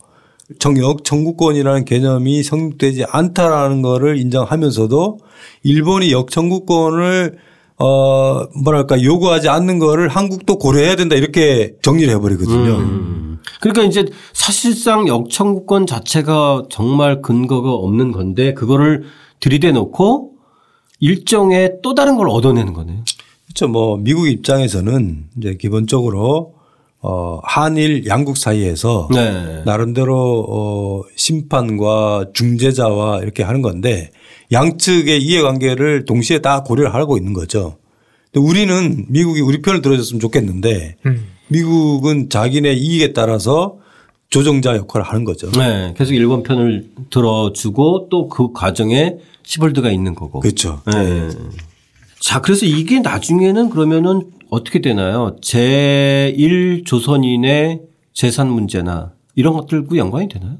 정역 0.58 1.04
청구권이라는 1.04 1.84
개념이 1.84 2.42
성립되지 2.42 3.04
않다라는 3.08 3.82
거를 3.82 4.18
인정하면서도 4.18 5.18
일본이 5.62 6.10
역청구권을 6.12 7.38
어 7.78 8.46
뭐랄까 8.62 9.02
요구하지 9.02 9.48
않는 9.48 9.78
거를 9.78 10.08
한국도 10.08 10.58
고려해야 10.58 10.96
된다 10.96 11.16
이렇게 11.16 11.74
정리를 11.82 12.12
해버리거든요. 12.14 12.76
음. 12.76 13.29
그러니까 13.61 13.82
이제 13.84 14.07
사실상 14.32 15.09
역청구권 15.09 15.86
자체가 15.86 16.64
정말 16.70 17.22
근거가 17.22 17.72
없는 17.72 18.12
건데 18.12 18.55
그거를 18.55 19.05
들이대 19.41 19.72
놓고 19.72 20.32
일종의 21.01 21.78
또 21.82 21.95
다른 21.95 22.16
걸 22.16 22.28
얻어내는 22.28 22.72
거네요. 22.72 23.05
그렇죠. 23.47 23.68
뭐 23.68 23.97
미국 23.97 24.28
입장에서는 24.28 25.24
이제 25.38 25.57
기본적으로 25.59 26.55
어 27.03 27.41
한일 27.43 28.07
양국 28.07 28.36
사이에서 28.36 29.09
네. 29.11 29.62
나름대로 29.64 30.47
어 30.49 31.03
심판과 31.16 32.26
중재자와 32.34 33.20
이렇게 33.22 33.43
하는 33.43 33.62
건데 33.62 34.11
양측의 34.53 35.22
이해관계를 35.22 36.05
동시에 36.05 36.41
다 36.41 36.62
고려를 36.62 36.95
하고 36.95 37.16
있는 37.16 37.32
거죠. 37.32 37.78
근데 38.32 38.47
우리는 38.47 39.07
미국이 39.09 39.41
우리 39.41 39.62
편을 39.62 39.80
들어줬으면 39.80 40.20
좋겠는데 40.20 40.97
음. 41.07 41.26
미국은 41.51 42.28
자기네 42.30 42.72
이익에 42.74 43.12
따라서 43.12 43.78
조정자 44.30 44.76
역할을 44.76 45.05
하는 45.07 45.24
거죠. 45.24 45.51
네. 45.53 45.92
계속 45.96 46.14
일본 46.14 46.42
편을 46.44 46.90
들어주고 47.11 48.09
또 48.11 48.28
그 48.28 48.53
과정에 48.53 49.16
시볼드가 49.42 49.90
있는 49.90 50.14
거고. 50.14 50.38
그렇죠. 50.40 50.80
네. 50.86 51.28
자, 52.20 52.40
그래서 52.40 52.64
이게 52.66 53.01
나중에는 53.01 53.70
그러면은 53.70 54.30
어떻게 54.51 54.80
되나요? 54.80 55.34
제1조선인의 55.42 57.80
재산 58.12 58.48
문제나 58.51 59.12
이런 59.34 59.55
것들과 59.55 59.96
연관이 59.96 60.28
되나요? 60.28 60.53
예. 60.53 60.59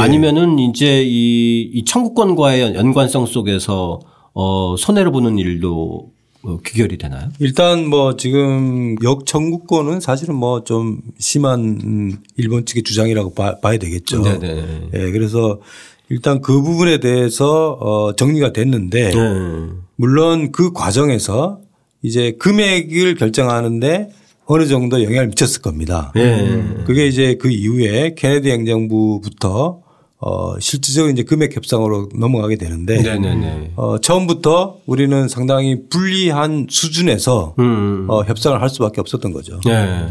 아니면은 0.00 0.58
이제 0.58 1.02
이, 1.04 1.70
이 1.72 1.84
청구권과의 1.84 2.74
연관성 2.74 3.26
속에서 3.26 4.00
어, 4.34 4.74
손해를 4.76 5.12
보는 5.12 5.38
일도 5.38 6.10
어, 6.44 6.58
귀결이 6.66 6.98
되나요? 6.98 7.28
일단 7.38 7.86
뭐 7.88 8.16
지금 8.16 8.96
역청구권은 9.02 10.00
사실은 10.00 10.34
뭐 10.34 10.64
좀 10.64 11.00
심한 11.18 12.18
일본 12.36 12.66
측의 12.66 12.82
주장이라고 12.82 13.34
봐, 13.34 13.54
야 13.64 13.76
되겠죠. 13.78 14.22
네네. 14.22 14.38
네. 14.38 14.88
예, 14.94 15.10
그래서 15.12 15.60
일단 16.08 16.40
그 16.40 16.60
부분에 16.62 16.98
대해서 16.98 17.72
어 17.80 18.14
정리가 18.16 18.52
됐는데 18.52 19.10
네. 19.10 19.68
물론 19.96 20.52
그 20.52 20.72
과정에서 20.72 21.60
이제 22.02 22.32
금액을 22.38 23.14
결정하는데 23.14 24.10
어느 24.46 24.66
정도 24.66 25.02
영향을 25.02 25.28
미쳤을 25.28 25.62
겁니다. 25.62 26.12
네. 26.14 26.82
그게 26.84 27.06
이제 27.06 27.36
그 27.40 27.48
이후에 27.50 28.14
케네디 28.16 28.50
행정부부터 28.50 29.80
어 30.24 30.58
실질적으로 30.60 31.12
이제 31.12 31.24
금액 31.24 31.56
협상으로 31.56 32.08
넘어가게 32.14 32.54
되는데 32.56 33.02
네네네. 33.02 33.72
어 33.74 33.98
처음부터 33.98 34.78
우리는 34.86 35.26
상당히 35.26 35.88
불리한 35.88 36.68
수준에서 36.70 37.56
음. 37.58 38.06
어 38.08 38.22
협상을 38.22 38.60
할 38.62 38.68
수밖에 38.68 39.00
없었던 39.00 39.32
거죠. 39.32 39.60
네. 39.66 40.06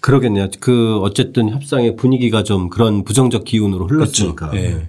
그러겠네요. 0.00 0.48
그 0.60 0.98
어쨌든 0.98 1.48
협상의 1.48 1.96
분위기가 1.96 2.42
좀 2.42 2.68
그런 2.68 3.04
부정적 3.04 3.44
기운으로 3.44 3.86
흘렀으니까. 3.86 4.50
그렇죠. 4.50 4.68
네. 4.76 4.88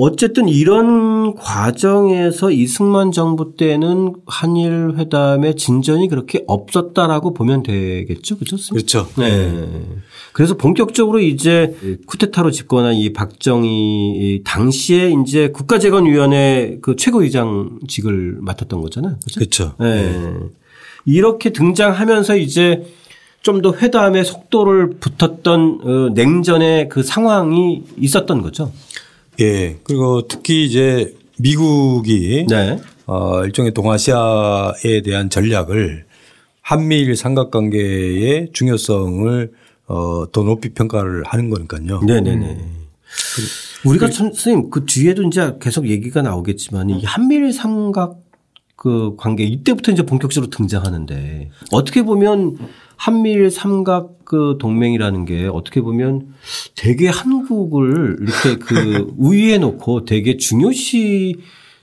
어쨌든 0.00 0.48
이런 0.48 1.34
과정에서 1.34 2.52
이승만 2.52 3.10
정부 3.10 3.56
때는 3.56 4.14
한일 4.26 4.94
회담의 4.96 5.56
진전이 5.56 6.06
그렇게 6.08 6.44
없었다라고 6.46 7.34
보면 7.34 7.64
되겠죠. 7.64 8.38
그렇죠? 8.38 8.72
그렇죠. 8.72 9.08
네. 9.18 9.68
그래서 10.32 10.56
본격적으로 10.56 11.18
이제 11.18 11.74
쿠데타로 12.06 12.52
집권한 12.52 12.94
이 12.94 13.12
박정희 13.12 14.42
당시에 14.44 15.12
이제 15.20 15.48
국가재건위원회 15.48 16.78
그 16.80 16.94
최고위장직을 16.94 18.38
맡았던 18.40 18.80
거잖아요. 18.80 19.16
그렇죠. 19.34 19.74
네. 19.80 20.12
네. 20.12 20.34
이렇게 21.06 21.50
등장하면서 21.50 22.36
이제 22.36 22.84
좀 23.42 23.62
더 23.62 23.72
회담의 23.72 24.24
속도를 24.24 24.98
붙었던 25.00 25.80
어, 25.82 26.08
냉전의 26.14 26.88
그 26.90 27.02
상황이 27.02 27.82
있었던 27.96 28.42
거죠. 28.42 28.70
예. 29.40 29.78
그리고 29.84 30.26
특히 30.26 30.64
이제 30.64 31.14
미국이 31.38 32.46
네. 32.48 32.78
어, 33.06 33.44
일종의 33.44 33.72
동아시아에 33.72 35.02
대한 35.04 35.30
전략을 35.30 36.04
한미일 36.60 37.16
삼각관계의 37.16 38.50
중요성을 38.52 39.52
어, 39.86 40.30
더 40.32 40.42
높이 40.42 40.68
평가를 40.70 41.22
하는 41.24 41.48
거니까요. 41.48 42.02
네네네. 42.02 42.46
음. 42.46 42.78
우리가 43.84 44.10
참, 44.10 44.26
선생님 44.26 44.70
그 44.70 44.84
뒤에도 44.84 45.22
이제 45.22 45.54
계속 45.60 45.88
얘기가 45.88 46.20
나오겠지만 46.20 46.90
이 46.90 47.04
한미일 47.04 47.52
삼각 47.52 48.18
그 48.76 49.16
관계 49.16 49.44
이때부터 49.44 49.92
이제 49.92 50.02
본격적으로 50.04 50.50
등장하는데 50.50 51.50
어떻게 51.72 52.02
보면 52.02 52.58
한미일 52.98 53.50
삼각 53.50 54.24
그 54.24 54.58
동맹이라는 54.60 55.24
게 55.24 55.46
어떻게 55.46 55.80
보면 55.80 56.34
되게 56.76 57.08
한국을 57.08 58.18
이렇게 58.20 58.58
그 58.58 59.14
우위에 59.16 59.56
놓고 59.58 60.04
되게 60.04 60.36
중요시 60.36 61.36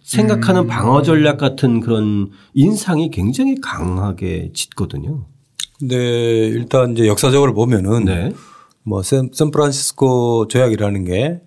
생각하는 0.04 0.64
음. 0.64 0.68
방어 0.68 1.02
전략 1.02 1.38
같은 1.38 1.80
그런 1.80 2.30
인상이 2.54 3.10
굉장히 3.10 3.60
강하게 3.60 4.52
짙거든요. 4.54 5.26
근데 5.80 5.96
일단 5.96 6.92
이제 6.92 7.08
역사적으로 7.08 7.54
보면은 7.54 8.06
네. 8.06 8.32
뭐 8.84 9.02
샌, 9.02 9.32
샌프란시스코 9.34 10.48
조약이라는 10.48 11.06
게 11.06 11.42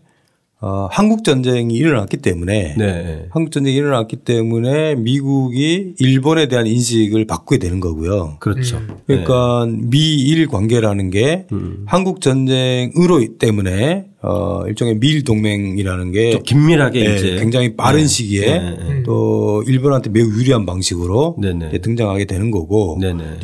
어, 0.60 0.88
한국 0.90 1.22
전쟁이 1.22 1.74
일어났기 1.76 2.16
때문에 2.16 2.74
네. 2.76 3.26
한국 3.30 3.52
전쟁이 3.52 3.76
일어났기 3.76 4.16
때문에 4.16 4.96
미국이 4.96 5.94
일본에 6.00 6.48
대한 6.48 6.66
인식을 6.66 7.26
바꾸게 7.26 7.58
되는 7.58 7.78
거고요. 7.78 8.38
그렇죠. 8.40 8.78
음. 8.78 8.88
그러니까 9.06 9.66
네. 9.70 9.78
미일 9.84 10.48
관계라는 10.48 11.10
게 11.10 11.46
음. 11.52 11.84
한국 11.86 12.20
전쟁으로 12.20 13.24
때문에 13.38 14.06
어 14.20 14.64
일종의 14.66 14.98
미일 14.98 15.22
동맹이라는 15.22 16.10
게 16.10 16.40
긴밀하게 16.44 17.04
네, 17.04 17.14
이제 17.14 17.36
굉장히 17.36 17.76
빠른 17.76 18.00
네. 18.00 18.06
시기에 18.08 18.58
네, 18.58 18.76
네. 18.76 19.02
또 19.04 19.62
일본한테 19.64 20.10
매우 20.10 20.26
유리한 20.26 20.66
방식으로 20.66 21.36
등장하게 21.82 22.24
되는 22.24 22.50
거고 22.50 22.98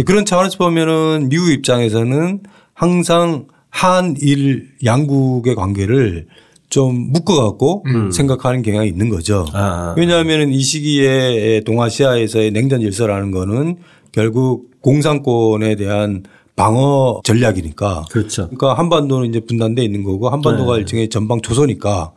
그런 0.04 0.24
차원에서 0.24 0.58
보면은 0.58 1.28
미국 1.28 1.50
입장에서는 1.50 2.40
항상 2.72 3.46
한일 3.70 4.70
양국의 4.84 5.54
관계를 5.54 6.26
좀 6.70 7.12
묶어갖고 7.12 7.84
음. 7.86 8.10
생각하는 8.10 8.62
경향이 8.62 8.88
있는 8.88 9.08
거죠. 9.08 9.46
아. 9.52 9.94
왜냐하면 9.96 10.52
이 10.52 10.60
시기에 10.60 11.62
동아시아에서의 11.64 12.50
냉전 12.50 12.80
질서라는 12.80 13.30
거는 13.30 13.76
결국 14.12 14.70
공산권에 14.80 15.76
대한 15.76 16.24
방어 16.56 17.20
전략이니까. 17.24 18.04
그렇죠. 18.10 18.44
그러니까 18.48 18.74
한반도는 18.74 19.28
이제 19.28 19.40
분단돼 19.40 19.82
있는 19.82 20.04
거고 20.04 20.28
한반도가 20.28 20.74
네. 20.74 20.80
일종의 20.80 21.08
전방 21.08 21.40
조소니까 21.40 22.12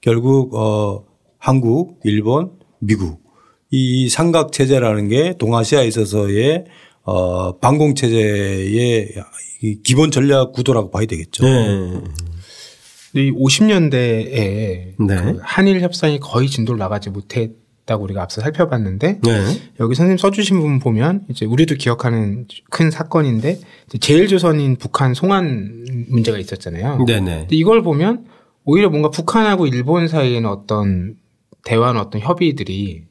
결국 0.00 0.54
어 0.54 1.04
한국, 1.38 2.00
일본, 2.04 2.52
미국 2.78 3.22
이 3.70 4.08
삼각 4.08 4.52
체제라는 4.52 5.08
게 5.08 5.34
동아시아에 5.38 5.86
있어서의 5.86 6.64
어 7.02 7.58
방공 7.58 7.94
체제의 7.94 9.14
기본 9.84 10.10
전략 10.10 10.52
구도라고 10.52 10.90
봐야 10.90 11.06
되겠죠. 11.06 11.44
네. 11.44 12.00
이 13.14 13.30
50년대에 13.30 13.90
네. 13.90 14.96
그 14.98 15.38
한일 15.42 15.80
협상이 15.80 16.18
거의 16.18 16.48
진도를 16.48 16.78
나가지 16.78 17.10
못했다고 17.10 18.04
우리가 18.04 18.22
앞서 18.22 18.40
살펴봤는데 18.40 19.20
네. 19.22 19.44
여기 19.80 19.94
선생님 19.94 20.16
써주신 20.16 20.58
부분 20.58 20.78
보면 20.78 21.26
이제 21.28 21.44
우리도 21.44 21.74
기억하는 21.74 22.46
큰 22.70 22.90
사건인데 22.90 23.58
제일 24.00 24.28
조선인 24.28 24.76
북한 24.76 25.14
송환 25.14 26.06
문제가 26.08 26.38
있었잖아요. 26.38 27.04
네네. 27.06 27.48
이걸 27.50 27.82
보면 27.82 28.24
오히려 28.64 28.88
뭔가 28.88 29.10
북한하고 29.10 29.66
일본 29.66 30.08
사이에는 30.08 30.48
어떤 30.48 31.16
대화나 31.64 32.00
어떤 32.00 32.20
협의들이 32.20 33.04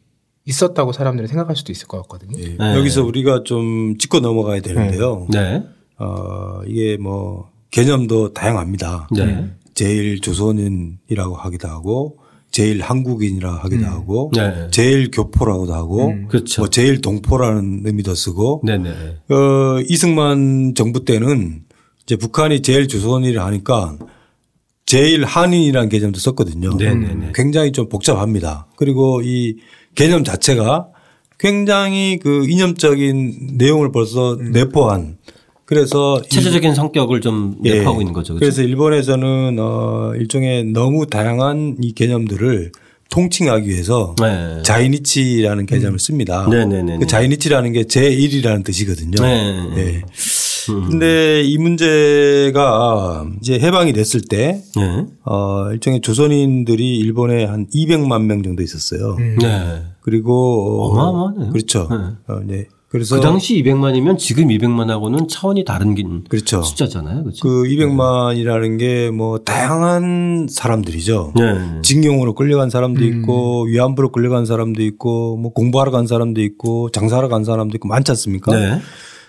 있었다고 0.45 0.91
사람들이 0.91 1.27
생각할 1.27 1.55
수도 1.55 1.71
있을 1.71 1.87
것 1.87 2.01
같거든요. 2.01 2.37
네. 2.37 2.55
네. 2.57 2.77
여기서 2.77 3.03
우리가 3.03 3.43
좀 3.43 3.97
짚고 3.97 4.19
넘어가야 4.19 4.61
되는데요. 4.61 5.27
네. 5.29 5.63
어, 5.99 6.61
이게 6.65 6.97
뭐 6.97 7.51
개념도 7.69 8.33
다양합니다. 8.33 9.07
네. 9.15 9.51
제일 9.81 10.21
조선인이라고 10.21 11.33
하기도 11.33 11.67
하고 11.67 12.19
제일 12.51 12.81
한국인이라 12.81 13.49
고 13.49 13.57
하기도 13.57 13.85
음. 13.85 13.89
하고 13.89 14.31
네. 14.35 14.67
제일 14.69 15.09
교포라고도 15.09 15.73
하고 15.73 16.09
음. 16.09 16.27
그렇죠. 16.27 16.61
뭐 16.61 16.69
제일 16.69 17.01
동포라는 17.01 17.81
의미도 17.85 18.13
쓰고 18.13 18.61
네네. 18.63 18.89
어, 18.89 19.81
이승만 19.89 20.75
정부 20.75 21.03
때는 21.03 21.63
이제 22.03 22.15
북한이 22.15 22.61
제일 22.61 22.87
조선인이라 22.87 23.43
하니까 23.43 23.97
제일 24.85 25.23
한인이라는 25.23 25.89
개념도 25.89 26.19
썼거든요. 26.19 26.75
네네네. 26.75 27.31
굉장히 27.33 27.71
좀 27.71 27.89
복잡합니다. 27.89 28.67
그리고 28.75 29.23
이 29.23 29.57
개념 29.95 30.23
자체가 30.23 30.89
굉장히 31.39 32.19
그 32.21 32.45
이념적인 32.47 33.55
내용을 33.57 33.91
벌써 33.91 34.33
음. 34.33 34.51
내포한 34.51 35.17
그래서 35.71 36.21
체제적인 36.27 36.75
성격을 36.75 37.21
좀 37.21 37.55
예. 37.63 37.75
내포하고 37.75 38.01
있는 38.01 38.11
거죠. 38.11 38.33
그렇죠? 38.33 38.39
그래서 38.39 38.61
일본에서는 38.61 39.55
어 39.57 40.11
일종의 40.17 40.65
너무 40.65 41.07
다양한 41.07 41.77
이 41.81 41.93
개념들을 41.93 42.73
통칭하기 43.09 43.69
위해서 43.69 44.13
네. 44.21 44.61
자이니치라는 44.63 45.65
개념을 45.67 45.93
음. 45.93 45.97
씁니다. 45.97 46.45
네네네. 46.49 46.97
그 46.97 47.07
자이니치라는 47.07 47.71
게 47.71 47.83
제1이라는 47.83 48.65
뜻이거든요. 48.65 49.21
네. 49.21 49.53
네. 49.73 50.01
음. 50.71 50.89
근데 50.89 51.41
이 51.41 51.57
문제가 51.57 53.25
이제 53.39 53.57
해방이 53.57 53.93
됐을 53.93 54.19
때, 54.19 54.61
네. 54.75 55.05
어, 55.23 55.71
일종의 55.71 56.01
조선인들이 56.01 56.97
일본에 56.97 57.45
한 57.45 57.67
200만 57.67 58.25
명 58.25 58.43
정도 58.43 58.61
있었어요. 58.61 59.15
네. 59.17 59.83
그리고 60.01 60.89
어마어마하네요. 60.91 61.51
그렇죠. 61.53 61.87
네. 62.45 62.67
그래서 62.91 63.15
그 63.15 63.21
당시 63.21 63.55
200만이면 63.63 64.17
지금 64.17 64.49
200만하고는 64.49 65.29
차원이 65.29 65.63
다른 65.63 65.95
그렇죠. 66.27 66.61
숫자잖아요. 66.61 67.23
그렇죠? 67.23 67.41
그 67.41 67.63
200만이라는 67.63 68.77
게 68.77 69.01
뭐 69.11 69.39
다양한 69.39 70.47
사람들이죠. 70.49 71.33
네. 71.35 71.81
징용으로 71.83 72.33
끌려간 72.33 72.69
사람도 72.69 73.01
음. 73.01 73.07
있고 73.07 73.63
위안부로 73.63 74.11
끌려간 74.11 74.45
사람도 74.45 74.81
있고 74.83 75.37
뭐 75.37 75.51
공부하러 75.53 75.91
간 75.91 76.07
사람도 76.07 76.41
있고 76.41 76.89
장사하러 76.89 77.27
간 77.27 77.43
사람도 77.43 77.75
있고 77.77 77.87
많지 77.87 78.11
않습니까? 78.11 78.53
네. 78.53 78.79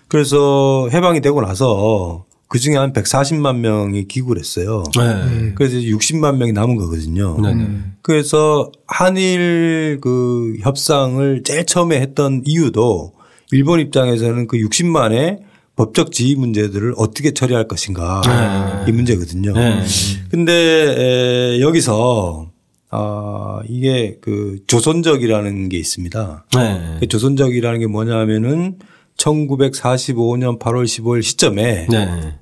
그래서 0.08 0.88
해방이 0.92 1.20
되고 1.20 1.40
나서 1.40 2.24
그 2.48 2.58
중에 2.58 2.76
한 2.76 2.92
140만 2.92 3.56
명이 3.58 4.08
귀국을 4.08 4.38
했어요. 4.38 4.84
네. 4.96 5.52
그래서 5.54 5.76
60만 5.76 6.36
명이 6.36 6.52
남은 6.52 6.76
거거든요. 6.76 7.38
네. 7.40 7.54
네. 7.54 7.66
그래서 8.02 8.70
한일 8.86 9.98
그 10.00 10.56
협상을 10.60 11.42
제일 11.44 11.64
처음에 11.66 12.00
했던 12.00 12.42
이유도 12.44 13.12
일본 13.52 13.80
입장에서는 13.80 14.46
그 14.46 14.56
60만의 14.56 15.40
법적 15.76 16.12
지위 16.12 16.36
문제들을 16.36 16.94
어떻게 16.96 17.32
처리할 17.32 17.68
것인가 17.68 18.20
네. 18.26 18.90
이 18.90 18.92
문제거든요. 18.92 19.52
네. 19.52 19.82
근데 20.30 21.60
여기서 21.60 22.50
아 22.90 23.60
이게 23.68 24.18
그 24.20 24.58
조선적이라는 24.66 25.68
게 25.70 25.78
있습니다. 25.78 26.46
네. 26.56 26.96
그 27.00 27.08
조선적이라는 27.08 27.80
게 27.80 27.86
뭐냐면은 27.86 28.78
1945년 29.16 30.58
8월 30.58 30.84
15일 30.84 31.22
시점에 31.22 31.86
네. 31.88 32.34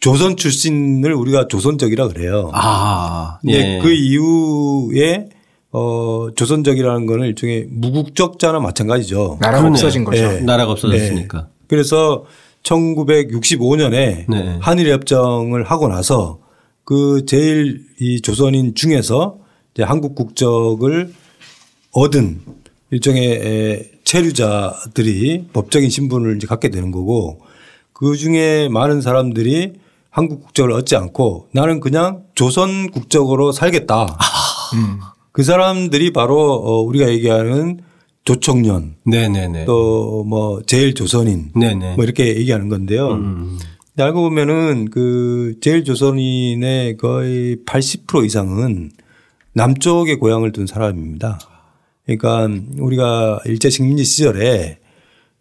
조선 0.00 0.36
출신을 0.36 1.14
우리가 1.14 1.48
조선적이라 1.48 2.08
그래요. 2.08 2.50
아, 2.52 3.38
네. 3.44 3.78
그 3.82 3.90
이후에 3.92 5.28
어, 5.76 6.28
조선적이라는 6.36 7.04
거는 7.06 7.26
일종의 7.26 7.66
무국적자나 7.68 8.60
마찬가지죠. 8.60 9.38
나라가. 9.40 9.66
없어진 9.66 10.04
거죠. 10.04 10.22
네. 10.22 10.40
나라가 10.40 10.70
없어졌으니까. 10.70 11.38
네. 11.38 11.44
그래서 11.66 12.24
1965년에 12.62 14.24
네. 14.28 14.58
한일 14.60 14.92
협정을 14.92 15.64
하고 15.64 15.88
나서 15.88 16.38
그 16.84 17.26
제일 17.26 17.84
이 18.00 18.20
조선인 18.22 18.76
중에서 18.76 19.38
이제 19.74 19.82
한국 19.82 20.14
국적을 20.14 21.12
얻은 21.90 22.40
일종의 22.92 23.90
체류자들이 24.04 25.48
법적인 25.52 25.90
신분을 25.90 26.36
이제 26.36 26.46
갖게 26.46 26.68
되는 26.68 26.92
거고 26.92 27.40
그 27.92 28.16
중에 28.16 28.68
많은 28.68 29.00
사람들이 29.00 29.72
한국 30.10 30.44
국적을 30.44 30.70
얻지 30.70 30.94
않고 30.94 31.48
나는 31.50 31.80
그냥 31.80 32.22
조선 32.36 32.92
국적으로 32.92 33.50
살겠다. 33.50 34.16
음. 34.74 35.00
그 35.34 35.42
사람들이 35.42 36.12
바로 36.12 36.38
어 36.54 36.80
우리가 36.82 37.08
얘기하는 37.10 37.80
조청년. 38.24 38.94
또 39.66 40.22
뭐 40.24 40.62
제일 40.64 40.94
조선인 40.94 41.50
네네. 41.56 41.96
뭐 41.96 42.04
이렇게 42.04 42.36
얘기하는 42.36 42.68
건데요. 42.68 43.08
음. 43.14 43.58
알고 43.98 44.22
보면은 44.22 44.88
그 44.90 45.56
제일 45.60 45.82
조선인의 45.84 46.96
거의 46.96 47.56
80% 47.66 48.24
이상은 48.24 48.90
남쪽에 49.54 50.16
고향을 50.16 50.52
둔 50.52 50.66
사람입니다. 50.66 51.38
그러니까 52.06 52.48
우리가 52.78 53.40
일제 53.44 53.70
식민지 53.70 54.04
시절에 54.04 54.78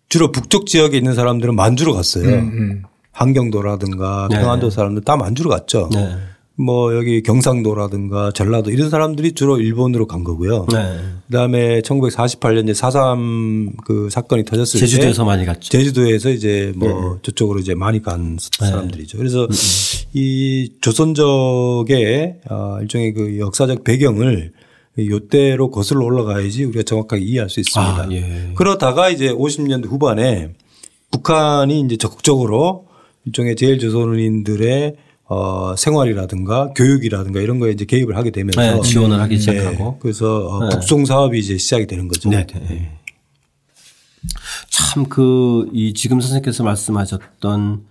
주로 0.10 0.32
북쪽 0.32 0.66
지역에 0.66 0.98
있는 0.98 1.14
사람들은 1.14 1.56
만주로 1.56 1.94
갔어요. 1.94 2.28
음, 2.28 2.34
음. 2.54 2.84
한경도라든가 3.12 4.28
네. 4.32 4.40
평안도 4.40 4.72
사람들 4.72 5.04
다 5.04 5.18
만주로 5.18 5.52
갔죠. 5.52 5.90
네. 5.94 6.16
뭐 6.56 6.96
여기 6.96 7.24
경상도라든가 7.24 8.32
전라도 8.32 8.70
이런 8.70 8.90
사람들이 8.90 9.34
주로 9.34 9.60
일본으로 9.60 10.06
간 10.06 10.24
거고요. 10.24 10.68
네. 10.72 11.00
그다음에 11.28 11.82
1948년 11.82 12.64
이제 12.70 12.74
4.3그 12.74 14.10
사건이 14.12 14.46
터졌을 14.46 14.80
제주도에서 14.80 14.86
때 14.86 14.86
제주도에서 14.86 15.26
많이 15.26 15.46
갔죠. 15.46 15.70
제주도에서 15.70 16.30
이제 16.30 16.72
뭐 16.76 16.90
네. 16.90 17.20
저쪽으로 17.24 17.60
이제 17.60 17.74
많이 17.74 18.04
간 18.04 18.38
네. 18.38 18.68
사람들이죠. 18.68 19.18
그래서 19.18 19.46
음, 19.46 19.50
음. 19.50 20.10
이 20.14 20.74
조선족의 20.82 22.42
아, 22.48 22.78
일종의 22.82 23.14
그 23.14 23.40
역사적 23.40 23.84
배경을 23.84 24.54
요때로 25.00 25.72
거슬러 25.72 26.06
올라가야지 26.06 26.66
우리가 26.66 26.84
정확하게 26.84 27.24
이해할 27.24 27.50
수 27.50 27.60
있습니다. 27.62 28.04
아, 28.04 28.08
예. 28.12 28.52
그러다가 28.54 29.10
이제 29.10 29.30
50년대 29.30 29.88
후반에 29.88 30.52
북한이 31.10 31.82
이제 31.82 31.98
적극적으로 31.98 32.86
일종의 33.26 33.56
제일 33.56 33.80
조선인들의 33.80 34.96
어, 35.26 35.76
생활이라든가 35.78 36.74
교육이라든가 36.76 37.40
이런 37.40 37.60
거에 37.60 37.72
이제 37.72 37.86
개입을 37.86 38.16
하게 38.18 38.32
되면서 38.32 38.62
네, 38.62 38.82
지원을 38.82 39.20
하기 39.22 39.40
시작하고 39.40 39.92
네, 39.94 39.98
그래서 40.02 40.48
어, 40.48 40.64
네. 40.68 40.76
북송 40.76 41.06
사업이 41.06 41.40
이제 41.40 41.58
시작이 41.58 41.88
되는 41.88 42.08
거죠. 42.08 42.30
네. 42.30 42.46
네. 42.46 42.60
네. 42.70 43.00
참 44.70 45.06
그 45.10 45.68
이 45.74 45.94
지금 45.94 46.20
선생님께서 46.22 46.64
말씀하셨던 46.64 47.86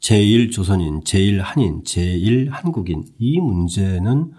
제1 0.00 0.52
조선인, 0.52 1.00
제1 1.02 1.38
한인, 1.42 1.82
제1 1.84 2.48
한국인 2.50 3.04
이 3.18 3.40
문제는 3.40 4.32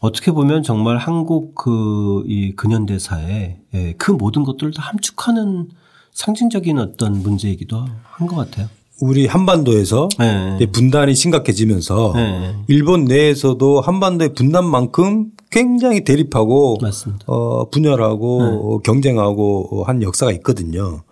어떻게 0.00 0.32
보면 0.32 0.62
정말 0.62 0.96
한국 0.98 1.54
그 1.54 2.24
이 2.26 2.52
근현대사에 2.56 3.58
예, 3.74 3.92
그 3.98 4.10
모든 4.10 4.42
것들을 4.44 4.72
다 4.72 4.82
함축하는 4.82 5.68
상징적인 6.12 6.78
어떤 6.78 7.22
문제이기도 7.22 7.84
한 8.02 8.26
것 8.26 8.36
같아요. 8.36 8.68
우리 9.00 9.26
한반도에서 9.26 10.08
네. 10.18 10.66
분단이 10.72 11.14
심각해지면서 11.14 12.12
네. 12.14 12.54
일본 12.68 13.04
내에서도 13.04 13.80
한반도의 13.80 14.32
분단만큼 14.34 15.32
굉장히 15.50 16.02
대립하고 16.02 16.78
어, 17.26 17.68
분열하고 17.70 18.78
네. 18.78 18.82
경쟁하고 18.84 19.84
한 19.86 20.02
역사가 20.02 20.32
있거든요. 20.32 21.02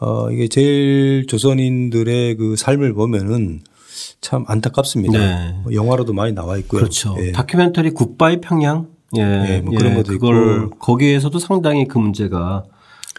어, 0.00 0.30
이게 0.30 0.48
제일 0.48 1.26
조선인들의 1.26 2.36
그 2.36 2.56
삶을 2.56 2.94
보면은 2.94 3.60
참 4.20 4.44
안타깝습니다. 4.46 5.18
네. 5.18 5.54
뭐 5.62 5.72
영화로도 5.74 6.12
많이 6.12 6.32
나와 6.32 6.56
있고요. 6.58 6.80
그렇죠. 6.80 7.16
예. 7.18 7.32
다큐멘터리 7.32 7.90
굿바이 7.90 8.40
평양 8.40 8.88
예, 9.16 9.20
예, 9.22 9.60
뭐 9.60 9.74
그런 9.76 9.92
예, 9.92 9.96
것도 9.96 10.12
그걸 10.12 10.64
있고. 10.64 10.78
거기에서도 10.78 11.38
상당히 11.38 11.86
그 11.86 11.98
문제가 11.98 12.64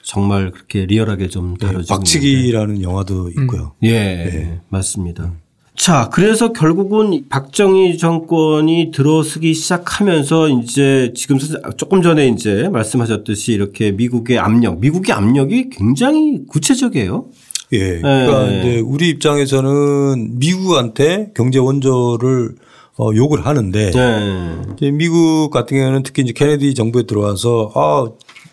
정말 0.06 0.52
그렇게 0.52 0.86
리얼하게 0.86 1.30
좀 1.30 1.58
네, 1.60 1.66
다뤄지고 1.66 1.98
박치기라는 1.98 2.84
영화도 2.84 3.30
있고요. 3.30 3.74
음. 3.84 3.88
예, 3.88 3.92
네. 3.92 4.60
맞습니다. 4.70 5.34
자, 5.76 6.10
그래서 6.14 6.54
결국은 6.54 7.26
박정희 7.28 7.98
정권이 7.98 8.92
들어서기 8.94 9.54
시작하면서 9.54 10.50
이제 10.50 11.12
지금 11.16 11.38
조금 11.76 12.02
전에 12.02 12.28
이제 12.28 12.70
말씀하셨듯이 12.70 13.52
이렇게 13.52 13.92
미국의 13.92 14.38
압력, 14.38 14.80
미국의 14.80 15.14
압력이 15.14 15.70
굉장히 15.72 16.46
구체적이에요. 16.48 17.26
예. 17.74 18.00
그러니까 18.00 18.54
예. 18.54 18.60
이제 18.60 18.80
우리 18.80 19.10
입장에서는 19.10 20.40
미국한테 20.40 21.32
경제 21.36 21.60
원조를 21.60 22.56
어, 22.98 23.10
욕을 23.14 23.46
하는데 23.46 23.92
네. 23.92 24.92
미국 24.92 25.50
같은 25.50 25.78
경우는 25.78 26.04
특히 26.04 26.22
이제 26.24 26.32
케네디 26.32 26.74
정부에 26.76 27.04
들어와서 27.04 27.72
아 27.76 28.06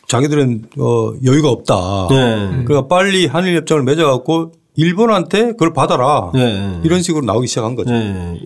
자기들은 0.07 0.65
어 0.79 1.13
여유가 1.25 1.51
없다. 1.51 2.09
네. 2.11 2.65
그러니까 2.65 2.89
빨리 2.89 3.27
한일 3.27 3.57
협정을 3.57 3.83
맺어갖고 3.85 4.53
일본한테 4.75 5.53
그걸 5.53 5.73
받아라. 5.73 6.31
네. 6.35 6.81
이런 6.83 7.03
식으로 7.03 7.25
나오기 7.27 7.47
시작한 7.47 7.75
거죠. 7.75 7.93
네. 7.93 8.41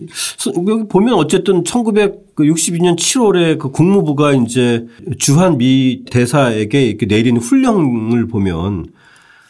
여기 0.67 0.87
보면 0.87 1.13
어쨌든 1.13 1.63
1962년 1.63 2.97
7월에 2.97 3.57
그 3.57 3.71
국무부가 3.71 4.33
이제 4.33 4.85
주한 5.19 5.57
미 5.57 6.03
대사에게 6.09 6.83
이렇게 6.85 7.05
내리는 7.05 7.39
훈령을 7.39 8.27
보면 8.27 8.87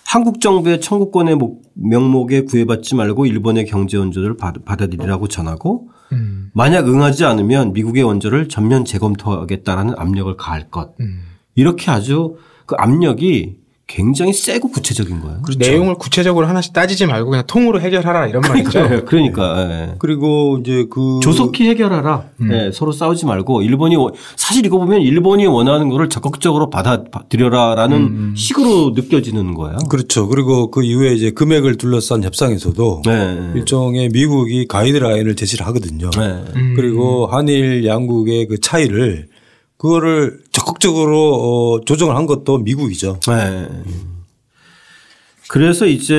한국 0.05 0.39
정부의 0.39 0.80
청구권의 0.80 1.38
명목에 1.74 2.41
구애받지 2.41 2.95
말고 2.95 3.26
일본의 3.26 3.66
경제 3.66 3.97
원조를 3.97 4.38
받아들이라고 4.38 5.28
전하고 5.28 5.89
음. 6.14 6.49
만약 6.53 6.88
응하지 6.88 7.26
않으면 7.26 7.74
미국의 7.74 8.03
원조를 8.03 8.47
전면 8.47 8.86
재검토하겠다라는 8.86 9.95
압력을 9.97 10.38
가할 10.38 10.70
것. 10.70 10.93
음. 11.01 11.24
이렇게 11.58 11.91
아주 11.91 12.38
그 12.66 12.76
압력이 12.78 13.58
굉장히 13.88 14.34
세고 14.34 14.70
구체적인 14.70 15.22
거예요. 15.22 15.41
그렇죠. 15.41 15.60
내용을 15.60 15.95
구체적으로 15.95 16.45
하나씩 16.45 16.74
따지지 16.74 17.05
말고 17.05 17.30
그냥 17.30 17.45
통으로 17.47 17.80
해결하라 17.80 18.28
이런 18.28 18.41
말이죠. 18.41 19.03
그러니까 19.08 19.66
네. 19.66 19.95
그리고 19.97 20.60
이제 20.60 20.86
그 20.89 21.20
조속히 21.24 21.70
해결하라. 21.70 22.26
음. 22.41 22.47
네. 22.49 22.72
서로 22.74 22.91
싸우지 22.91 23.26
말고 23.26 23.62
일본이 23.62 23.95
사실 24.36 24.66
이거 24.66 24.78
보면 24.78 25.01
일본이 25.01 25.45
원하는 25.45 25.88
거를 25.88 26.10
적극적으로 26.10 26.70
받아들여라라는 26.70 27.97
음. 27.97 28.34
식으로 28.36 28.91
느껴지는 28.93 29.53
거예요. 29.53 29.78
그렇죠. 29.89 30.28
그리고 30.28 30.70
그 30.70 30.84
이후에 30.84 31.14
이제 31.14 31.32
금액을 31.32 31.78
둘러싼 31.78 32.24
협상에서도 32.24 33.03
네. 33.05 33.51
일종의 33.55 34.10
미국이 34.10 34.68
가이드라인을 34.68 35.38
제시를 35.38 35.66
하거든요. 35.68 36.10
네. 36.10 36.43
음. 36.58 36.74
그리고 36.76 37.28
한일 37.28 37.86
양국의 37.86 38.47
그 38.47 38.60
차이를 38.60 39.30
그거를 39.78 40.39
적극적으로 40.51 41.36
어, 41.36 41.82
조정을 41.86 42.15
한 42.15 42.25
것도 42.25 42.59
미국이죠. 42.59 43.19
네. 43.28 43.67
그래서 45.49 45.86
이제 45.86 46.13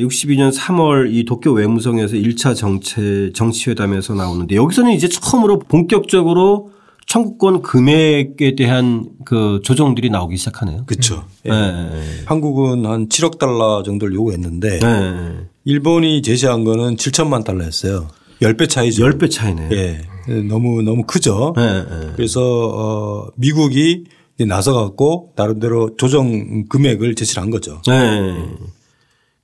62년 0.00 0.52
3월 0.54 1.12
이 1.12 1.24
도쿄 1.24 1.52
외무성에서 1.52 2.14
1차 2.14 2.54
정체 2.54 3.32
정치회담에서 3.34 4.14
나오는데 4.14 4.54
여기서는 4.54 4.92
이제 4.92 5.08
처음으로 5.08 5.58
본격적으로 5.58 6.70
청구권 7.06 7.62
금액에 7.62 8.54
대한 8.56 9.08
그 9.24 9.60
조정들이 9.64 10.10
나오기 10.10 10.36
시작하네요. 10.36 10.84
그렇죠. 10.86 11.24
네. 11.44 11.50
네. 11.50 12.02
한국은 12.26 12.84
한 12.84 13.08
7억 13.08 13.38
달러 13.38 13.82
정도를 13.84 14.14
요구했는데 14.14 14.78
네. 14.80 15.46
일본이 15.64 16.22
제시한 16.22 16.64
거는 16.64 16.96
7천만 16.96 17.44
달러였어요. 17.44 18.08
10배 18.42 18.68
차이죠. 18.68 19.04
10배 19.04 19.30
차이네. 19.30 19.68
예. 19.72 20.15
너무 20.48 20.82
너무 20.82 21.04
크죠. 21.04 21.52
네, 21.56 21.84
네. 21.84 22.12
그래서 22.16 22.40
어 22.42 23.30
미국이 23.36 24.04
나서 24.46 24.74
갖고 24.74 25.32
나름대로 25.36 25.96
조정 25.96 26.66
금액을 26.68 27.14
제시를 27.14 27.42
한 27.42 27.50
거죠. 27.50 27.80
네. 27.86 28.46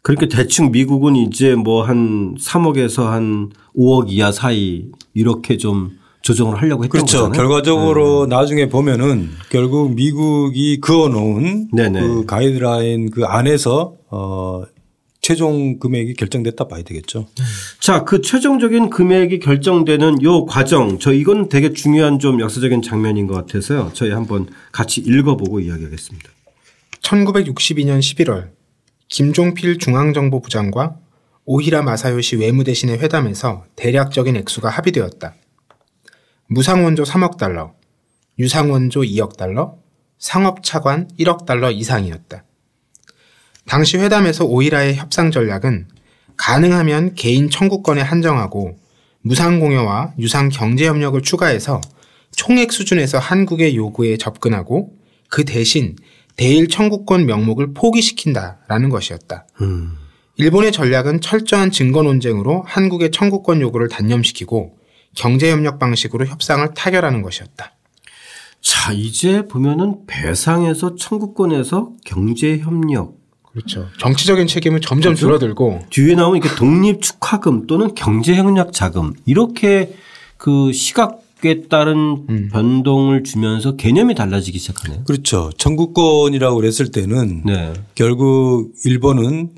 그러니까 0.02 0.36
대충 0.36 0.72
미국은 0.72 1.16
이제 1.16 1.54
뭐 1.54 1.84
한 1.84 2.34
3억에서 2.38 3.04
한 3.04 3.50
5억 3.76 4.10
이하 4.10 4.32
사이 4.32 4.86
이렇게 5.14 5.56
좀 5.56 5.92
조정을 6.22 6.60
하려고 6.60 6.84
했던 6.84 6.90
그렇죠. 7.00 7.18
거잖아요. 7.28 7.38
결과적으로 7.38 8.26
네. 8.26 8.36
나중에 8.36 8.68
보면은 8.68 9.30
결국 9.50 9.94
미국이 9.94 10.80
그어 10.80 11.08
놓은 11.08 11.68
그 11.70 12.24
가이드라인 12.26 13.10
그 13.10 13.24
안에서 13.24 13.94
어 14.10 14.62
최종 15.22 15.78
금액이 15.78 16.14
결정됐다 16.14 16.66
봐야 16.66 16.82
되겠죠. 16.82 17.28
자, 17.78 18.02
그 18.02 18.20
최종적인 18.20 18.90
금액이 18.90 19.38
결정되는 19.38 20.22
요 20.24 20.44
과정, 20.46 20.98
저 20.98 21.12
이건 21.12 21.48
되게 21.48 21.72
중요한 21.72 22.18
좀 22.18 22.40
역사적인 22.40 22.82
장면인 22.82 23.28
것 23.28 23.34
같아서요. 23.34 23.92
저희 23.94 24.10
한번 24.10 24.48
같이 24.72 25.00
읽어보고 25.00 25.60
이야기하겠습니다. 25.60 26.28
1962년 27.02 28.00
11월 28.00 28.50
김종필 29.08 29.78
중앙정보부장과 29.78 30.96
오히라 31.44 31.82
마사요시 31.82 32.36
외무대신의 32.36 32.98
회담에서 32.98 33.64
대략적인 33.76 34.36
액수가 34.36 34.68
합의되었다. 34.68 35.34
무상원조 36.48 37.04
3억 37.04 37.36
달러, 37.36 37.74
유상원조 38.40 39.02
2억 39.02 39.36
달러, 39.36 39.76
상업차관 40.18 41.08
1억 41.18 41.46
달러 41.46 41.70
이상이었다. 41.70 42.44
당시 43.66 43.96
회담에서 43.98 44.44
오이라의 44.44 44.96
협상 44.96 45.30
전략은 45.30 45.88
가능하면 46.36 47.14
개인 47.14 47.50
청구권에 47.50 48.00
한정하고 48.00 48.76
무상 49.20 49.60
공여와 49.60 50.14
유상 50.18 50.48
경제 50.48 50.86
협력을 50.86 51.20
추가해서 51.22 51.80
총액 52.32 52.72
수준에서 52.72 53.18
한국의 53.18 53.76
요구에 53.76 54.16
접근하고 54.16 54.92
그 55.28 55.44
대신 55.44 55.96
대일 56.36 56.68
청구권 56.68 57.26
명목을 57.26 57.74
포기시킨다라는 57.74 58.88
것이었다. 58.88 59.46
음. 59.60 59.96
일본의 60.36 60.72
전략은 60.72 61.20
철저한 61.20 61.70
증거 61.70 62.02
논쟁으로 62.02 62.64
한국의 62.66 63.10
청구권 63.10 63.60
요구를 63.60 63.88
단념시키고 63.88 64.78
경제협력 65.14 65.78
방식으로 65.78 66.26
협상을 66.26 66.66
타결하는 66.74 67.22
것이었다. 67.22 67.74
자, 68.62 68.92
이제 68.92 69.46
보면은 69.46 70.06
배상에서 70.06 70.96
청구권에서 70.96 71.92
경제협력 72.04 73.21
그렇죠. 73.52 73.86
정치적인 73.98 74.46
책임은 74.46 74.80
점점 74.80 75.10
그렇죠? 75.10 75.20
줄어들고 75.26 75.82
뒤에 75.90 76.14
나오는 76.14 76.40
이렇게 76.40 76.54
독립 76.56 77.02
축하금 77.02 77.66
또는 77.66 77.94
경제 77.94 78.34
협력 78.34 78.72
자금 78.72 79.12
이렇게 79.26 79.94
그 80.38 80.72
시각에 80.72 81.68
따른 81.68 82.24
음. 82.28 82.48
변동을 82.50 83.24
주면서 83.24 83.76
개념이 83.76 84.14
달라지기 84.14 84.58
시작하네요. 84.58 85.04
그렇죠. 85.04 85.50
청구권이라고 85.58 86.56
그랬을 86.56 86.90
때는 86.90 87.42
네. 87.44 87.72
결국 87.94 88.72
일본은 88.84 89.50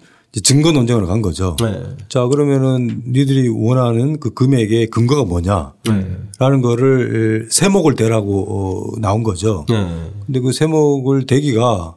증거 0.43 0.73
논쟁으로 0.73 1.07
간 1.07 1.23
거죠. 1.23 1.57
네. 1.61 1.81
자 2.09 2.27
그러면은 2.27 3.03
니들이 3.07 3.49
원하는 3.49 4.19
그 4.19 4.35
금액의 4.35 4.91
근거가 4.91 5.25
뭐냐라는 5.25 5.75
네. 5.85 6.61
거를 6.61 7.47
세목을 7.51 7.95
대라고 7.95 8.95
어, 8.97 9.01
나온 9.01 9.23
거죠. 9.23 9.65
네. 9.69 10.11
근데 10.27 10.41
그 10.41 10.53
세목을 10.53 11.27
대기가 11.27 11.95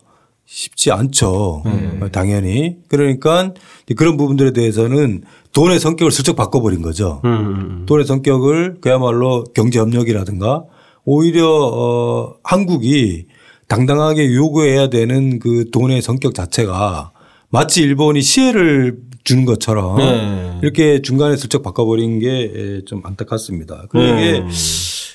쉽지 0.48 0.91
않죠. 0.91 1.62
네. 1.66 2.10
당연히. 2.12 2.78
그러니까 2.88 3.54
그런 3.98 4.16
부분들에 4.16 4.54
대해서는 4.54 5.24
돈의 5.54 5.80
성격을 5.80 6.12
슬쩍 6.12 6.36
바꿔버린 6.36 6.82
거죠. 6.82 7.22
음. 7.26 7.30
음, 7.30 7.45
음. 7.82 7.86
돈의 7.86 8.06
성격을 8.06 8.78
그야말로 8.80 9.43
경제협력이라든가 9.54 10.64
오히려 11.04 11.48
어 11.50 12.36
한국이 12.43 13.26
당당하게 13.68 14.34
요구해야 14.34 14.89
되는 14.89 15.39
그 15.39 15.70
돈의 15.72 16.02
성격 16.02 16.34
자체가 16.34 17.12
마치 17.50 17.82
일본이 17.82 18.22
시혜를 18.22 18.98
주는 19.26 19.43
것처럼 19.45 19.98
네. 19.98 20.60
이렇게 20.62 21.02
중간에 21.02 21.36
슬쩍 21.36 21.62
바꿔버린 21.62 22.20
게 22.20 22.82
좀 22.86 23.02
안타깝습니다. 23.04 23.84
그리고 23.89 24.16
네. 24.16 24.48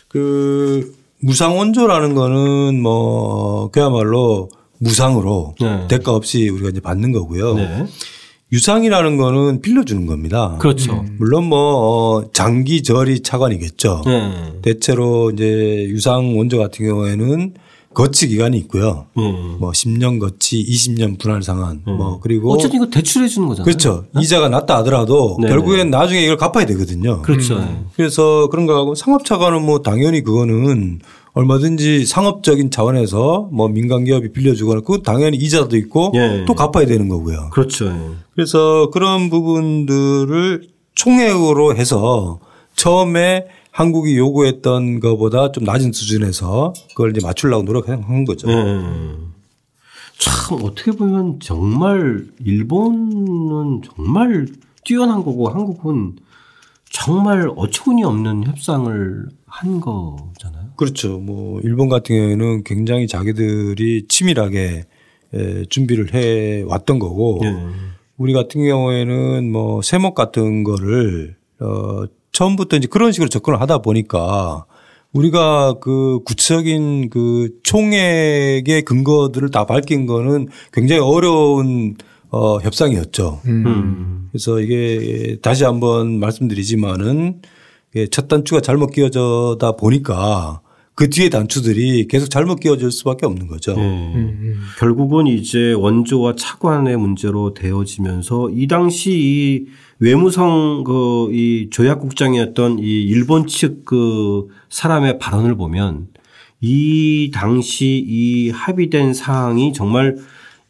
그 0.09 0.95
무상 1.21 1.57
원조라는 1.57 2.15
거는 2.15 2.83
뭐 2.83 3.71
그야말로 3.71 4.51
무상으로 4.83 5.55
네. 5.61 5.87
대가 5.89 6.15
없이 6.15 6.49
우리가 6.49 6.71
이제 6.71 6.81
받는 6.81 7.13
거고요. 7.13 7.55
네. 7.55 7.87
유상이라는 8.53 9.17
거는 9.17 9.63
빌려주는 9.63 10.05
겁니다. 10.07 10.57
그렇죠. 10.59 10.93
음. 10.93 11.17
물론 11.19 11.45
뭐 11.45 12.19
어, 12.19 12.31
장기 12.33 12.83
절이 12.83 13.21
차관이겠죠. 13.23 14.03
네. 14.05 14.53
대체로 14.61 15.31
이제 15.31 15.87
유상 15.89 16.37
원조 16.37 16.59
같은 16.59 16.87
경우에는 16.87 17.55
거치 17.95 18.29
기간이 18.29 18.57
있고요. 18.59 19.07
음. 19.19 19.57
뭐 19.59 19.71
10년 19.71 20.19
거치, 20.19 20.65
20년 20.65 21.19
분할 21.19 21.43
상한 21.43 21.83
음. 21.87 21.97
뭐 21.97 22.21
그리고 22.21 22.53
어쨌든 22.53 22.77
이거 22.77 22.91
대출해 22.91 23.29
주는 23.29 23.49
거잖아요. 23.49 23.65
그렇죠. 23.65 24.05
네? 24.15 24.23
이자가 24.23 24.49
낮다 24.49 24.79
하더라도 24.79 25.39
네 25.41 25.49
결국엔 25.49 25.91
나중에 25.91 26.23
이걸 26.23 26.37
갚아야 26.37 26.67
되거든요. 26.67 27.23
그렇죠. 27.23 27.57
음. 27.57 27.87
그래서 27.95 28.49
그런 28.51 28.67
거하고 28.67 28.95
상업차관은 28.95 29.65
뭐 29.65 29.81
당연히 29.81 30.23
그거는 30.23 31.01
얼마든지 31.35 32.05
상업적인 32.05 32.71
차원에서 32.71 33.49
뭐 33.53 33.69
민간 33.69 34.05
기업이 34.05 34.33
빌려주거나 34.33 34.83
그 34.83 35.03
당연히 35.03 35.39
이자도 35.39 35.77
있고 35.79 36.13
예. 36.15 36.45
또 36.47 36.55
갚아야 36.55 36.87
되는 36.87 37.09
거고요. 37.09 37.51
그렇죠. 37.51 37.87
예. 37.87 38.15
그래서 38.35 38.91
그런 38.91 39.31
부분들을 39.31 40.69
총액으로 40.95 41.75
해서 41.77 42.39
처음에 42.77 43.47
한국이 43.71 44.19
요구했던 44.19 45.01
것보다 45.01 45.51
좀 45.53 45.65
낮은 45.65 45.93
수준에서 45.93 46.75
그걸 46.91 47.17
이제 47.17 47.25
맞추려고 47.27 47.63
노력한 47.63 48.25
거죠. 48.27 48.49
음. 48.49 49.33
참 50.19 50.59
어떻게 50.63 50.93
보면 50.93 51.41
정말 51.41 52.27
일본은 52.45 53.81
정말 53.83 54.47
뛰어난 54.85 55.25
거고 55.25 55.49
한국은 55.49 56.17
정말 56.91 57.51
어처구니 57.57 58.05
없는 58.05 58.45
협상을 58.45 59.27
한 59.47 59.81
거잖아요. 59.81 60.62
그렇죠. 60.77 61.19
뭐 61.19 61.61
일본 61.63 61.89
같은 61.89 62.17
경우에는 62.17 62.65
굉장히 62.65 63.07
자기들이 63.07 64.07
치밀하게 64.09 64.85
준비를 65.69 66.15
해 66.15 66.63
왔던 66.67 66.99
거고 66.99 67.41
네. 67.43 67.55
우리 68.17 68.33
같은 68.33 68.65
경우에는 68.65 69.51
뭐 69.51 69.83
세목 69.83 70.15
같은 70.15 70.65
거를 70.65 71.37
어 71.61 72.05
처음부터 72.33 72.77
이제 72.77 72.89
그런 72.89 73.13
식으로 73.13 73.29
접근을 73.29 73.61
하다 73.61 73.79
보니까 73.79 74.65
우리가 75.13 75.75
그 75.81 76.21
구체적인 76.25 77.11
그 77.11 77.51
총액의 77.63 78.83
근거들을 78.85 79.51
다 79.51 79.67
밝힌 79.67 80.07
거는 80.07 80.49
굉장히 80.73 81.03
어려운 81.03 81.97
어 82.31 82.59
협상이었죠. 82.59 83.41
음. 83.45 84.29
그래서 84.31 84.61
이게 84.61 85.37
다시 85.43 85.65
한번 85.65 86.19
말씀드리지만은 86.19 87.43
첫 88.11 88.29
단추가 88.29 88.61
잘못 88.61 88.93
끼어져다 88.93 89.73
보니까 89.73 90.61
그 90.95 91.09
뒤에 91.09 91.31
단추들이 91.31 92.07
계속 92.07 92.29
잘못 92.29 92.61
끼워질 92.61 92.91
수밖에 92.91 93.25
없는 93.27 93.47
거죠. 93.47 93.75
네. 93.75 93.83
음. 93.83 94.61
결국은 94.79 95.27
이제 95.27 95.73
원조와 95.73 96.35
차관의 96.37 96.97
문제로 96.99 97.55
되어지면서 97.55 98.51
이 98.51 98.67
당시 98.67 99.11
이 99.13 99.67
외무성 99.99 100.85
그 100.85 101.31
이 101.33 101.69
조약국장이었던 101.71 102.79
이 102.79 102.83
일본 103.05 103.47
측 103.47 103.85
그 103.85 104.49
사람의 104.69 105.19
발언을 105.19 105.57
보면 105.57 106.09
이 106.61 107.31
당시 107.33 108.05
이 108.07 108.51
합의된 108.51 109.15
사항이 109.15 109.73
정말 109.73 110.17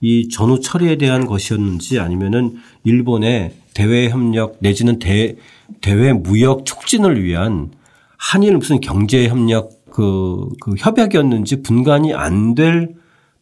이 0.00 0.28
전후 0.28 0.60
처리에 0.60 0.96
대한 0.96 1.26
것이었는지 1.26 1.98
아니면은 2.00 2.56
일본의 2.84 3.52
대외 3.74 4.08
협력 4.08 4.56
내지는 4.60 4.98
대, 4.98 5.36
대외 5.80 6.12
무역 6.12 6.64
촉진을 6.66 7.22
위한 7.22 7.70
한일 8.18 8.56
무슨 8.56 8.80
경제 8.80 9.28
협력 9.28 9.70
그, 9.90 10.48
그 10.60 10.74
협약이었는지 10.78 11.62
분간이 11.62 12.14
안 12.14 12.54
될 12.54 12.94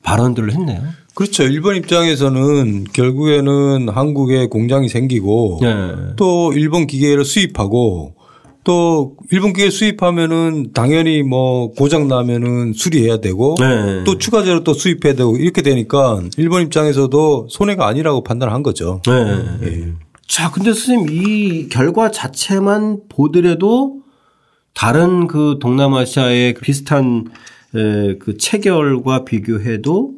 발언들을 0.02 0.52
했네요. 0.52 0.80
그렇죠. 1.14 1.42
일본 1.42 1.76
입장에서는 1.76 2.84
결국에는 2.92 3.88
한국에 3.88 4.46
공장이 4.46 4.88
생기고 4.88 5.58
네. 5.60 5.92
또 6.16 6.52
일본 6.54 6.86
기계를 6.86 7.24
수입하고 7.24 8.14
또 8.62 9.16
일본 9.30 9.52
기계 9.52 9.70
수입하면은 9.70 10.72
당연히 10.72 11.22
뭐 11.22 11.72
고장 11.72 12.08
나면은 12.08 12.72
수리해야 12.74 13.18
되고 13.18 13.56
네. 13.58 14.04
또 14.04 14.18
추가적으로 14.18 14.64
또 14.64 14.72
수입해야 14.74 15.14
되고 15.14 15.36
이렇게 15.36 15.62
되니까 15.62 16.22
일본 16.36 16.62
입장에서도 16.62 17.48
손해가 17.50 17.86
아니라고 17.86 18.22
판단한 18.22 18.62
거죠. 18.62 19.02
네. 19.06 19.92
네. 20.30 20.36
자, 20.36 20.50
근데 20.52 20.72
선생님 20.72 21.08
이 21.10 21.68
결과 21.68 22.12
자체만 22.12 23.08
보더라도 23.08 24.02
다른 24.74 25.26
그 25.26 25.58
동남아시아의 25.60 26.54
비슷한 26.54 27.26
그 27.72 28.36
체결과 28.38 29.24
비교해도 29.24 30.14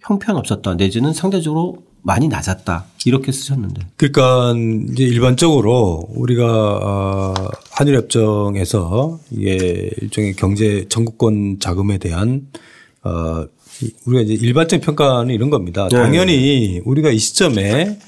형편없었다 0.00 0.74
내지는 0.74 1.14
상대적으로 1.14 1.78
많이 2.02 2.28
낮았다 2.28 2.84
이렇게 3.06 3.32
쓰셨는데. 3.32 3.86
그러니까 3.96 4.54
이제 4.92 5.04
일반적으로 5.04 6.06
우리가 6.10 6.44
아, 6.82 7.34
한일 7.70 7.96
협정에서 7.96 9.18
이게 9.30 9.90
일종의 10.02 10.34
경제 10.34 10.84
전국권 10.90 11.60
자금에 11.60 11.96
대한 11.96 12.48
어 13.02 13.46
우리가 14.04 14.22
이제 14.22 14.34
일반적인 14.34 14.84
평가는 14.84 15.34
이런 15.34 15.48
겁니다. 15.48 15.88
네. 15.90 15.96
당연히 15.96 16.82
우리가 16.84 17.10
이 17.10 17.18
시점에 17.18 17.98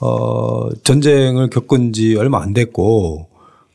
어 0.00 0.68
전쟁을 0.82 1.50
겪은 1.50 1.92
지 1.92 2.16
얼마 2.16 2.42
안 2.42 2.52
됐고 2.52 3.28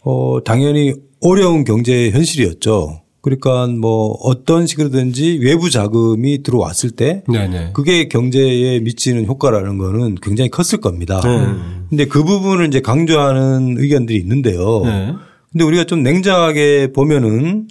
어 0.04 0.40
당연히 0.44 0.94
어려운 1.22 1.64
경제 1.64 2.12
현실이었죠. 2.12 3.02
그러니까 3.22 3.68
뭐 3.68 4.18
어떤 4.24 4.66
식으로든지 4.66 5.40
외부 5.44 5.70
자금이 5.70 6.42
들어왔을 6.42 6.92
때 6.92 7.24
네네. 7.32 7.72
그게 7.74 8.08
경제에 8.08 8.80
미치는 8.80 9.28
효과라는 9.28 9.78
거는 9.78 10.16
굉장히 10.22 10.50
컸을 10.50 10.82
겁니다. 10.82 11.22
네. 11.24 11.46
근데 11.90 12.06
그 12.06 12.24
부분을 12.24 12.68
이제 12.68 12.82
강조하는 12.82 13.76
의견들이 13.78 14.18
있는데요. 14.20 14.82
네. 14.84 15.14
근데 15.52 15.64
우리가 15.64 15.84
좀 15.84 16.02
냉정하게 16.02 16.94
보면은 16.94 17.68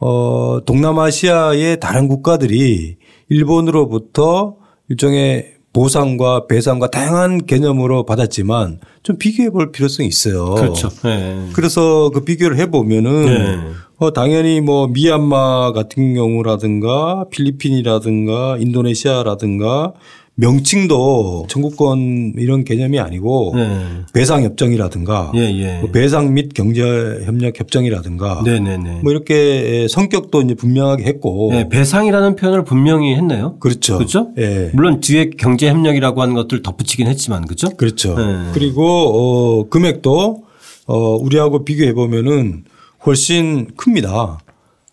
어 0.00 0.60
동남아시아의 0.66 1.80
다른 1.80 2.08
국가들이 2.08 2.96
일본으로부터 3.28 4.56
일종의 4.88 5.59
보상과 5.72 6.46
배상과 6.46 6.90
다양한 6.90 7.46
개념으로 7.46 8.04
받았지만 8.04 8.80
좀 9.02 9.16
비교해 9.18 9.50
볼 9.50 9.70
필요성이 9.70 10.08
있어요. 10.08 10.54
그렇죠. 10.54 10.88
네. 11.04 11.48
그래서 11.52 12.10
그 12.12 12.24
비교를 12.24 12.58
해 12.58 12.70
보면은 12.70 13.26
네. 13.26 13.58
어 13.98 14.12
당연히 14.12 14.60
뭐 14.60 14.88
미얀마 14.88 15.72
같은 15.72 16.14
경우라든가 16.14 17.26
필리핀이라든가 17.30 18.56
인도네시아라든가 18.58 19.92
명칭도 20.36 21.46
청구권 21.48 22.34
이런 22.38 22.64
개념이 22.64 22.98
아니고 22.98 23.52
네. 23.56 23.86
배상 24.14 24.42
협정이라든가 24.42 25.32
예, 25.34 25.40
예. 25.40 25.78
뭐 25.80 25.90
배상 25.90 26.32
및 26.32 26.54
경제 26.54 26.82
협력 27.24 27.60
협정이라든가 27.60 28.42
네네네. 28.44 29.00
뭐 29.02 29.12
이렇게 29.12 29.86
성격도 29.88 30.40
이제 30.40 30.54
분명하게 30.54 31.04
했고 31.04 31.50
네, 31.52 31.68
배상이라는 31.68 32.36
표현을 32.36 32.64
분명히 32.64 33.14
했네요. 33.14 33.56
그렇죠. 33.58 33.98
그렇죠? 33.98 34.30
예. 34.38 34.70
물론 34.72 35.00
뒤에 35.00 35.30
경제 35.36 35.68
협력이라고 35.68 36.22
하는 36.22 36.34
것들 36.34 36.62
덧붙이긴 36.62 37.06
했지만 37.06 37.44
그렇죠? 37.44 37.70
그렇죠. 37.76 38.14
네. 38.16 38.50
그리고 38.54 38.84
어 38.84 39.68
금액도 39.68 40.44
어 40.86 41.16
우리하고 41.16 41.64
비교해 41.64 41.92
보면은 41.92 42.64
훨씬 43.04 43.68
큽니다. 43.76 44.38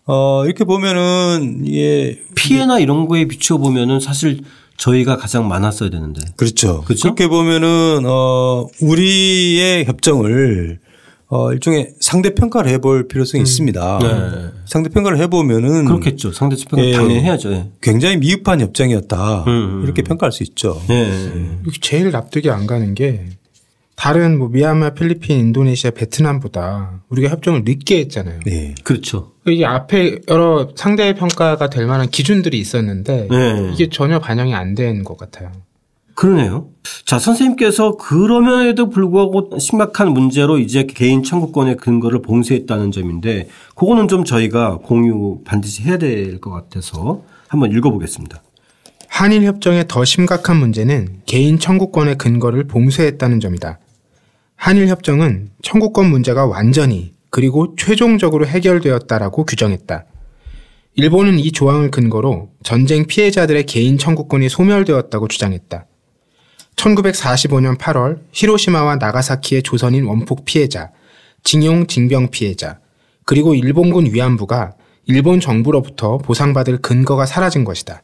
어 0.06 0.44
이렇게 0.44 0.64
보면은 0.64 1.62
이게 1.64 2.18
피해나 2.34 2.78
이런 2.78 3.06
거에 3.06 3.26
비추어 3.26 3.58
보면은 3.58 4.00
사실 4.00 4.40
저희가 4.78 5.16
가장 5.16 5.46
많았어야 5.48 5.90
되는데. 5.90 6.22
그렇죠. 6.36 6.82
그렇죠? 6.82 7.02
그렇게 7.02 7.28
보면은 7.28 8.04
어 8.06 8.66
우리의 8.80 9.84
협정을 9.84 10.80
어, 11.30 11.52
일종의 11.52 11.94
상대 12.00 12.34
평가를 12.34 12.70
해볼 12.72 13.06
필요성이 13.08 13.42
음. 13.42 13.44
있습니다. 13.44 13.98
네. 13.98 14.48
상대 14.64 14.88
평가를 14.88 15.18
해보면은 15.18 15.84
그렇겠죠. 15.84 16.32
상대 16.32 16.56
평가 16.56 16.86
예, 16.86 16.92
당연히 16.92 17.20
해야죠. 17.20 17.52
예. 17.52 17.68
굉장히 17.82 18.16
미흡한 18.16 18.62
협정이었다 18.62 19.44
음, 19.46 19.48
음. 19.48 19.82
이렇게 19.84 20.00
평가할 20.02 20.32
수 20.32 20.42
있죠. 20.44 20.80
예. 20.88 21.12
제일 21.82 22.12
납득이 22.12 22.48
안 22.48 22.66
가는 22.66 22.94
게 22.94 23.26
다른 23.94 24.38
뭐 24.38 24.48
미얀마, 24.48 24.90
필리핀, 24.90 25.40
인도네시아, 25.40 25.90
베트남보다 25.90 27.02
우리가 27.08 27.28
협정을 27.30 27.64
늦게 27.64 27.98
했잖아요. 27.98 28.40
네. 28.46 28.74
그렇죠. 28.84 29.32
이게 29.50 29.64
앞에 29.66 30.20
여러 30.28 30.68
상대 30.76 31.14
평가가 31.14 31.70
될 31.70 31.86
만한 31.86 32.08
기준들이 32.08 32.58
있었는데 32.58 33.28
네. 33.30 33.70
이게 33.74 33.88
전혀 33.88 34.18
반영이 34.18 34.54
안 34.54 34.74
된 34.74 35.04
것 35.04 35.16
같아요. 35.18 35.50
그러네요. 36.14 36.68
자, 37.04 37.18
선생님께서 37.20 37.96
그러면에도 37.96 38.90
불구하고 38.90 39.56
심각한 39.60 40.12
문제로 40.12 40.58
이제 40.58 40.84
개인 40.84 41.22
청구권의 41.22 41.76
근거를 41.76 42.22
봉쇄했다는 42.22 42.90
점인데 42.90 43.48
그거는 43.76 44.08
좀 44.08 44.24
저희가 44.24 44.78
공유 44.78 45.38
반드시 45.44 45.82
해야 45.84 45.96
될 45.96 46.40
것 46.40 46.50
같아서 46.50 47.22
한번 47.46 47.70
읽어보겠습니다. 47.70 48.42
한일 49.08 49.44
협정의 49.44 49.84
더 49.88 50.04
심각한 50.04 50.56
문제는 50.56 51.20
개인 51.26 51.58
청구권의 51.58 52.18
근거를 52.18 52.64
봉쇄했다는 52.64 53.38
점이다. 53.40 53.78
한일 54.56 54.88
협정은 54.88 55.50
청구권 55.62 56.10
문제가 56.10 56.46
완전히 56.46 57.12
그리고 57.30 57.74
최종적으로 57.76 58.46
해결되었다라고 58.46 59.44
규정했다. 59.44 60.06
일본은 60.94 61.38
이 61.38 61.52
조항을 61.52 61.90
근거로 61.90 62.50
전쟁 62.62 63.06
피해자들의 63.06 63.66
개인 63.66 63.98
청구권이 63.98 64.48
소멸되었다고 64.48 65.28
주장했다. 65.28 65.86
1945년 66.76 67.76
8월 67.76 68.20
히로시마와 68.32 68.96
나가사키의 68.96 69.62
조선인 69.62 70.04
원폭 70.04 70.44
피해자, 70.44 70.90
징용 71.44 71.86
징병 71.86 72.30
피해자, 72.30 72.78
그리고 73.24 73.54
일본군 73.54 74.12
위안부가 74.12 74.74
일본 75.06 75.40
정부로부터 75.40 76.18
보상받을 76.18 76.78
근거가 76.78 77.26
사라진 77.26 77.64
것이다. 77.64 78.02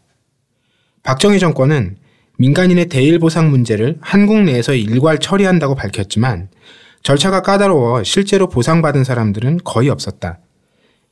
박정희 1.02 1.38
정권은 1.38 1.96
민간인의 2.38 2.88
대일 2.88 3.18
보상 3.18 3.50
문제를 3.50 3.98
한국 4.00 4.42
내에서 4.42 4.74
일괄 4.74 5.18
처리한다고 5.18 5.74
밝혔지만 5.74 6.48
절차가 7.04 7.42
까다로워 7.42 8.02
실제로 8.02 8.48
보상받은 8.48 9.04
사람들은 9.04 9.60
거의 9.62 9.90
없었다. 9.90 10.40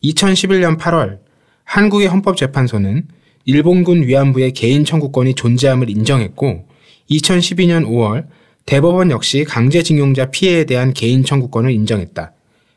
2011년 0.03 0.79
8월 0.79 1.19
한국의 1.65 2.09
헌법재판소는 2.09 3.09
일본군 3.45 4.03
위안부의 4.03 4.53
개인 4.53 4.87
청구권이 4.87 5.35
존재함을 5.35 5.91
인정했고 5.91 6.67
2012년 7.11 7.87
5월 7.87 8.27
대법원 8.65 9.11
역시 9.11 9.45
강제징용자 9.45 10.31
피해에 10.31 10.65
대한 10.65 10.95
개인 10.95 11.25
청구권을 11.25 11.71
인정했다. 11.71 12.33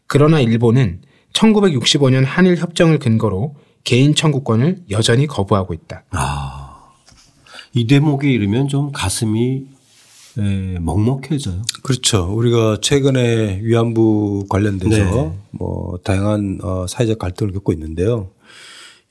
그러나 0.07 0.41
일본은 0.41 1.01
1965년 1.31 2.25
한일 2.25 2.57
협정을 2.57 2.99
근거로 2.99 3.55
개인 3.85 4.13
청구권을 4.13 4.79
여전히 4.89 5.25
거부하고 5.25 5.73
있다. 5.73 6.03
아, 6.11 6.91
이 7.73 7.87
대목에 7.87 8.29
이르면 8.29 8.67
좀 8.67 8.91
가슴이 8.91 9.67
에, 10.39 10.79
먹먹해져요. 10.79 11.61
그렇죠. 11.83 12.31
우리가 12.33 12.77
최근에 12.81 13.61
위안부 13.63 14.45
관련돼서 14.49 14.97
네. 14.97 15.31
뭐 15.51 15.97
다양한 16.03 16.59
어, 16.61 16.85
사회적 16.87 17.19
갈등을 17.19 17.53
겪고 17.53 17.73
있는데요. 17.73 18.31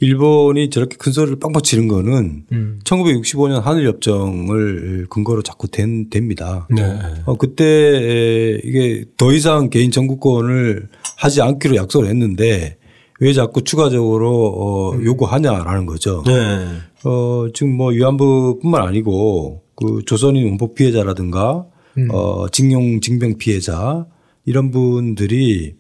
일본이 0.01 0.71
저렇게 0.71 0.97
큰 0.97 1.13
소리를 1.13 1.39
빵빵 1.39 1.63
치는 1.63 1.89
거는 1.89 2.45
음. 2.53 2.81
1965년 2.85 3.61
한일협정을 3.61 5.07
근거로 5.09 5.43
자꾸 5.43 5.69
된, 5.69 6.11
됩니다. 6.11 6.67
네. 6.69 6.83
어, 7.25 7.37
그때 7.37 8.61
이게 8.65 9.05
더 9.17 9.33
이상 9.33 9.71
개인 9.71 9.91
청구권을 9.91 10.89
하지 11.17 11.41
않기로 11.43 11.77
약속을 11.77 12.09
했는데 12.09 12.77
왜 13.21 13.33
자꾸 13.33 13.63
추가적으로 13.63 14.47
어, 14.49 14.93
음. 14.93 15.05
요구하냐라는 15.05 15.87
거죠. 15.87 16.23
네. 16.27 16.67
어, 17.05 17.47
지금 17.55 17.77
뭐 17.77 17.91
위안부뿐만 17.91 18.83
아니고 18.83 19.63
그 19.77 20.03
조선인 20.07 20.45
원폭 20.47 20.75
피해자라든가 20.75 21.67
음. 21.99 22.09
어, 22.11 22.49
징용 22.49 23.01
징병 23.01 23.39
피해자 23.39 24.07
이런 24.45 24.71
분들이 24.71 25.75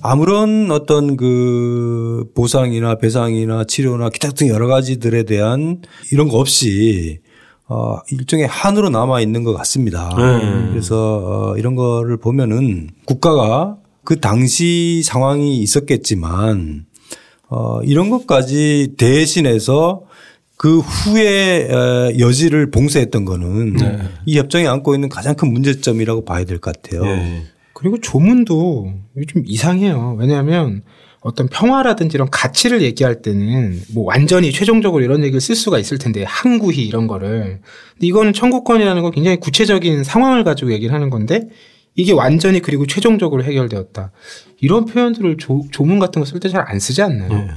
아무런 0.00 0.70
어떤 0.70 1.16
그 1.16 2.30
보상이나 2.34 2.96
배상이나 2.96 3.64
치료나 3.64 4.10
기타 4.10 4.30
등 4.32 4.48
여러 4.48 4.66
가지들에 4.66 5.22
대한 5.22 5.82
이런 6.10 6.28
거 6.28 6.38
없이 6.38 7.20
어 7.68 7.98
일종의 8.10 8.46
한으로 8.48 8.90
남아 8.90 9.20
있는 9.20 9.44
것 9.44 9.54
같습니다. 9.54 10.10
음. 10.18 10.70
그래서 10.70 11.52
어 11.52 11.56
이런 11.56 11.76
거를 11.76 12.16
보면은 12.16 12.90
국가가 13.04 13.76
그 14.02 14.18
당시 14.18 15.02
상황이 15.04 15.58
있었겠지만 15.58 16.86
어 17.48 17.80
이런 17.84 18.10
것까지 18.10 18.94
대신해서 18.98 20.02
그 20.62 20.78
후에 20.78 21.68
여지를 22.20 22.70
봉쇄했던 22.70 23.24
거는 23.24 23.72
네. 23.72 23.98
이 24.26 24.38
협정이 24.38 24.68
안고 24.68 24.94
있는 24.94 25.08
가장 25.08 25.34
큰 25.34 25.52
문제점이라고 25.52 26.24
봐야 26.24 26.44
될 26.44 26.60
것 26.60 26.80
같아요. 26.80 27.04
네. 27.04 27.42
그리고 27.74 27.98
조문도 28.00 28.94
좀 29.26 29.42
이상해요. 29.44 30.14
왜냐하면 30.20 30.82
어떤 31.18 31.48
평화라든지 31.48 32.16
이런 32.16 32.28
가치를 32.30 32.80
얘기할 32.82 33.22
때는 33.22 33.80
뭐 33.92 34.04
완전히 34.04 34.52
최종적으로 34.52 35.02
이런 35.02 35.24
얘기를 35.24 35.40
쓸 35.40 35.56
수가 35.56 35.80
있을 35.80 35.98
텐데 35.98 36.22
항구히 36.22 36.86
이런 36.86 37.08
거를. 37.08 37.58
근데 37.94 38.06
이거는 38.06 38.32
청구권이라는 38.32 39.02
건 39.02 39.10
굉장히 39.10 39.38
구체적인 39.40 40.04
상황을 40.04 40.44
가지고 40.44 40.70
얘기를 40.70 40.94
하는 40.94 41.10
건데 41.10 41.48
이게 41.96 42.12
완전히 42.12 42.60
그리고 42.60 42.86
최종적으로 42.86 43.42
해결되었다. 43.42 44.12
이런 44.60 44.84
표현들을 44.86 45.38
조, 45.38 45.62
조문 45.72 45.98
같은 45.98 46.22
거 46.22 46.24
쓸 46.24 46.38
때 46.38 46.48
잘 46.48 46.64
안 46.68 46.78
쓰지 46.78 47.02
않나요? 47.02 47.28
네. 47.30 47.48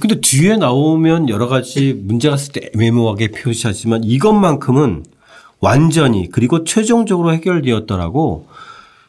근데 0.00 0.20
뒤에 0.20 0.56
나오면 0.56 1.28
여러 1.28 1.48
가지 1.48 1.92
문제가 1.92 2.36
있을 2.36 2.52
때 2.52 2.70
애매모호하게 2.74 3.28
표시하지만 3.28 4.04
이것만큼은 4.04 5.04
완전히 5.60 6.28
그리고 6.30 6.64
최종적으로 6.64 7.32
해결되었다라고 7.32 8.46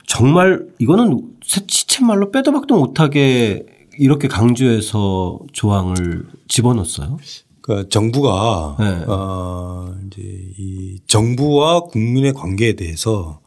정말 0.06 0.66
이거는 0.80 1.22
시쳇말로 1.42 2.32
빼도 2.32 2.52
박도 2.52 2.78
못하게 2.78 3.66
이렇게 3.98 4.28
강조해서 4.28 5.40
조항을 5.52 6.26
집어넣었어요. 6.48 7.18
그 7.62 7.90
정부가 7.90 8.78
네. 8.80 9.04
어 9.08 9.94
이제 10.08 10.22
이 10.58 11.00
정부와 11.08 11.82
국민의 11.82 12.34
관계에 12.34 12.74
대해서 12.74 13.40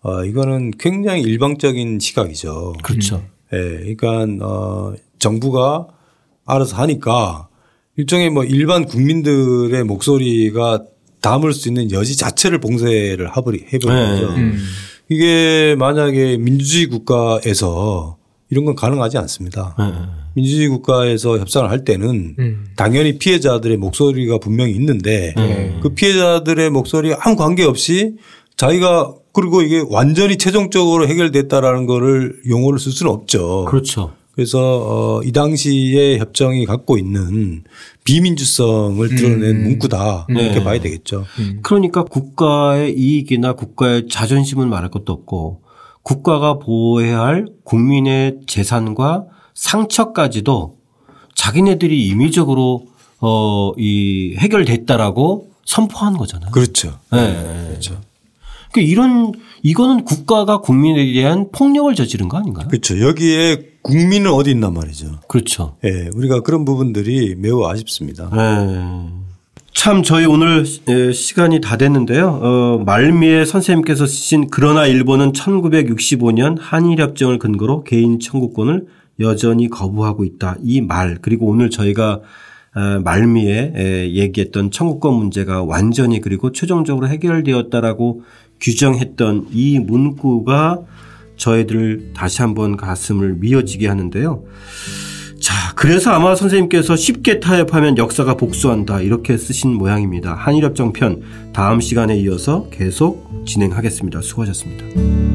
어 0.00 0.24
이거는 0.24 0.70
굉장히 0.78 1.20
일방적인 1.22 1.98
시각이죠. 1.98 2.74
그렇죠. 2.82 3.22
예. 3.52 3.58
네. 3.58 3.94
그러니까 3.94 4.46
어 4.46 4.94
정부가 5.18 5.88
알아서 6.48 6.76
하니까 6.76 7.48
일종의 7.96 8.30
뭐 8.30 8.44
일반 8.44 8.86
국민들의 8.86 9.84
목소리가 9.84 10.84
담을 11.20 11.52
수 11.52 11.68
있는 11.68 11.90
여지 11.90 12.16
자체를 12.16 12.60
봉쇄를 12.60 13.36
해버리 13.36 13.66
해버린 13.72 13.98
네. 13.98 14.10
거죠. 14.10 14.28
음. 14.34 14.58
이게 15.08 15.74
만약에 15.78 16.36
민주주의 16.36 16.86
국가에서 16.86 18.16
이런 18.50 18.64
건 18.64 18.74
가능하지 18.74 19.18
않습니다. 19.18 19.74
네. 19.78 19.92
민주주의 20.34 20.68
국가에서 20.68 21.38
협상을 21.38 21.68
할 21.68 21.84
때는 21.84 22.36
음. 22.38 22.66
당연히 22.76 23.18
피해자들의 23.18 23.76
목소리가 23.76 24.38
분명히 24.38 24.72
있는데 24.72 25.34
네. 25.36 25.78
그 25.82 25.90
피해자들의 25.90 26.70
목소리 26.70 27.12
아무 27.18 27.36
관계 27.36 27.64
없이 27.64 28.14
자기가 28.56 29.14
그리고 29.32 29.62
이게 29.62 29.82
완전히 29.88 30.36
최종적으로 30.36 31.06
해결됐다라는 31.08 31.86
거를 31.86 32.36
용어를 32.48 32.78
쓸 32.78 32.92
수는 32.92 33.12
없죠. 33.12 33.66
그렇죠. 33.68 34.12
그래서 34.38 34.60
어, 34.60 35.22
이 35.24 35.32
당시에 35.32 36.18
협정이 36.18 36.64
갖고 36.64 36.96
있는 36.96 37.64
비민주성을 38.04 39.08
드러낸 39.16 39.56
음. 39.56 39.62
문구다 39.64 40.26
이렇게 40.28 40.60
네. 40.60 40.62
봐야 40.64 40.80
되겠죠. 40.80 41.24
음. 41.40 41.58
그러니까 41.64 42.04
국가의 42.04 42.96
이익이나 42.96 43.54
국가의 43.54 44.06
자존심은 44.08 44.70
말할 44.70 44.92
것도 44.92 45.12
없고 45.12 45.62
국가가 46.04 46.60
보호해야 46.60 47.20
할 47.20 47.46
국민의 47.64 48.42
재산과 48.46 49.24
상처까지도 49.54 50.76
자기네들이 51.34 52.06
임의적으로 52.06 52.86
어, 53.18 53.72
이 53.76 54.36
해결됐다라고 54.38 55.50
선포한 55.64 56.16
거잖아요. 56.16 56.52
그렇죠. 56.52 57.00
네. 57.10 57.66
그렇죠. 57.70 58.00
그러니까 58.72 58.90
이런 58.92 59.32
이거는 59.62 60.04
국가가 60.04 60.60
국민에 60.60 61.12
대한 61.12 61.48
폭력을 61.52 61.94
저지른 61.94 62.28
거 62.28 62.36
아닌가요? 62.38 62.68
그렇죠. 62.68 63.00
여기에 63.00 63.78
국민은 63.82 64.30
어디 64.32 64.50
있단 64.50 64.72
말이죠. 64.74 65.20
그렇죠. 65.28 65.76
예. 65.84 65.90
네, 65.90 66.10
우리가 66.14 66.40
그런 66.40 66.64
부분들이 66.64 67.34
매우 67.36 67.64
아쉽습니다. 67.66 68.28
네. 68.34 69.08
참 69.72 70.02
저희 70.02 70.26
오늘 70.26 70.64
시간이 70.66 71.60
다 71.60 71.76
됐는데요. 71.76 72.28
어, 72.42 72.82
말미에 72.84 73.44
선생님께서 73.44 74.06
쓰신 74.06 74.48
그러나 74.50 74.86
일본은 74.86 75.32
1965년 75.32 76.56
한일협정을 76.58 77.38
근거로 77.38 77.84
개인 77.84 78.18
청구권을 78.18 78.86
여전히 79.20 79.68
거부하고 79.68 80.24
있다. 80.24 80.56
이 80.62 80.80
말 80.80 81.18
그리고 81.22 81.46
오늘 81.46 81.70
저희가 81.70 82.20
어, 82.74 83.00
말미에 83.02 84.10
얘기했던 84.14 84.70
청구권 84.70 85.14
문제가 85.14 85.62
완전히 85.64 86.20
그리고 86.20 86.52
최종적으로 86.52 87.08
해결되었다라고 87.08 88.22
규정했던 88.60 89.48
이 89.52 89.78
문구가 89.78 90.80
저희들 91.36 92.12
다시 92.14 92.42
한번 92.42 92.76
가슴을 92.76 93.34
미어지게 93.34 93.86
하는데요. 93.88 94.44
자, 95.40 95.72
그래서 95.76 96.10
아마 96.10 96.34
선생님께서 96.34 96.96
쉽게 96.96 97.38
타협하면 97.38 97.96
역사가 97.96 98.36
복수한다 98.36 99.00
이렇게 99.00 99.38
쓰신 99.38 99.72
모양입니다. 99.72 100.34
한일협정편 100.34 101.22
다음 101.52 101.80
시간에 101.80 102.16
이어서 102.18 102.68
계속 102.70 103.44
진행하겠습니다. 103.46 104.20
수고하셨습니다. 104.20 105.27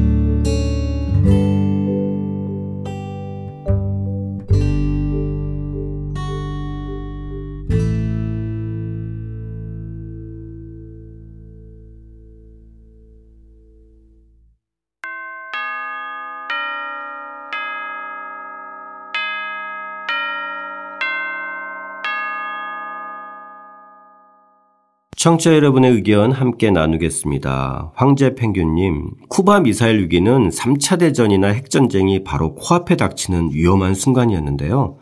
청취자 25.24 25.54
여러분의 25.54 25.92
의견 25.92 26.32
함께 26.32 26.70
나누겠습니다. 26.70 27.92
황제 27.94 28.34
펭귄님, 28.34 29.12
쿠바 29.30 29.60
미사일 29.60 30.02
위기는 30.02 30.50
3차 30.50 30.98
대전이나 30.98 31.46
핵전쟁이 31.46 32.24
바로 32.24 32.54
코앞에 32.54 32.96
닥치는 32.96 33.48
위험한 33.54 33.94
순간이었는데요. 33.94 34.98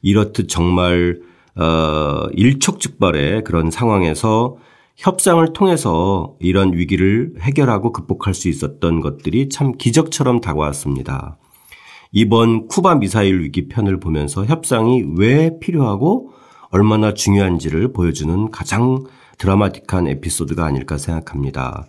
이렇듯 0.00 0.48
정말 0.48 1.20
어, 1.54 2.28
일촉즉발의 2.32 3.44
그런 3.44 3.70
상황에서 3.70 4.56
협상을 4.96 5.52
통해서 5.52 6.34
이런 6.40 6.72
위기를 6.72 7.34
해결하고 7.38 7.92
극복할 7.92 8.32
수 8.32 8.48
있었던 8.48 9.02
것들이 9.02 9.50
참 9.50 9.72
기적처럼 9.76 10.40
다가왔습니다. 10.40 11.36
이번 12.10 12.68
쿠바 12.68 12.94
미사일 12.94 13.42
위기 13.42 13.68
편을 13.68 14.00
보면서 14.00 14.46
협상이 14.46 15.04
왜 15.18 15.58
필요하고 15.60 16.30
얼마나 16.70 17.12
중요한지를 17.12 17.92
보여주는 17.92 18.50
가장 18.50 19.04
드라마틱한 19.38 20.08
에피소드가 20.08 20.64
아닐까 20.64 20.98
생각합니다. 20.98 21.86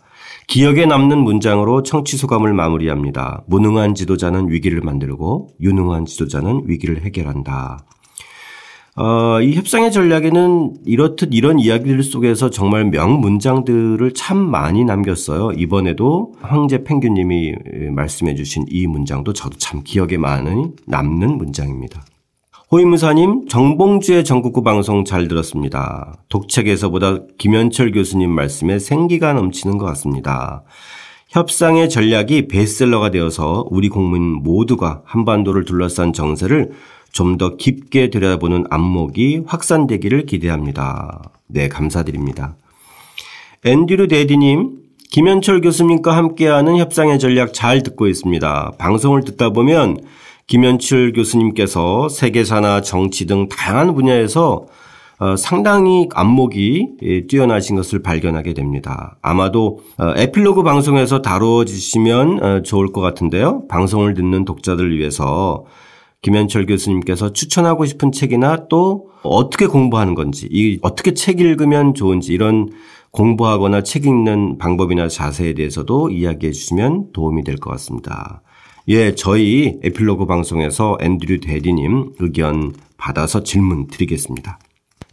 기억에 0.48 0.86
남는 0.86 1.20
문장으로 1.20 1.84
청취 1.84 2.18
소감을 2.18 2.54
마무리합니다. 2.54 3.44
무능한 3.48 3.96
지도자는 3.96 4.50
위기를 4.50 4.82
만들고 4.82 5.50
유능한 5.62 6.06
지도자는 6.06 6.64
위기를 6.66 7.02
해결한다. 7.02 7.86
어, 8.96 9.42
이 9.42 9.54
협상의 9.54 9.92
전략에는 9.92 10.74
이렇듯 10.86 11.30
이런 11.32 11.58
이야기들 11.58 12.04
속에서 12.04 12.50
정말 12.50 12.86
명문장들을 12.86 14.14
참 14.14 14.38
많이 14.38 14.84
남겼어요. 14.84 15.54
이번에도 15.54 16.34
황제 16.42 16.84
펭귄님이 16.84 17.56
말씀해 17.92 18.36
주신 18.36 18.66
이 18.68 18.88
문장도 18.88 19.32
저도 19.34 19.58
참 19.58 19.84
기억에 19.86 20.18
많이 20.18 20.66
남는 20.86 21.38
문장입니다. 21.38 22.04
호위무사님, 22.72 23.48
정봉주의 23.48 24.24
전국구 24.24 24.62
방송 24.62 25.04
잘 25.04 25.28
들었습니다. 25.28 26.14
독책에서보다 26.30 27.18
김현철 27.40 27.92
교수님 27.92 28.30
말씀에 28.30 28.78
생기가 28.78 29.34
넘치는 29.34 29.80
것 29.80 29.88
같습니다. 29.88 30.62
협상의 31.30 31.90
전략이 31.90 32.48
베스트셀러가 32.48 33.10
되어서 33.10 33.66
우리 33.72 33.90
국민 33.90 34.22
모두가 34.44 35.02
한반도를 35.06 35.66
둘러싼 35.66 36.14
정세를 36.14 36.72
좀 37.12 37.40
더 37.40 37.56
깊게 37.56 38.12
들여다보는 38.12 38.66
안목이 38.70 39.42
확산되기를 39.48 40.28
기대합니다. 40.28 41.24
네, 41.48 41.70
감사드립니다. 41.70 42.56
앤드류 43.66 44.08
데디님, 44.10 44.78
김현철 45.10 45.62
교수님과 45.62 46.16
함께하는 46.16 46.78
협상의 46.78 47.18
전략 47.18 47.52
잘 47.52 47.82
듣고 47.82 48.06
있습니다. 48.06 48.74
방송을 48.78 49.24
듣다 49.24 49.50
보면 49.50 49.98
김현철 50.50 51.14
교수님께서 51.14 52.10
세계사나 52.10 52.82
정치 52.82 53.28
등 53.28 53.48
다양한 53.50 53.94
분야에서 53.94 54.66
어, 55.20 55.36
상당히 55.36 56.10
안목이 56.12 56.88
예, 57.04 57.28
뛰어나신 57.28 57.76
것을 57.76 58.02
발견하게 58.02 58.56
됩니다. 58.56 59.18
아마도 59.22 59.82
어, 60.00 60.14
에필로그 60.16 60.64
방송에서 60.64 61.22
다뤄주시면 61.22 62.44
어, 62.44 62.62
좋을 62.64 62.92
것 62.92 63.00
같은데요. 63.00 63.68
방송을 63.68 64.16
듣는 64.16 64.44
독자들을 64.46 64.98
위해서 64.98 65.66
김현철 66.24 66.66
교수님께서 66.66 67.32
추천하고 67.32 67.86
싶은 67.86 68.12
책이나 68.12 68.68
또 68.70 69.10
어떻게 69.22 69.68
공부하는 69.68 70.16
건지, 70.16 70.48
이 70.52 70.80
어떻게 70.82 71.14
책 71.14 71.42
읽으면 71.42 71.94
좋은지 71.94 72.34
이런 72.34 72.70
공부하거나 73.12 73.84
책 73.84 74.08
읽는 74.08 74.58
방법이나 74.58 75.10
자세에 75.10 75.54
대해서도 75.54 76.10
이야기해 76.10 76.52
주시면 76.52 77.12
도움이 77.14 77.44
될 77.44 77.58
것 77.58 77.70
같습니다. 77.72 78.42
예, 78.92 79.14
저희 79.14 79.78
에필로그 79.84 80.26
방송에서 80.26 80.98
앤드류 81.00 81.42
대디님 81.42 82.14
의견 82.18 82.74
받아서 82.98 83.44
질문 83.44 83.86
드리겠습니다. 83.86 84.58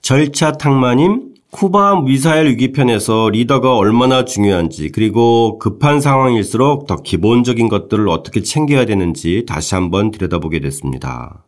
절차 0.00 0.52
탕마님, 0.52 1.34
쿠바 1.50 2.00
미사일 2.00 2.46
위기편에서 2.46 3.28
리더가 3.28 3.76
얼마나 3.76 4.24
중요한지 4.24 4.90
그리고 4.92 5.58
급한 5.58 6.00
상황일수록 6.00 6.86
더 6.86 6.96
기본적인 6.96 7.68
것들을 7.68 8.08
어떻게 8.08 8.40
챙겨야 8.40 8.86
되는지 8.86 9.44
다시 9.46 9.74
한번 9.74 10.10
들여다보게 10.10 10.60
됐습니다. 10.60 11.44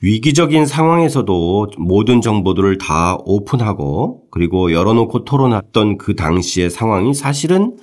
위기적인 0.00 0.66
상황에서도 0.66 1.70
모든 1.76 2.20
정보들을 2.20 2.78
다 2.78 3.18
오픈하고 3.24 4.22
그리고 4.30 4.72
열어놓고 4.72 5.24
토론했던 5.24 5.98
그 5.98 6.14
당시의 6.14 6.70
상황이 6.70 7.14
사실은 7.14 7.76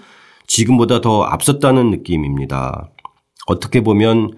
지금보다 0.47 1.01
더 1.01 1.23
앞섰다는 1.23 1.89
느낌입니다. 1.91 2.89
어떻게 3.49 3.81
보면 3.81 4.31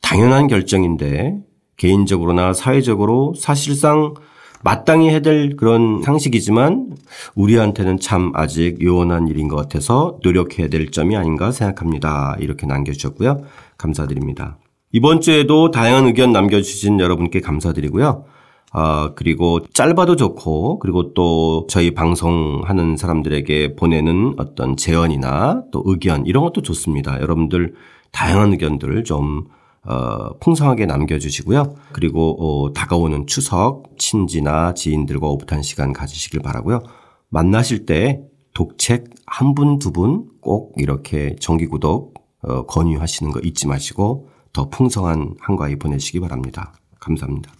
당연한 0.00 0.46
결정인데 0.46 1.36
개인적으로나 1.76 2.52
사회적으로 2.52 3.34
사실상 3.36 4.14
마땅히 4.62 5.10
해야 5.10 5.20
될 5.20 5.56
그런 5.56 6.00
상식이지만 6.02 6.96
우리한테는 7.34 8.00
참 8.00 8.32
아직 8.34 8.80
요원한 8.82 9.28
일인 9.28 9.46
것 9.48 9.56
같아서 9.56 10.18
노력해야 10.22 10.68
될 10.68 10.90
점이 10.90 11.16
아닌가 11.16 11.52
생각합니다. 11.52 12.36
이렇게 12.40 12.66
남겨주셨고요. 12.66 13.42
감사드립니다. 13.76 14.56
이번 14.92 15.20
주에도 15.20 15.70
다양한 15.70 16.06
의견 16.06 16.32
남겨주신 16.32 17.00
여러분께 17.00 17.40
감사드리고요. 17.40 18.24
아, 18.72 19.12
그리고 19.14 19.60
짧아도 19.72 20.16
좋고, 20.16 20.78
그리고 20.80 21.12
또 21.14 21.66
저희 21.68 21.92
방송하는 21.92 22.96
사람들에게 22.96 23.76
보내는 23.76 24.34
어떤 24.38 24.76
제언이나 24.76 25.62
또 25.70 25.82
의견, 25.84 26.26
이런 26.26 26.42
것도 26.42 26.62
좋습니다. 26.62 27.20
여러분들 27.20 27.74
다양한 28.14 28.52
의견들을 28.52 29.04
좀 29.04 29.48
어, 29.82 30.38
풍성하게 30.38 30.86
남겨주시고요. 30.86 31.74
그리고 31.92 32.36
어, 32.40 32.72
다가오는 32.72 33.26
추석 33.26 33.98
친지나 33.98 34.72
지인들과 34.72 35.26
오붓한 35.26 35.62
시간 35.62 35.92
가지시길 35.92 36.40
바라고요. 36.40 36.80
만나실 37.28 37.84
때 37.84 38.22
독책 38.54 39.10
한 39.26 39.54
분, 39.54 39.78
두 39.78 39.92
분 39.92 40.28
꼭 40.40 40.74
이렇게 40.76 41.34
정기구독 41.40 42.14
어, 42.42 42.66
권유하시는 42.66 43.32
거 43.32 43.40
잊지 43.40 43.66
마시고 43.66 44.28
더 44.52 44.68
풍성한 44.70 45.34
한가위 45.40 45.76
보내시기 45.76 46.20
바랍니다. 46.20 46.72
감사합니다. 47.00 47.52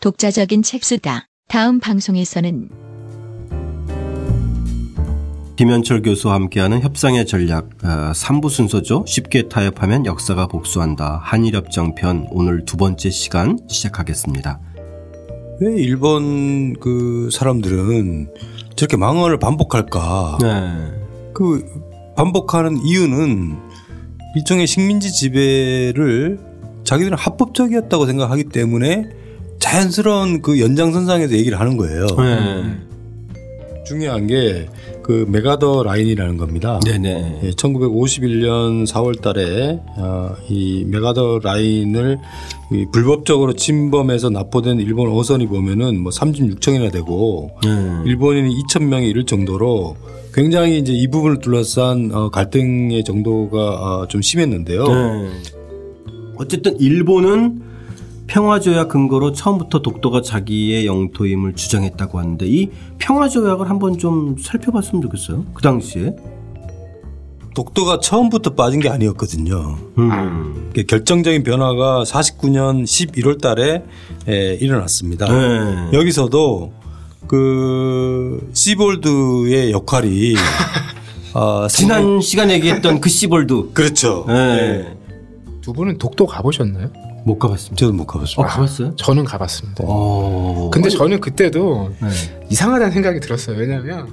독자적인 0.00 0.62
책수다. 0.62 1.26
다음 1.48 1.78
방송에서는 1.80 2.93
김현철 5.56 6.02
교수와 6.02 6.34
함께하는 6.34 6.82
협상의 6.82 7.26
전략 7.26 7.68
3부 7.78 8.46
어, 8.46 8.48
순서죠. 8.48 9.04
쉽게 9.06 9.48
타협하면 9.48 10.04
역사가 10.04 10.48
복수한다. 10.48 11.20
한일협정 11.22 11.94
편 11.94 12.26
오늘 12.30 12.64
두 12.64 12.76
번째 12.76 13.08
시간 13.10 13.58
시작하겠습니다. 13.68 14.58
왜 15.60 15.80
일본 15.80 16.74
그 16.80 17.28
사람들은 17.32 18.30
저렇게 18.74 18.96
망언을 18.96 19.38
반복할까? 19.38 20.38
네. 20.40 20.72
그 21.32 21.64
반복하는 22.16 22.76
이유는 22.84 23.56
일종의 24.34 24.66
식민지 24.66 25.12
지배를 25.12 26.40
자기들은 26.82 27.16
합법적이었다고 27.16 28.06
생각하기 28.06 28.44
때문에 28.44 29.04
자연스러운 29.60 30.42
그 30.42 30.60
연장선상에서 30.60 31.34
얘기를 31.34 31.60
하는 31.60 31.76
거예요. 31.76 32.06
네. 32.06 32.93
중요한 33.84 34.26
게 34.26 34.66
그 35.04 35.26
메가더 35.28 35.82
라인이라는 35.82 36.38
겁니다. 36.38 36.80
네네. 36.82 37.40
예, 37.44 37.50
1951년 37.50 38.86
4월 38.86 39.20
달에 39.20 39.78
어, 39.98 40.34
이 40.48 40.82
메가더 40.86 41.40
라인을 41.42 42.18
이 42.72 42.86
불법적으로 42.90 43.52
침범해서 43.52 44.30
납포된 44.30 44.80
일본 44.80 45.12
어선이 45.12 45.46
보면은 45.46 46.00
뭐 46.00 46.10
36척이나 46.10 46.90
되고 46.90 47.50
음. 47.66 48.02
일본인이 48.06 48.50
2천 48.62 48.84
명이 48.84 49.06
이를 49.10 49.26
정도로 49.26 49.96
굉장히 50.32 50.78
이제 50.78 50.94
이 50.94 51.06
부분을 51.08 51.40
둘러싼 51.40 52.10
어, 52.10 52.30
갈등의 52.30 53.04
정도가 53.04 53.58
어, 53.58 54.08
좀 54.08 54.22
심했는데요. 54.22 54.84
네. 54.88 55.30
어쨌든 56.36 56.80
일본은 56.80 57.60
평화조약 58.26 58.88
근거로 58.88 59.32
처음부터 59.32 59.82
독도가 59.82 60.22
자기의 60.22 60.86
영토임을 60.86 61.54
주장했다고 61.54 62.18
하는데 62.18 62.46
이 62.46 62.70
평화조약을 62.98 63.68
한번 63.68 63.98
좀 63.98 64.36
살펴봤으면 64.38 65.02
좋겠어요. 65.02 65.44
그 65.54 65.62
당시에. 65.62 66.14
독도가 67.54 68.00
처음부터 68.00 68.54
빠진 68.54 68.80
게 68.80 68.88
아니었거든요. 68.88 69.78
음. 69.98 70.72
결정적인 70.88 71.44
변화가 71.44 72.02
49년 72.02 72.82
11월 72.82 73.40
달에 73.40 73.84
에, 74.26 74.54
일어났습니다. 74.54 75.26
네. 75.26 75.96
여기서도 75.96 76.72
그 77.28 78.50
시볼드의 78.52 79.70
역할이 79.70 80.34
어, 81.34 81.68
지난 81.70 82.20
시간에 82.20 82.54
얘기했던 82.54 83.00
그 83.00 83.08
시볼드. 83.08 83.70
그렇죠. 83.72 84.24
네. 84.26 84.34
네. 84.34 84.96
두 85.60 85.72
분은 85.72 85.98
독도 85.98 86.26
가보셨나요? 86.26 86.90
못 87.24 87.38
가봤습니다. 87.38 87.76
저도 87.76 87.92
못 87.92 88.06
가봤습니다. 88.06 88.42
어, 88.42 88.46
가봤어요? 88.46 88.96
저는 88.96 89.24
가봤습니다. 89.24 89.84
오. 89.84 90.70
근데 90.72 90.88
저는 90.90 91.20
그때도 91.20 91.92
네. 92.00 92.08
이상하다는 92.50 92.92
생각이 92.92 93.20
들었어요. 93.20 93.56
왜냐하면 93.58 94.08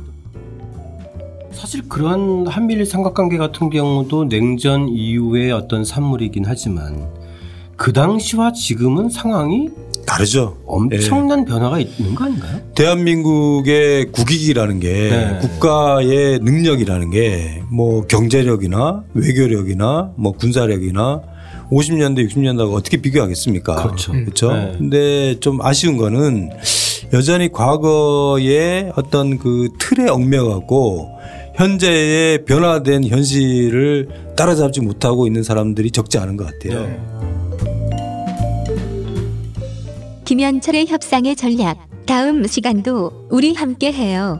사실 1.52 1.88
그러한 1.88 2.48
한미일 2.48 2.86
삼각관계 2.86 3.38
같은 3.38 3.70
경우도 3.70 4.26
냉전 4.30 4.88
이후의 4.90 5.52
어떤 5.52 5.84
산물이긴 5.84 6.46
하지만 6.48 7.08
그 7.76 7.94
당시와 7.94 8.54
지금은 8.54 9.10
상황이 9.10 9.70
다르죠. 10.08 10.58
엄청난 10.66 11.46
네. 11.46 11.52
변화가 11.52 11.80
있는 11.80 12.16
거 12.16 12.26
아닌가요? 12.26 12.60
대한민국의 12.76 14.12
국익이라는 14.12 14.80
게 14.80 14.88
네. 15.10 15.38
국가의 15.42 16.40
능력이라는 16.40 17.12
게 17.12 17.62
뭐 17.72 18.06
경제력이나 18.06 19.04
외교력이나 19.14 20.12
뭐 20.18 20.34
군사력이나 20.34 21.22
50년대, 21.72 22.28
60년대하고 22.30 22.74
어떻게 22.74 22.98
비교하겠습니까? 22.98 23.84
그렇죠. 23.84 24.12
그렇죠. 24.12 24.54
네. 24.54 24.76
근데 24.78 25.40
좀 25.40 25.62
아쉬운 25.62 25.98
거는 25.98 26.50
여전히 27.14 27.52
과거의 27.52 28.92
어떤 28.96 29.38
그 29.38 29.70
틀에 29.80 30.10
얽매갖고 30.10 31.10
현재의 31.56 32.46
변화된 32.46 33.06
현실을 33.06 34.10
따라잡지 34.36 34.82
못하고 34.82 35.28
있는 35.28 35.44
사람들이 35.44 35.92
적지 35.92 36.18
않은 36.18 36.38
것 36.38 36.46
같아요. 36.46 36.86
네. 36.86 37.00
김현철의 40.26 40.88
협상의 40.88 41.36
전략. 41.36 41.78
다음 42.06 42.48
시간도 42.48 43.28
우리 43.30 43.54
함께 43.54 43.92
해요. 43.92 44.40